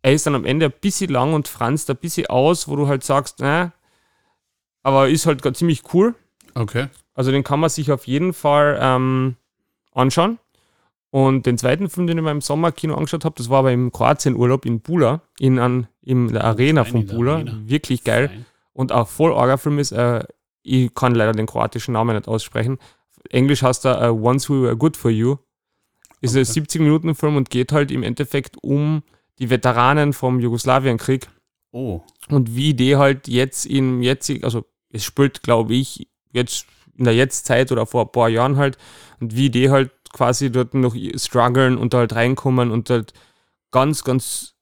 Er 0.00 0.14
ist 0.14 0.26
dann 0.26 0.34
am 0.34 0.44
Ende 0.44 0.66
ein 0.66 0.74
bisschen 0.80 1.10
lang 1.10 1.34
und 1.34 1.48
franzt 1.48 1.90
ein 1.90 1.96
bisschen 1.96 2.28
aus, 2.28 2.68
wo 2.68 2.76
du 2.76 2.88
halt 2.88 3.04
sagst, 3.04 3.40
ne, 3.40 3.72
aber 4.82 5.08
ist 5.08 5.26
halt 5.26 5.44
ziemlich 5.56 5.82
cool. 5.92 6.14
Okay. 6.54 6.88
Also 7.18 7.32
den 7.32 7.42
kann 7.42 7.58
man 7.58 7.68
sich 7.68 7.90
auf 7.90 8.06
jeden 8.06 8.32
Fall 8.32 8.78
ähm, 8.80 9.34
anschauen. 9.92 10.38
Und 11.10 11.46
den 11.46 11.58
zweiten 11.58 11.90
Film, 11.90 12.06
den 12.06 12.16
ich 12.16 12.22
mir 12.22 12.30
im 12.30 12.40
Sommerkino 12.40 12.94
angeschaut 12.94 13.24
habe, 13.24 13.34
das 13.36 13.50
war 13.50 13.58
aber 13.58 13.72
im 13.72 13.90
Kroatien-Urlaub 13.90 14.64
in 14.64 14.78
Bula, 14.78 15.22
in, 15.40 15.58
an, 15.58 15.88
in 16.00 16.28
der 16.28 16.44
Arena 16.44 16.84
von 16.84 17.06
Bula. 17.06 17.42
Wirklich 17.64 18.04
geil. 18.04 18.28
Fein. 18.28 18.46
Und 18.72 18.92
auch 18.92 19.08
voll 19.08 19.32
Orga-Film 19.32 19.80
ist, 19.80 19.90
äh, 19.90 20.22
ich 20.62 20.94
kann 20.94 21.16
leider 21.16 21.32
den 21.32 21.46
kroatischen 21.46 21.94
Namen 21.94 22.14
nicht 22.14 22.28
aussprechen. 22.28 22.78
Englisch 23.30 23.64
heißt 23.64 23.86
er 23.86 24.14
uh, 24.14 24.24
Once 24.24 24.48
We 24.48 24.62
Were 24.62 24.76
Good 24.76 24.96
For 24.96 25.10
You. 25.10 25.38
Ist 26.20 26.36
okay. 26.36 26.60
ein 26.60 26.66
70-Minuten-Film 26.66 27.34
und 27.34 27.50
geht 27.50 27.72
halt 27.72 27.90
im 27.90 28.04
Endeffekt 28.04 28.62
um 28.62 29.02
die 29.40 29.50
Veteranen 29.50 30.12
vom 30.12 30.38
Jugoslawienkrieg. 30.38 31.26
Oh. 31.72 32.00
Und 32.28 32.54
wie 32.54 32.74
die 32.74 32.94
halt 32.94 33.26
jetzt 33.26 33.66
in 33.66 34.04
jetzig, 34.04 34.44
also 34.44 34.66
es 34.90 35.02
spielt, 35.02 35.42
glaube 35.42 35.74
ich, 35.74 36.06
jetzt 36.32 36.68
in 36.98 37.04
der 37.04 37.14
Jetztzeit 37.14 37.72
oder 37.72 37.86
vor 37.86 38.02
ein 38.02 38.12
paar 38.12 38.28
Jahren 38.28 38.56
halt 38.56 38.76
und 39.20 39.34
wie 39.34 39.50
die 39.50 39.70
halt 39.70 39.90
quasi 40.12 40.50
dort 40.50 40.74
noch 40.74 40.94
strugglen 41.16 41.78
und 41.78 41.94
da 41.94 41.98
halt 41.98 42.14
reinkommen 42.14 42.70
und 42.70 42.90
halt 42.90 43.12
ganz, 43.70 44.04
ganz 44.04 44.54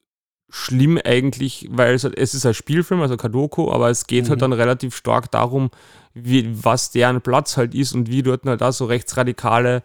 schlimm 0.49 0.99
eigentlich, 1.03 1.67
weil 1.71 1.93
es, 1.95 2.03
halt, 2.03 2.17
es 2.17 2.33
ist 2.33 2.45
ein 2.45 2.53
Spielfilm, 2.53 3.01
also 3.01 3.17
Kadoko, 3.17 3.71
aber 3.71 3.89
es 3.89 4.07
geht 4.07 4.23
halt 4.23 4.27
mhm. 4.27 4.31
halt 4.31 4.41
dann 4.43 4.53
relativ 4.53 4.95
stark 4.95 5.31
darum, 5.31 5.71
wie, 6.13 6.63
was 6.63 6.91
deren 6.91 7.21
Platz 7.21 7.57
halt 7.57 7.75
ist 7.75 7.93
und 7.93 8.09
wie 8.09 8.23
dort 8.23 8.45
halt 8.45 8.61
da 8.61 8.71
so 8.71 8.85
rechtsradikale 8.85 9.83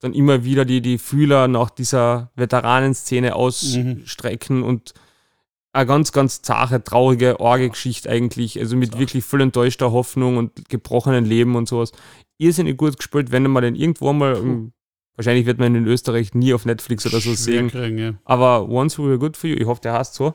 dann 0.00 0.12
immer 0.12 0.44
wieder 0.44 0.64
die, 0.64 0.82
die 0.82 0.98
Fühler 0.98 1.48
nach 1.48 1.70
dieser 1.70 2.30
Veteranenszene 2.36 3.28
mhm. 3.28 3.34
ausstrecken 3.34 4.58
mhm. 4.58 4.64
und 4.64 4.94
eine 5.74 5.86
ganz, 5.86 6.12
ganz 6.12 6.40
zahre, 6.40 6.82
traurige 6.82 7.40
Orge-Geschichte 7.40 8.08
eigentlich. 8.08 8.58
Also 8.58 8.76
mit 8.76 8.98
wirklich 8.98 9.24
voll 9.24 9.40
enttäuschter 9.40 9.92
Hoffnung 9.92 10.36
und 10.36 10.68
gebrochenen 10.68 11.24
Leben 11.24 11.56
und 11.56 11.68
sowas. 11.68 11.92
irrsinnig 12.38 12.76
gut 12.76 12.96
gespielt, 12.96 13.32
wenn 13.32 13.42
man 13.50 13.62
den 13.62 13.74
irgendwo 13.74 14.12
mal, 14.12 14.36
im, 14.36 14.72
wahrscheinlich 15.16 15.46
wird 15.46 15.58
man 15.58 15.74
ihn 15.74 15.82
in 15.82 15.86
Österreich 15.86 16.34
nie 16.34 16.54
auf 16.54 16.64
Netflix 16.64 17.04
oder 17.06 17.16
so 17.16 17.30
Schwer 17.30 17.36
sehen, 17.36 17.70
kriegen, 17.70 17.98
ja. 17.98 18.14
aber 18.24 18.68
Once 18.68 18.98
We 18.98 19.04
Were 19.04 19.18
Good 19.18 19.36
For 19.36 19.50
You, 19.50 19.56
ich 19.56 19.66
hoffe, 19.66 19.80
der 19.82 19.94
heißt 19.94 20.14
so, 20.14 20.34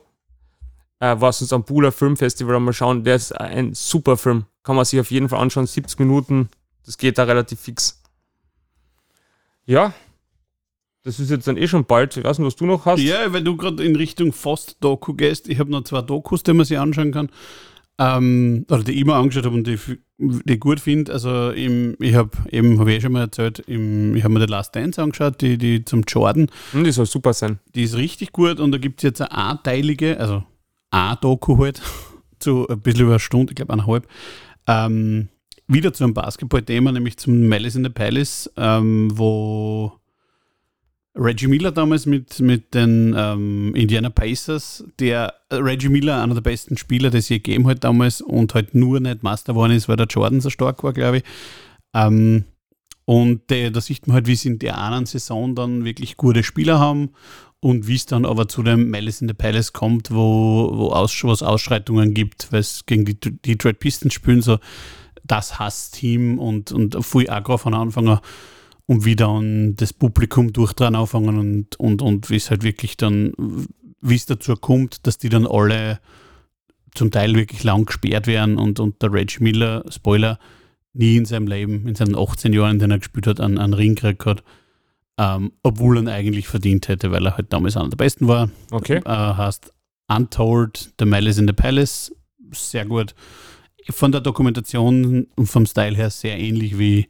äh, 0.99 1.15
was 1.19 1.41
uns 1.41 1.53
am 1.53 1.63
Buller 1.63 1.91
Filmfestival 1.91 2.55
einmal 2.55 2.73
schauen, 2.73 3.03
der 3.03 3.15
ist 3.15 3.31
ein 3.31 3.73
super 3.73 4.17
Film. 4.17 4.45
Kann 4.63 4.75
man 4.75 4.85
sich 4.85 4.99
auf 4.99 5.11
jeden 5.11 5.29
Fall 5.29 5.39
anschauen, 5.39 5.67
70 5.67 5.99
Minuten, 5.99 6.49
das 6.85 6.97
geht 6.97 7.17
da 7.17 7.23
relativ 7.23 7.59
fix. 7.59 8.01
Ja, 9.65 9.93
das 11.03 11.19
ist 11.19 11.31
jetzt 11.31 11.47
dann 11.47 11.57
eh 11.57 11.67
schon 11.67 11.85
bald. 11.85 12.17
Ich 12.17 12.23
weiß 12.23 12.39
nicht, 12.39 12.47
was 12.47 12.55
du 12.55 12.65
noch 12.65 12.85
hast. 12.85 13.01
Ja, 13.01 13.31
weil 13.31 13.43
du 13.43 13.55
gerade 13.55 13.83
in 13.83 13.95
Richtung 13.95 14.33
Fast-Doku 14.33 15.13
gehst. 15.13 15.47
Ich 15.47 15.59
habe 15.59 15.71
noch 15.71 15.83
zwei 15.83 16.01
Dokus, 16.01 16.43
die 16.43 16.53
man 16.53 16.65
sich 16.65 16.77
anschauen 16.77 17.11
kann. 17.11 17.29
Ähm, 17.97 18.65
oder 18.69 18.83
die 18.83 18.93
ich 18.93 19.05
mir 19.05 19.15
angeschaut 19.15 19.45
habe 19.45 19.55
und 19.55 19.67
die, 19.67 19.77
die 20.17 20.53
ich 20.53 20.59
gut 20.59 20.79
finde. 20.79 21.11
Also 21.11 21.51
im, 21.51 21.95
ich 21.99 22.15
habe 22.15 22.31
eben, 22.49 22.79
habe 22.79 22.91
ich 22.91 22.97
eh 22.97 23.01
schon 23.01 23.11
mal 23.13 23.21
erzählt, 23.21 23.59
im, 23.59 24.15
ich 24.15 24.23
habe 24.23 24.33
mir 24.33 24.41
The 24.41 24.51
Last 24.51 24.75
Dance 24.75 25.01
angeschaut, 25.01 25.41
die, 25.41 25.57
die 25.57 25.83
zum 25.83 26.03
Jordan. 26.07 26.47
Hm, 26.71 26.83
die 26.83 26.91
soll 26.91 27.05
super 27.05 27.33
sein. 27.33 27.59
Die 27.75 27.83
ist 27.83 27.95
richtig 27.97 28.31
gut 28.31 28.59
und 28.59 28.71
da 28.71 28.77
gibt 28.77 28.99
es 28.99 29.03
jetzt 29.03 29.21
eine 29.21 29.31
einteilige, 29.31 30.19
also 30.19 30.43
eine 30.91 31.17
Doku 31.21 31.57
halt, 31.57 31.81
zu 32.39 32.67
ein 32.69 32.79
bisschen 32.79 33.01
über 33.01 33.11
eine 33.11 33.19
Stunde, 33.19 33.51
ich 33.51 33.55
glaube 33.55 33.73
eineinhalb, 33.73 34.07
ähm, 34.67 35.27
wieder 35.67 35.93
zu 35.93 36.03
einem 36.03 36.13
Basketball-Thema, 36.13 36.93
nämlich 36.93 37.17
zum 37.17 37.47
Malice 37.47 37.75
in 37.75 37.83
the 37.83 37.89
Palace, 37.89 38.49
ähm, 38.57 39.09
wo 39.13 39.98
Reggie 41.19 41.47
Miller 41.47 41.71
damals 41.71 42.05
mit, 42.05 42.39
mit 42.39 42.73
den 42.73 43.13
ähm, 43.17 43.75
Indiana 43.75 44.09
Pacers, 44.09 44.85
der 44.99 45.33
äh, 45.49 45.55
Reggie 45.55 45.89
Miller, 45.89 46.23
einer 46.23 46.33
der 46.33 46.41
besten 46.41 46.77
Spieler, 46.77 47.13
es 47.13 47.29
je 47.29 47.37
gegeben 47.39 47.67
hat 47.67 47.83
damals 47.83 48.21
und 48.21 48.53
halt 48.53 48.73
nur 48.73 48.99
nicht 48.99 49.21
Master 49.21 49.53
geworden 49.53 49.73
ist, 49.73 49.89
weil 49.89 49.97
der 49.97 50.07
Jordan 50.07 50.39
so 50.39 50.49
stark 50.49 50.83
war, 50.83 50.93
glaube 50.93 51.17
ich. 51.17 51.23
Ähm, 51.93 52.45
und 53.03 53.51
äh, 53.51 53.69
da 53.69 53.81
sieht 53.81 54.07
man 54.07 54.15
halt, 54.15 54.27
wie 54.27 54.35
sie 54.35 54.49
in 54.49 54.59
der 54.59 54.81
einen 54.81 55.05
Saison 55.05 55.55
dann 55.55 55.83
wirklich 55.83 56.15
gute 56.15 56.43
Spieler 56.43 56.79
haben 56.79 57.09
und 57.59 57.87
wie 57.87 57.95
es 57.95 58.05
dann 58.05 58.25
aber 58.25 58.47
zu 58.47 58.63
dem 58.63 58.89
Malice 58.89 59.21
in 59.21 59.27
the 59.27 59.33
Palace 59.33 59.73
kommt, 59.73 60.11
wo, 60.11 60.71
wo 60.73 60.89
Aus, 60.91 61.23
was 61.23 61.43
Ausschreitungen 61.43 62.13
gibt, 62.13 62.51
weil 62.51 62.61
es 62.61 62.85
gegen 62.85 63.03
die 63.03 63.19
Detroit 63.19 63.79
Pistons 63.79 64.13
spielen, 64.13 64.41
so 64.41 64.59
das 65.25 65.59
Hassteam 65.59 66.39
und, 66.39 66.71
und 66.71 67.03
viel 67.03 67.29
Aggro 67.29 67.57
von 67.57 67.73
Anfang 67.73 68.07
an 68.07 68.19
und 68.89 69.05
wie 69.05 69.15
dann 69.15 69.75
das 69.75 69.93
Publikum 69.93 70.51
durchdrehen 70.51 70.95
anfangen 70.95 71.37
und, 71.37 71.75
und, 71.75 72.01
und 72.01 72.31
wie 72.31 72.37
es 72.37 72.49
halt 72.49 72.63
wirklich 72.63 72.97
dann, 72.97 73.33
wie 74.01 74.15
es 74.15 74.25
dazu 74.25 74.55
kommt, 74.55 75.05
dass 75.05 75.19
die 75.19 75.29
dann 75.29 75.45
alle 75.45 75.99
zum 76.95 77.11
Teil 77.11 77.35
wirklich 77.35 77.63
lang 77.63 77.85
gesperrt 77.85 78.25
werden 78.25 78.57
und, 78.57 78.79
und 78.79 78.99
der 79.03 79.13
Reggie 79.13 79.43
Miller, 79.43 79.85
Spoiler, 79.91 80.39
nie 80.93 81.17
in 81.17 81.25
seinem 81.25 81.45
Leben, 81.45 81.87
in 81.87 81.93
seinen 81.93 82.15
18 82.15 82.51
Jahren, 82.51 82.71
in 82.71 82.79
denen 82.79 82.93
er 82.93 82.97
gespielt 82.97 83.27
hat, 83.27 83.39
einen, 83.39 83.59
einen 83.59 83.75
Ring 83.75 83.93
gekriegt 83.93 84.25
hat, 84.25 84.43
ähm, 85.19 85.51
obwohl 85.61 85.97
er 85.97 86.01
ihn 86.01 86.09
eigentlich 86.09 86.47
verdient 86.47 86.87
hätte, 86.87 87.11
weil 87.11 87.27
er 87.27 87.37
halt 87.37 87.53
damals 87.53 87.77
einer 87.77 87.89
der 87.89 87.97
Besten 87.97 88.27
war. 88.27 88.49
Okay. 88.71 89.01
Äh, 89.05 89.09
heißt 89.11 89.71
Untold, 90.07 90.95
The 90.97 91.05
Malice 91.05 91.37
in 91.37 91.45
the 91.45 91.53
Palace, 91.53 92.11
sehr 92.53 92.85
gut. 92.85 93.13
Von 93.91 94.11
der 94.11 94.21
Dokumentation 94.21 95.27
und 95.35 95.45
vom 95.45 95.67
Style 95.67 95.95
her 95.95 96.09
sehr 96.09 96.39
ähnlich 96.39 96.79
wie, 96.79 97.07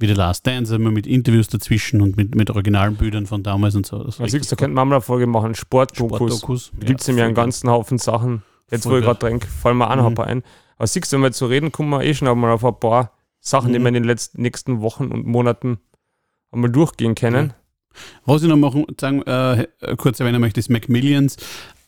wie 0.00 0.06
The 0.06 0.14
Last 0.14 0.46
Dance, 0.46 0.74
immer 0.74 0.90
mit 0.90 1.06
Interviews 1.06 1.48
dazwischen 1.48 2.00
und 2.00 2.16
mit, 2.16 2.34
mit 2.34 2.50
originalen 2.50 2.96
Bildern 2.96 3.26
von 3.26 3.42
damals 3.42 3.74
und 3.76 3.86
so. 3.86 4.02
Da 4.04 4.28
siehst 4.28 4.50
da 4.50 4.56
könnte 4.56 4.74
man 4.74 4.88
mal 4.88 4.96
eine 4.96 5.02
Folge 5.02 5.26
machen, 5.26 5.54
Sportdokus. 5.54 6.16
Sportdokus. 6.18 6.70
Da 6.78 6.86
gibt 6.86 7.00
es 7.00 7.06
nämlich 7.08 7.24
einen 7.24 7.34
ganzen 7.34 7.68
Haufen 7.70 7.98
Sachen. 7.98 8.42
Jetzt, 8.70 8.86
wo 8.86 8.96
ich 8.96 9.04
gerade 9.04 9.18
denke, 9.26 9.46
fallen 9.46 9.76
mir 9.78 9.90
auch 9.90 9.96
noch 9.96 10.06
ein 10.06 10.12
Mhm. 10.12 10.16
paar 10.16 10.26
ein. 10.26 10.42
Aber 10.76 10.86
siehst 10.86 11.12
du, 11.12 11.16
wenn 11.16 11.22
wir 11.24 11.32
so 11.32 11.46
reden, 11.46 11.72
kommen 11.72 11.90
wir 11.90 12.02
eh 12.02 12.14
schon 12.14 12.28
einmal 12.28 12.50
auf 12.52 12.64
ein 12.64 12.78
paar 12.78 13.12
Sachen, 13.40 13.72
die 13.72 13.78
Mhm. 13.78 13.82
wir 13.84 13.88
in 13.88 13.94
den 13.94 14.04
letzten 14.04 14.42
nächsten 14.42 14.80
Wochen 14.80 15.08
und 15.08 15.26
Monaten 15.26 15.78
einmal 16.52 16.70
durchgehen 16.70 17.14
können. 17.14 17.52
Was 18.24 18.42
ich 18.42 18.48
noch 18.48 18.56
machen, 18.56 18.86
sagen, 19.00 19.22
äh, 19.22 19.66
kurz 19.96 20.20
erwähnen 20.20 20.40
möchte, 20.40 20.60
ist 20.60 20.70
Macmillions. 20.70 21.36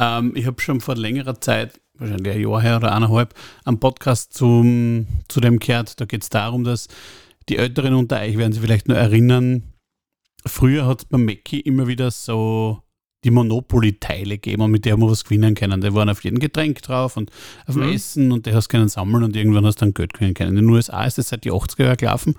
Ähm, 0.00 0.32
ich 0.34 0.46
habe 0.46 0.60
schon 0.60 0.80
vor 0.80 0.96
längerer 0.96 1.40
Zeit, 1.40 1.80
wahrscheinlich 1.94 2.34
ein 2.34 2.40
Jahr 2.42 2.60
her 2.60 2.76
oder 2.78 2.92
eineinhalb, 2.94 3.34
einen 3.64 3.78
Podcast 3.78 4.34
zum, 4.34 5.06
zu 5.28 5.40
dem 5.40 5.60
gehört. 5.60 6.00
Da 6.00 6.04
geht 6.04 6.22
es 6.24 6.28
darum, 6.28 6.64
dass 6.64 6.88
die 7.48 7.58
Älteren 7.58 7.94
unter 7.94 8.20
euch 8.20 8.36
werden 8.38 8.52
sich 8.52 8.62
vielleicht 8.62 8.88
nur 8.88 8.96
erinnern, 8.96 9.62
früher 10.46 10.86
hat 10.86 11.00
es 11.00 11.04
beim 11.06 11.24
Mackie 11.24 11.60
immer 11.60 11.86
wieder 11.86 12.10
so 12.10 12.82
die 13.24 13.30
Monopoly-Teile 13.30 14.38
gegeben, 14.38 14.70
mit 14.70 14.84
der 14.84 14.96
man 14.96 15.08
was 15.08 15.24
gewinnen 15.24 15.54
können. 15.54 15.80
Die 15.80 15.94
waren 15.94 16.08
auf 16.08 16.24
jedem 16.24 16.40
Getränk 16.40 16.82
drauf 16.82 17.16
und 17.16 17.30
auf 17.66 17.74
dem 17.74 17.86
Mhm. 17.86 17.92
Essen 17.92 18.32
und 18.32 18.46
die 18.46 18.52
hast 18.52 18.66
du 18.66 18.76
können 18.76 18.88
sammeln 18.88 19.22
und 19.22 19.36
irgendwann 19.36 19.64
hast 19.64 19.80
du 19.80 19.84
dann 19.84 19.94
Geld 19.94 20.14
gewinnen 20.14 20.34
können. 20.34 20.56
In 20.56 20.64
den 20.64 20.68
USA 20.68 21.04
ist 21.04 21.18
das 21.18 21.28
seit 21.28 21.44
die 21.44 21.52
80er 21.52 21.84
Jahren 21.84 21.96
gelaufen. 21.96 22.34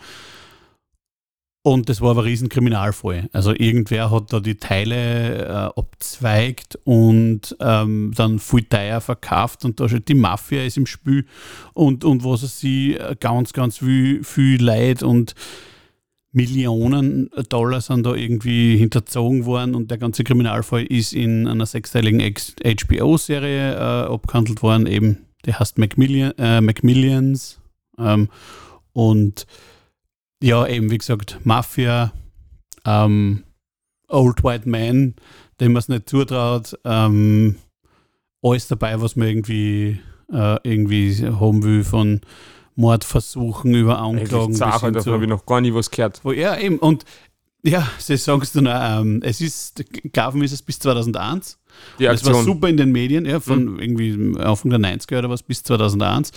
Und 1.66 1.88
das 1.88 2.02
war 2.02 2.12
aber 2.12 2.24
ein 2.24 2.28
riesen 2.28 2.50
Kriminalfall. 2.50 3.30
Also 3.32 3.54
irgendwer 3.54 4.12
hat 4.12 4.34
da 4.34 4.42
die 4.42 4.56
Teile 4.56 5.46
äh, 5.46 5.80
abzweigt 5.80 6.78
und 6.84 7.56
ähm, 7.62 8.12
dann 8.16 8.40
viel 8.40 8.66
teuer 8.66 9.00
verkauft 9.00 9.64
und 9.64 9.80
da 9.80 9.88
steht 9.88 10.10
die 10.10 10.14
Mafia 10.14 10.66
ist 10.66 10.76
im 10.76 10.86
Spiel 10.86 11.26
und, 11.74 12.04
und 12.04 12.26
was 12.26 12.44
es 12.44 12.60
sie 12.60 12.96
äh, 12.96 13.16
ganz, 13.18 13.54
ganz 13.54 13.78
viel, 13.78 14.26
viel 14.26 14.62
Leid 14.62 15.04
und 15.04 15.36
Millionen 16.34 17.30
Dollar 17.48 17.80
sind 17.80 18.06
da 18.06 18.14
irgendwie 18.14 18.76
hinterzogen 18.76 19.46
worden 19.46 19.74
und 19.74 19.90
der 19.90 20.00
ganze 20.00 20.26
Kriminalfall 20.26 20.84
ist 20.84 21.14
in 21.14 21.48
einer 21.48 21.66
sechsteiligen 21.66 22.20
HBO-Serie 22.20 23.76
äh, 23.76 24.12
abgehandelt 24.12 24.64
worden, 24.64 24.88
eben, 24.88 25.28
die 25.46 25.54
heißt 25.54 25.78
Macmillian, 25.78 26.34
äh, 26.40 26.60
Macmillions 26.60 27.62
ähm, 27.98 28.28
und 28.92 29.46
ja, 30.44 30.68
eben 30.68 30.92
wie 30.92 30.98
gesagt, 30.98 31.40
Mafia, 31.46 32.12
ähm, 32.86 33.44
Old 34.10 34.44
White 34.44 34.68
Man, 34.68 35.16
dem 35.62 35.72
man 35.72 35.80
es 35.80 35.88
nicht 35.88 36.10
zutraut, 36.10 36.78
ähm, 36.84 37.56
alles 38.42 38.68
dabei, 38.68 39.02
was 39.02 39.16
man 39.16 39.30
irgendwie, 39.30 40.00
äh, 40.32 40.58
irgendwie 40.64 41.16
haben 41.26 41.64
will, 41.64 41.86
von 41.86 42.20
Mordversuchen 42.76 43.74
über 43.74 44.00
Anklagen 44.00 44.54
Sache, 44.54 44.92
davon 44.92 45.14
habe 45.14 45.24
ich 45.24 45.30
noch 45.30 45.46
gar 45.46 45.62
nie 45.62 45.74
was 45.74 45.90
gehört. 45.90 46.20
wo, 46.24 46.34
ja, 46.34 46.58
eben, 46.58 46.78
und 46.78 47.06
ja, 47.64 47.88
sie 47.98 48.18
sagen 48.18 48.42
es 48.42 48.52
dann 48.52 48.68
auch, 48.68 49.02
ähm, 49.02 49.22
es 49.24 49.40
ist, 49.40 49.86
Gaven 50.12 50.44
ist 50.44 50.52
es 50.52 50.62
bis 50.62 50.78
2001, 50.80 51.58
Die 52.00 52.04
das 52.04 52.26
war 52.26 52.32
Aktion. 52.32 52.46
super 52.46 52.68
in 52.68 52.76
den 52.76 52.92
Medien, 52.92 53.26
ja, 53.26 53.40
von 53.40 53.80
irgendwie 53.80 54.38
Anfang 54.38 54.72
der 54.72 54.80
90er 54.80 55.20
oder 55.20 55.30
was 55.30 55.42
bis 55.42 55.64
2001. 55.64 56.34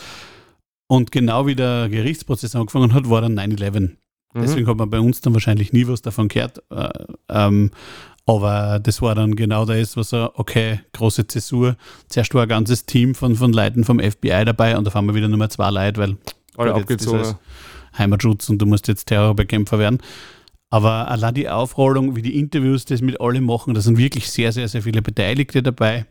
Und 0.89 1.11
genau 1.11 1.47
wie 1.47 1.55
der 1.55 1.89
Gerichtsprozess 1.89 2.55
angefangen 2.55 2.95
hat, 2.95 3.09
war 3.11 3.21
dann 3.21 3.39
9-11. 3.39 3.81
Mhm. 3.81 3.97
Deswegen 4.37 4.67
hat 4.67 4.77
man 4.77 4.91
bei 4.91 5.01
uns 5.01 5.21
dann 5.21 5.35
wahrscheinlich 5.35 5.73
nie 5.73 5.87
was 5.89 6.03
davon 6.03 6.29
gehört. 6.29 6.63
Äh, 6.71 6.89
ähm, 7.29 7.71
aber 8.27 8.81
das 8.81 9.01
war 9.03 9.15
dann 9.15 9.37
genau 9.37 9.65
das, 9.65 9.97
was 9.97 10.13
er, 10.13 10.39
okay, 10.39 10.81
große 10.93 11.29
Zäsur. 11.29 11.77
Zuerst 12.09 12.35
war 12.35 12.43
ein 12.43 12.49
ganzes 12.49 12.85
Team 12.85 13.15
von, 13.15 13.37
von 13.37 13.53
Leuten 13.53 13.85
vom 13.85 14.01
FBI 14.01 14.45
dabei 14.45 14.77
und 14.77 14.87
auf 14.87 14.97
einmal 14.97 15.15
wieder 15.15 15.29
nur 15.29 15.39
mehr 15.39 15.49
zwei 15.49 15.71
Leute, 15.71 16.01
weil 16.01 16.17
Alle 16.57 16.75
abgezogen. 16.75 17.37
Heimatschutz 17.97 18.51
und 18.51 18.59
du 18.59 18.67
musst 18.67 18.89
jetzt 18.89 19.07
Terrorbekämpfer 19.07 19.79
werden. 19.79 20.01
Aber 20.71 21.09
allein 21.09 21.35
die 21.35 21.49
Aufrollung, 21.49 22.17
wie 22.17 22.23
die 22.23 22.39
Interviews 22.39 22.85
das 22.85 23.01
mit 23.01 23.21
alle 23.21 23.41
machen, 23.41 23.75
da 23.75 23.81
sind 23.81 23.97
wirklich 23.97 24.31
sehr, 24.31 24.53
sehr, 24.53 24.67
sehr 24.69 24.83
viele 24.83 25.01
Beteiligte 25.01 25.63
dabei, 25.63 26.07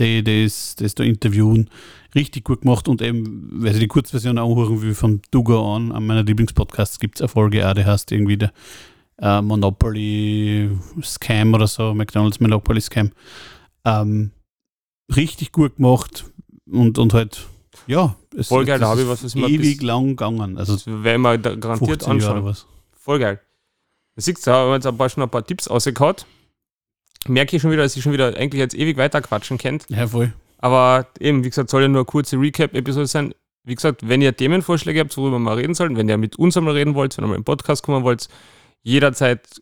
die 0.00 0.24
das, 0.24 0.74
das 0.76 0.96
da 0.96 1.04
interviewen. 1.04 1.70
Richtig 2.14 2.44
gut 2.44 2.60
gemacht 2.62 2.88
und 2.88 3.02
eben, 3.02 3.48
wer 3.52 3.72
sich 3.72 3.80
die 3.80 3.88
Kurzversion 3.88 4.38
anhören 4.38 4.80
will, 4.82 4.94
von 4.94 5.20
Do 5.30 5.42
Go 5.42 5.58
On, 5.58 5.90
an 5.92 6.06
meiner 6.06 6.22
Lieblingspodcasts 6.22 6.98
gibt 6.98 7.16
es 7.16 7.22
eine 7.22 7.28
Folge 7.28 7.68
auch, 7.68 7.74
die 7.74 7.84
heißt 7.84 8.12
irgendwie 8.12 8.36
der 8.36 8.52
äh, 9.18 9.42
Monopoly 9.42 10.70
Scam 11.02 11.54
oder 11.54 11.66
so, 11.66 11.92
McDonalds 11.94 12.40
Monopoly 12.40 12.80
Scam. 12.80 13.10
Ähm, 13.84 14.30
richtig 15.14 15.52
gut 15.52 15.76
gemacht 15.76 16.24
und, 16.70 16.98
und 16.98 17.14
halt, 17.14 17.46
ja, 17.86 18.14
es 18.36 18.48
Voll 18.48 18.64
geil, 18.64 18.78
da 18.78 18.88
habe 18.88 19.02
ich 19.02 19.08
ist 19.08 19.24
was, 19.24 19.36
was 19.36 19.50
ewig 19.50 19.82
lang 19.82 20.08
gegangen. 20.08 20.56
Also 20.56 20.78
werden 21.02 21.22
wir 21.22 21.38
da 21.38 21.54
garantiert 21.54 22.04
15 22.04 22.20
Jahre 22.20 22.40
oder 22.40 22.48
anschauen. 22.50 22.68
Voll 22.96 23.18
geil. 23.18 23.40
Da 24.16 24.22
siehst 24.22 24.46
du, 24.46 24.50
da 24.50 24.56
haben 24.58 24.68
wir 24.70 24.74
jetzt 24.76 24.86
ein 24.86 24.96
paar, 24.96 25.08
schon 25.08 25.22
ein 25.22 25.30
paar 25.30 25.44
Tipps 25.44 25.68
rausgehauen. 25.68 26.16
Merke 27.26 27.56
ich 27.56 27.62
schon 27.62 27.70
wieder, 27.70 27.82
dass 27.82 27.96
ich 27.96 28.02
schon 28.02 28.12
wieder 28.12 28.36
eigentlich 28.36 28.60
jetzt 28.60 28.74
ewig 28.74 28.96
weiter 28.96 29.20
quatschen 29.20 29.58
kennt. 29.58 29.86
Ja, 29.90 30.06
voll. 30.06 30.32
Aber 30.64 31.06
eben, 31.20 31.44
wie 31.44 31.50
gesagt, 31.50 31.68
soll 31.68 31.82
ja 31.82 31.88
nur 31.88 31.98
eine 32.00 32.04
kurze 32.06 32.40
Recap-Episode 32.40 33.06
sein. 33.06 33.34
Wie 33.64 33.74
gesagt, 33.74 34.08
wenn 34.08 34.22
ihr 34.22 34.34
Themenvorschläge 34.34 35.00
habt, 35.00 35.14
worüber 35.18 35.32
wir 35.36 35.38
mal 35.40 35.56
reden 35.56 35.74
sollen, 35.74 35.98
wenn 35.98 36.08
ihr 36.08 36.16
mit 36.16 36.36
uns 36.36 36.56
einmal 36.56 36.72
reden 36.72 36.94
wollt, 36.94 37.14
wenn 37.18 37.24
ihr 37.24 37.28
mal 37.28 37.34
im 37.36 37.44
Podcast 37.44 37.82
kommen 37.82 38.02
wollt, 38.02 38.28
jederzeit 38.82 39.60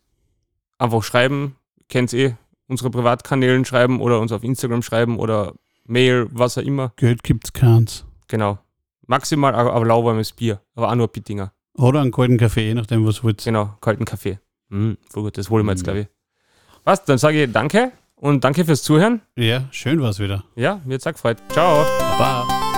einfach 0.77 1.03
schreiben. 1.03 1.57
Kennt 1.89 2.13
eh, 2.13 2.35
unsere 2.67 2.89
Privatkanälen 2.89 3.65
schreiben 3.65 3.99
oder 3.99 4.21
uns 4.21 4.31
auf 4.31 4.43
Instagram 4.45 4.81
schreiben 4.81 5.19
oder 5.19 5.53
Mail, 5.85 6.27
was 6.31 6.57
auch 6.57 6.61
immer. 6.61 6.93
Geld 6.95 7.21
gibt's 7.21 7.51
keins. 7.51 8.05
Genau. 8.29 8.59
Maximal 9.05 9.53
ein 9.53 9.83
lauwarmes 9.85 10.31
Bier, 10.31 10.61
aber 10.73 10.89
auch 10.89 10.95
nur 10.95 11.09
Pittinger. 11.11 11.51
Oder 11.73 11.99
einen 11.99 12.11
kalten 12.13 12.37
Kaffee, 12.37 12.67
je 12.67 12.73
nachdem, 12.75 13.05
was 13.05 13.17
du 13.17 13.23
willst. 13.27 13.43
Genau, 13.43 13.75
kalten 13.81 14.05
Kaffee. 14.05 14.39
Mhm, 14.69 14.97
voll 15.09 15.23
gut, 15.23 15.37
das 15.37 15.49
holen 15.49 15.65
wir 15.65 15.73
jetzt, 15.73 15.81
Mhm. 15.81 15.83
glaube 15.83 15.99
ich. 15.99 16.07
Was, 16.85 17.03
dann 17.03 17.17
sage 17.17 17.43
ich 17.43 17.51
danke 17.51 17.91
und 18.23 18.45
danke 18.45 18.63
fürs 18.63 18.83
Zuhören. 18.83 19.21
Ja, 19.35 19.65
schön 19.71 20.01
war's 20.01 20.19
wieder. 20.19 20.45
Ja, 20.55 20.81
mir 20.85 20.95
hat's 20.95 21.05
auch 21.05 21.11
gefreut. 21.11 21.37
Ciao. 21.49 21.85
Baba. 22.17 22.72